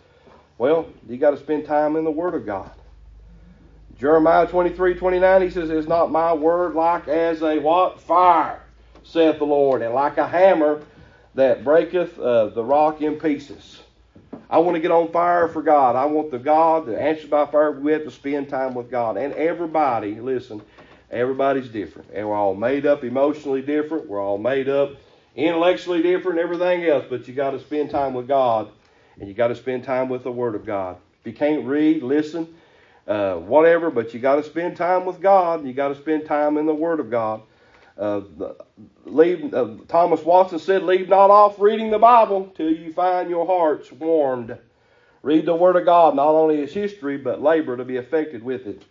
Well, 0.57 0.87
you 1.09 1.17
got 1.17 1.31
to 1.31 1.37
spend 1.37 1.65
time 1.65 1.97
in 1.97 2.05
the 2.05 2.11
Word 2.11 2.33
of 2.33 2.45
God. 2.45 2.71
Jeremiah 3.99 4.47
23, 4.47 4.95
29, 4.95 5.41
he 5.41 5.49
says, 5.49 5.69
Is 5.69 5.85
not 5.85 6.09
my 6.09 6.31
word 6.31 6.75
like 6.75 7.09
as 7.09 7.41
a 7.41 7.59
what? 7.59 7.99
Fire, 7.99 8.61
saith 9.03 9.37
the 9.39 9.45
Lord, 9.45 9.81
and 9.81 9.93
like 9.93 10.17
a 10.17 10.25
hammer 10.25 10.81
that 11.35 11.65
breaketh 11.65 12.17
uh, 12.17 12.47
the 12.49 12.63
rock 12.63 13.01
in 13.01 13.19
pieces. 13.19 13.81
I 14.49 14.59
want 14.59 14.75
to 14.75 14.81
get 14.81 14.91
on 14.91 15.11
fire 15.11 15.49
for 15.49 15.61
God. 15.61 15.97
I 15.97 16.05
want 16.05 16.31
the 16.31 16.39
God 16.39 16.85
that 16.85 17.01
answers 17.01 17.29
by 17.29 17.47
fire. 17.47 17.73
We 17.73 17.91
have 17.91 18.05
to 18.05 18.11
spend 18.11 18.47
time 18.47 18.75
with 18.75 18.89
God. 18.89 19.17
And 19.17 19.33
everybody, 19.33 20.15
listen, 20.21 20.61
everybody's 21.11 21.67
different. 21.67 22.11
And 22.13 22.29
we're 22.29 22.35
all 22.35 22.55
made 22.55 22.85
up 22.85 23.03
emotionally 23.03 23.61
different. 23.61 24.07
We're 24.07 24.23
all 24.23 24.37
made 24.37 24.69
up 24.69 24.91
intellectually 25.37 26.01
different, 26.01 26.39
everything 26.39 26.83
else. 26.83 27.05
But 27.09 27.27
you 27.27 27.33
got 27.33 27.51
to 27.51 27.59
spend 27.59 27.91
time 27.91 28.13
with 28.13 28.27
God, 28.27 28.69
and 29.19 29.29
you 29.29 29.33
got 29.33 29.47
to 29.49 29.55
spend 29.55 29.85
time 29.85 30.09
with 30.09 30.23
the 30.23 30.31
Word 30.31 30.55
of 30.55 30.65
God. 30.65 30.97
If 31.21 31.27
you 31.27 31.33
can't 31.33 31.65
read, 31.65 32.03
listen, 32.03 32.53
uh, 33.07 33.35
whatever, 33.35 33.89
but 33.89 34.13
you 34.13 34.19
got 34.19 34.35
to 34.35 34.43
spend 34.43 34.75
time 34.75 35.05
with 35.05 35.21
God. 35.21 35.65
You 35.65 35.73
got 35.73 35.89
to 35.89 35.95
spend 35.95 36.25
time 36.25 36.57
in 36.57 36.65
the 36.65 36.75
Word 36.75 36.99
of 36.99 37.09
God. 37.09 37.41
Uh, 37.97 38.21
leave, 39.05 39.53
uh, 39.53 39.69
Thomas 39.87 40.23
Watson 40.23 40.59
said, 40.59 40.83
"Leave 40.83 41.09
not 41.09 41.31
off 41.31 41.59
reading 41.59 41.89
the 41.89 41.97
Bible 41.97 42.51
till 42.55 42.71
you 42.71 42.93
find 42.93 43.29
your 43.29 43.45
hearts 43.45 43.91
warmed. 43.91 44.57
Read 45.23 45.45
the 45.45 45.55
Word 45.55 45.75
of 45.75 45.85
God, 45.85 46.15
not 46.15 46.29
only 46.29 46.61
as 46.61 46.73
history, 46.73 47.17
but 47.17 47.41
labor 47.41 47.75
to 47.75 47.83
be 47.83 47.97
affected 47.97 48.43
with 48.43 48.67
it. 48.67 48.83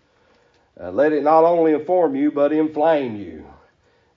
Uh, 0.78 0.90
let 0.90 1.12
it 1.12 1.22
not 1.22 1.44
only 1.44 1.72
inform 1.72 2.16
you, 2.16 2.30
but 2.32 2.52
inflame 2.52 3.16
you." 3.16 3.46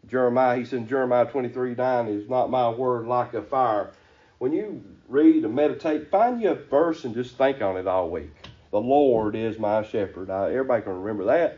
Jeremiah, 0.07 0.57
he 0.57 0.65
said, 0.65 0.79
in 0.79 0.87
Jeremiah 0.87 1.25
23 1.25 1.75
9 1.75 2.07
is 2.07 2.29
not 2.29 2.49
my 2.49 2.69
word 2.69 3.07
like 3.07 3.33
a 3.33 3.41
fire. 3.41 3.91
When 4.39 4.53
you 4.53 4.83
read 5.07 5.43
and 5.43 5.53
meditate, 5.53 6.09
find 6.09 6.41
you 6.41 6.51
a 6.51 6.55
verse 6.55 7.03
and 7.03 7.13
just 7.13 7.37
think 7.37 7.61
on 7.61 7.77
it 7.77 7.87
all 7.87 8.09
week. 8.09 8.33
The 8.71 8.79
Lord 8.79 9.35
is 9.35 9.59
my 9.59 9.83
shepherd. 9.83 10.27
Now, 10.27 10.45
everybody 10.45 10.83
can 10.83 11.01
remember 11.01 11.25
that. 11.25 11.57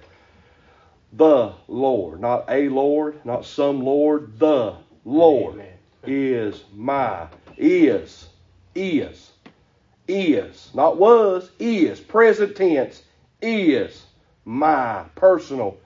The 1.14 1.54
Lord, 1.68 2.22
not 2.22 2.46
a 2.50 2.70
Lord, 2.70 3.20
not 3.26 3.46
some 3.46 3.82
Lord. 3.82 4.40
The 4.40 4.76
Lord 5.04 5.56
Amen. 5.56 5.74
is 6.06 6.64
my, 6.74 7.28
is, 7.58 8.30
is, 8.74 9.32
is, 10.08 10.72
not 10.74 10.98
was, 10.98 11.52
is, 11.60 12.00
present 12.00 12.56
tense, 12.56 13.04
is 13.42 14.06
my 14.46 15.04
personal 15.16 15.78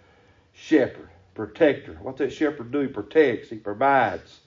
shepherd, 0.53 1.09
protector. 1.36 1.97
What's 2.01 2.17
that 2.19 2.33
shepherd 2.33 2.71
do? 2.71 2.79
He 2.79 2.88
protects, 2.88 3.49
he 3.49 3.57
provides. 3.57 4.39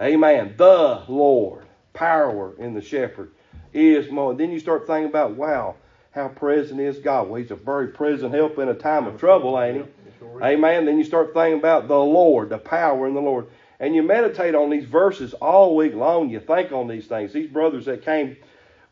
Amen. 0.00 0.54
The 0.56 1.02
Lord, 1.06 1.66
power 1.92 2.54
in 2.58 2.74
the 2.74 2.82
shepherd, 2.82 3.30
is 3.72 4.10
more. 4.10 4.34
Then 4.34 4.50
you 4.50 4.58
start 4.58 4.86
thinking 4.86 5.08
about, 5.08 5.36
wow, 5.36 5.76
how 6.10 6.28
present 6.28 6.80
is 6.80 6.98
God? 6.98 7.28
Well, 7.28 7.40
He's 7.40 7.50
a 7.50 7.56
very 7.56 7.88
present 7.88 8.34
help 8.34 8.58
in 8.58 8.68
a 8.68 8.74
time 8.74 9.06
of 9.06 9.20
trouble, 9.20 9.60
ain't 9.60 9.86
He? 9.86 10.26
Amen. 10.42 10.86
Then 10.86 10.98
you 10.98 11.04
start 11.04 11.34
thinking 11.34 11.58
about 11.58 11.88
the 11.88 11.98
Lord, 11.98 12.48
the 12.48 12.58
power 12.58 13.06
in 13.06 13.14
the 13.14 13.20
Lord. 13.20 13.46
And 13.78 13.94
you 13.94 14.02
meditate 14.02 14.54
on 14.54 14.70
these 14.70 14.86
verses 14.86 15.34
all 15.34 15.76
week 15.76 15.94
long. 15.94 16.30
You 16.30 16.40
think 16.40 16.72
on 16.72 16.88
these 16.88 17.06
things. 17.06 17.32
These 17.32 17.50
brothers 17.50 17.84
that 17.84 18.02
came 18.02 18.38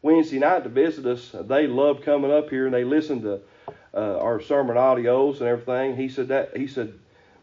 Wednesday 0.02 0.38
night 0.38 0.64
to 0.64 0.68
visit 0.68 1.06
us, 1.06 1.34
they 1.34 1.66
loved 1.66 2.04
coming 2.04 2.30
up 2.30 2.50
here 2.50 2.66
and 2.66 2.74
they 2.74 2.84
listened 2.84 3.22
to 3.22 3.40
uh, 3.94 4.18
our 4.18 4.40
sermon 4.40 4.76
audios 4.76 5.38
and 5.38 5.48
everything. 5.48 5.96
He 5.96 6.10
said 6.10 6.28
that 6.28 6.54
he 6.56 6.66
said 6.66 6.92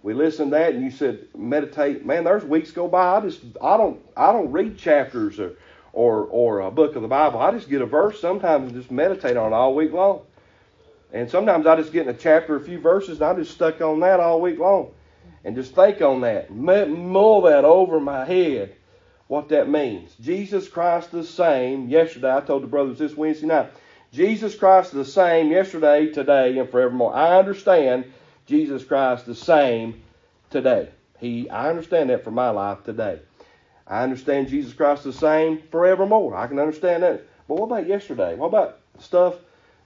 we 0.03 0.13
listened 0.13 0.51
to 0.51 0.57
that 0.57 0.73
and 0.73 0.83
you 0.83 0.91
said 0.91 1.27
meditate. 1.35 2.05
Man, 2.05 2.23
there's 2.23 2.43
weeks 2.43 2.71
go 2.71 2.87
by. 2.87 3.17
I 3.17 3.21
just 3.21 3.41
I 3.61 3.77
don't 3.77 3.99
I 4.17 4.31
don't 4.31 4.51
read 4.51 4.77
chapters 4.77 5.39
or 5.39 5.53
or 5.93 6.25
or 6.25 6.59
a 6.61 6.71
book 6.71 6.95
of 6.95 7.01
the 7.01 7.07
Bible. 7.07 7.39
I 7.39 7.51
just 7.51 7.69
get 7.69 7.81
a 7.81 7.85
verse 7.85 8.19
sometimes 8.19 8.71
and 8.71 8.81
just 8.81 8.91
meditate 8.91 9.37
on 9.37 9.53
it 9.53 9.55
all 9.55 9.75
week 9.75 9.91
long. 9.91 10.21
And 11.13 11.29
sometimes 11.29 11.67
I 11.67 11.75
just 11.75 11.91
get 11.91 12.07
in 12.07 12.15
a 12.15 12.17
chapter, 12.17 12.55
a 12.55 12.61
few 12.61 12.79
verses, 12.79 13.19
and 13.19 13.23
I'm 13.29 13.37
just 13.37 13.51
stuck 13.51 13.81
on 13.81 13.99
that 13.99 14.19
all 14.19 14.41
week 14.41 14.59
long. 14.59 14.91
And 15.43 15.55
just 15.55 15.75
think 15.75 16.01
on 16.01 16.21
that. 16.21 16.51
Mull 16.51 17.41
that 17.41 17.65
over 17.65 17.99
my 17.99 18.25
head, 18.25 18.75
what 19.27 19.49
that 19.49 19.67
means. 19.67 20.15
Jesus 20.21 20.67
Christ 20.69 21.11
the 21.11 21.23
same. 21.23 21.89
Yesterday, 21.89 22.33
I 22.33 22.41
told 22.41 22.63
the 22.63 22.67
brothers 22.67 22.99
this 22.99 23.15
Wednesday 23.15 23.47
night. 23.47 23.71
Jesus 24.13 24.55
Christ 24.55 24.93
the 24.93 25.05
same 25.05 25.51
yesterday, 25.51 26.07
today, 26.07 26.57
and 26.57 26.69
forevermore. 26.69 27.13
I 27.13 27.39
understand 27.39 28.13
Jesus 28.45 28.83
Christ 28.83 29.25
the 29.25 29.35
same 29.35 30.01
today. 30.49 30.89
He, 31.19 31.49
I 31.49 31.69
understand 31.69 32.09
that 32.09 32.23
for 32.23 32.31
my 32.31 32.49
life 32.49 32.83
today. 32.83 33.19
I 33.87 34.03
understand 34.03 34.47
Jesus 34.47 34.73
Christ 34.73 35.05
is 35.05 35.15
the 35.15 35.19
same 35.19 35.61
forevermore. 35.71 36.35
I 36.35 36.47
can 36.47 36.59
understand 36.59 37.03
that. 37.03 37.23
But 37.47 37.55
what 37.55 37.65
about 37.65 37.87
yesterday? 37.87 38.35
What 38.35 38.47
about 38.47 38.79
stuff 38.99 39.35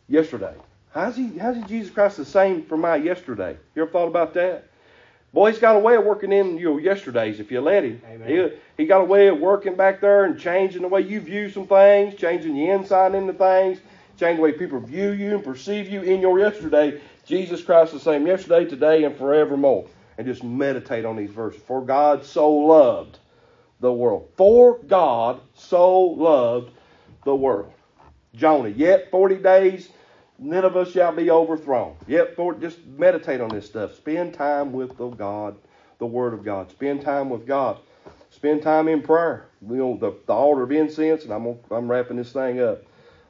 yesterday? 0.08 0.53
How's 0.93 1.16
he 1.18 1.38
how's 1.38 1.58
he 1.58 1.64
Jesus 1.64 1.93
Christ 1.93 2.18
the 2.18 2.26
same 2.26 2.64
for 2.64 2.78
my 2.78 2.95
yesterday? 2.95 3.58
You 3.76 3.82
ever 3.82 3.91
thought 3.91 4.08
about 4.08 4.34
that? 4.36 4.70
Boy, 5.34 5.51
he's 5.51 5.60
got 5.60 5.76
a 5.76 5.80
way 5.80 5.95
of 5.95 6.06
working 6.06 6.32
in 6.32 6.58
your 6.58 6.80
yesterdays 6.80 7.41
if 7.41 7.51
you 7.51 7.60
let 7.60 7.84
him. 7.84 8.01
He, 8.26 8.49
he 8.78 8.86
got 8.86 9.01
a 9.01 9.03
way 9.03 9.28
of 9.28 9.38
working 9.38 9.76
back 9.76 9.99
there 9.99 10.24
and 10.24 10.39
changing 10.39 10.84
the 10.84 10.88
way 10.88 11.01
you 11.01 11.20
view 11.20 11.49
some 11.49 11.68
things, 11.68 12.16
changing 12.16 12.53
the 12.53 12.70
inside 12.70 13.14
into 13.16 13.34
things, 13.34 13.80
changing 14.18 14.38
the 14.38 14.41
way 14.43 14.53
people 14.53 14.80
view 14.80 15.12
you 15.12 15.36
and 15.36 15.43
perceive 15.43 15.89
you 15.89 16.03
in 16.03 16.22
your 16.22 16.39
yesterday. 16.39 17.01
Jesus 17.26 17.62
Christ 17.64 17.94
the 17.94 18.00
same 18.00 18.28
yesterday, 18.28 18.66
today, 18.66 19.04
and 19.04 19.16
forevermore. 19.16 19.88
And 20.18 20.26
just 20.26 20.44
meditate 20.44 21.04
on 21.04 21.18
these 21.18 21.32
verses. 21.32 21.62
For 21.62 21.82
God 21.82 22.24
so 22.24 22.50
loved 22.50 23.20
the 23.82 23.92
world. 23.92 24.30
For 24.38 24.80
God 24.80 25.42
so 25.54 26.00
loved 26.00 26.72
the 27.26 27.36
world. 27.36 27.74
Jonah, 28.34 28.70
yet 28.70 29.12
40 29.12 29.36
days 29.38 29.90
Nineveh 30.38 30.90
shall 30.90 31.14
be 31.14 31.32
overthrown. 31.32 31.96
Yep, 32.08 32.36
for, 32.36 32.54
just 32.54 32.86
meditate 32.86 33.42
on 33.42 33.50
this 33.50 33.66
stuff. 33.66 33.96
Spend 33.96 34.34
time 34.34 34.74
with 34.74 34.98
the 34.98 35.08
God, 35.08 35.56
the 35.98 36.06
Word 36.06 36.34
of 36.34 36.44
God. 36.44 36.70
Spend 36.72 37.02
time 37.02 37.30
with 37.30 37.48
God. 37.48 37.80
Spend 38.32 38.62
time 38.62 38.88
in 38.90 39.02
prayer. 39.02 39.48
You 39.68 39.78
know, 39.78 39.98
the, 39.98 40.14
the 40.26 40.34
altar 40.34 40.64
of 40.64 40.72
incense, 40.72 41.24
and 41.24 41.32
I'm, 41.32 41.58
I'm 41.72 41.90
wrapping 41.90 42.18
this 42.18 42.34
thing 42.34 42.60
up. 42.60 42.84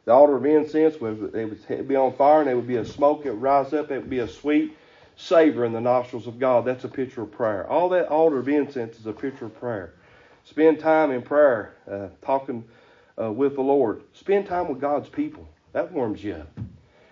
The 0.06 0.14
altar 0.14 0.36
of 0.36 0.46
incense, 0.46 1.00
would, 1.02 1.36
it 1.36 1.68
would 1.70 1.88
be 1.88 1.96
on 1.96 2.14
fire, 2.14 2.42
and 2.42 2.50
it 2.50 2.56
would 2.56 2.68
be 2.68 2.78
a 2.78 2.86
smoke. 2.86 3.26
It 3.26 3.32
would 3.32 3.42
rise 3.42 3.74
up. 3.74 3.92
It 3.92 4.00
would 4.00 4.10
be 4.10 4.20
a 4.20 4.28
sweet 4.28 4.78
savor 5.18 5.66
in 5.66 5.74
the 5.74 5.82
nostrils 5.82 6.28
of 6.28 6.40
God. 6.40 6.66
That's 6.66 6.84
a 6.84 6.90
picture 6.90 7.24
of 7.24 7.32
prayer. 7.32 7.68
All 7.68 7.90
that 7.90 8.08
altar 8.08 8.38
of 8.38 8.48
incense 8.48 9.00
is 9.00 9.06
a 9.08 9.14
picture 9.14 9.46
of 9.46 9.60
prayer. 9.60 9.94
Spend 10.44 10.80
time 10.80 11.12
in 11.12 11.24
prayer, 11.24 11.74
uh, 11.90 12.10
talking 12.22 12.64
uh, 13.20 13.32
with 13.32 13.56
the 13.56 13.62
Lord. 13.62 14.04
Spend 14.14 14.46
time 14.46 14.68
with 14.68 14.80
God's 14.80 15.10
people. 15.10 15.48
That 15.74 15.92
warms 15.92 16.24
you 16.24 16.36
up. 16.36 16.60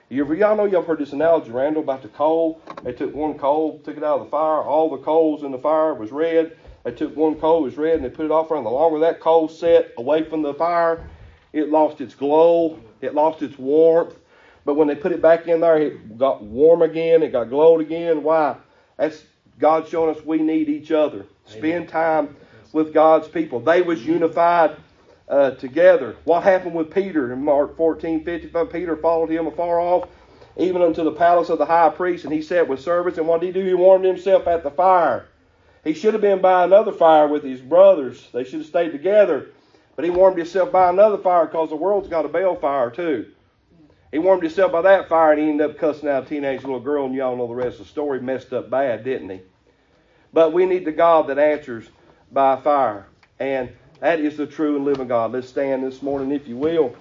You 0.09 0.31
y'all 0.35 0.55
know 0.55 0.65
y'all 0.65 0.83
heard 0.83 0.99
this 0.99 1.13
analogy, 1.13 1.49
Randall, 1.49 1.81
about 1.81 2.03
the 2.03 2.09
coal. 2.09 2.61
They 2.83 2.93
took 2.93 3.15
one 3.15 3.39
coal, 3.39 3.79
took 3.79 3.97
it 3.97 4.03
out 4.03 4.19
of 4.19 4.25
the 4.25 4.29
fire. 4.29 4.61
All 4.61 4.89
the 4.91 5.03
coals 5.03 5.41
in 5.41 5.51
the 5.51 5.57
fire 5.57 5.95
was 5.95 6.11
red. 6.11 6.55
They 6.83 6.91
took 6.91 7.15
one 7.15 7.35
coal, 7.35 7.61
it 7.61 7.63
was 7.63 7.77
red, 7.77 7.95
and 7.95 8.05
they 8.05 8.09
put 8.09 8.25
it 8.25 8.31
off. 8.31 8.51
And 8.51 8.65
the 8.65 8.69
longer 8.69 8.99
that 8.99 9.21
coal 9.21 9.47
set 9.47 9.93
away 9.97 10.23
from 10.23 10.41
the 10.43 10.53
fire, 10.53 11.09
it 11.53 11.69
lost 11.69 12.01
its 12.01 12.15
glow. 12.15 12.79
It 13.01 13.13
lost 13.13 13.41
its 13.41 13.57
warmth. 13.57 14.15
But 14.65 14.75
when 14.75 14.87
they 14.87 14.95
put 14.95 15.11
it 15.11 15.21
back 15.21 15.47
in 15.47 15.61
there, 15.61 15.77
it 15.77 16.17
got 16.17 16.43
warm 16.43 16.81
again. 16.81 17.21
It 17.21 17.31
got 17.31 17.49
glowed 17.49 17.81
again. 17.81 18.23
Why? 18.23 18.55
That's 18.97 19.23
God 19.59 19.87
showing 19.87 20.15
us 20.15 20.23
we 20.25 20.39
need 20.39 20.69
each 20.69 20.91
other. 20.91 21.25
Spend 21.45 21.89
time 21.89 22.35
with 22.71 22.93
God's 22.93 23.27
people. 23.27 23.59
They 23.59 23.81
was 23.81 24.05
unified 24.05 24.77
uh, 25.29 25.51
together. 25.51 26.15
What 26.23 26.43
happened 26.43 26.73
with 26.73 26.93
Peter 26.93 27.31
in 27.31 27.43
Mark 27.43 27.77
14, 27.77 28.23
55? 28.23 28.71
Peter 28.71 28.95
followed 28.97 29.29
him 29.29 29.47
afar 29.47 29.79
off, 29.79 30.09
even 30.57 30.81
unto 30.81 31.03
the 31.03 31.11
palace 31.11 31.49
of 31.49 31.59
the 31.59 31.65
high 31.65 31.89
priest, 31.89 32.23
and 32.23 32.33
he 32.33 32.41
sat 32.41 32.67
with 32.67 32.81
servants. 32.81 33.19
And 33.19 33.27
what 33.27 33.41
did 33.41 33.47
he 33.55 33.61
do? 33.61 33.67
He 33.67 33.73
warmed 33.73 34.05
himself 34.05 34.47
at 34.47 34.63
the 34.63 34.71
fire. 34.71 35.27
He 35.83 35.93
should 35.93 36.13
have 36.13 36.21
been 36.21 36.41
by 36.41 36.63
another 36.63 36.93
fire 36.93 37.27
with 37.27 37.43
his 37.43 37.59
brothers. 37.59 38.29
They 38.33 38.45
should 38.45 38.59
have 38.59 38.67
stayed 38.67 38.91
together. 38.91 39.49
But 39.95 40.05
he 40.05 40.11
warmed 40.11 40.37
himself 40.37 40.71
by 40.71 40.89
another 40.89 41.17
fire 41.17 41.45
because 41.45 41.69
the 41.69 41.75
world's 41.75 42.07
got 42.07 42.25
a 42.25 42.29
bell 42.29 42.55
fire 42.55 42.89
too. 42.89 43.31
He 44.11 44.19
warmed 44.19 44.43
himself 44.43 44.71
by 44.71 44.83
that 44.83 45.09
fire 45.09 45.33
and 45.33 45.41
he 45.41 45.49
ended 45.49 45.71
up 45.71 45.77
cussing 45.77 46.09
out 46.09 46.23
a 46.23 46.25
teenage 46.27 46.61
little 46.61 46.79
girl, 46.79 47.05
and 47.05 47.15
y'all 47.15 47.35
know 47.35 47.47
the 47.47 47.55
rest 47.55 47.79
of 47.79 47.85
the 47.85 47.89
story. 47.91 48.21
Messed 48.21 48.53
up 48.53 48.69
bad, 48.69 49.03
didn't 49.03 49.29
he? 49.29 49.41
But 50.31 50.53
we 50.53 50.65
need 50.65 50.85
the 50.85 50.91
God 50.91 51.27
that 51.27 51.39
answers 51.39 51.89
by 52.31 52.59
fire. 52.61 53.07
And 53.39 53.69
that 53.99 54.19
is 54.19 54.37
the 54.37 54.47
true 54.47 54.75
and 54.75 54.85
living 54.85 55.07
God. 55.07 55.31
Let's 55.31 55.47
stand 55.47 55.83
this 55.83 56.01
morning, 56.01 56.31
if 56.31 56.47
you 56.47 56.57
will. 56.57 56.95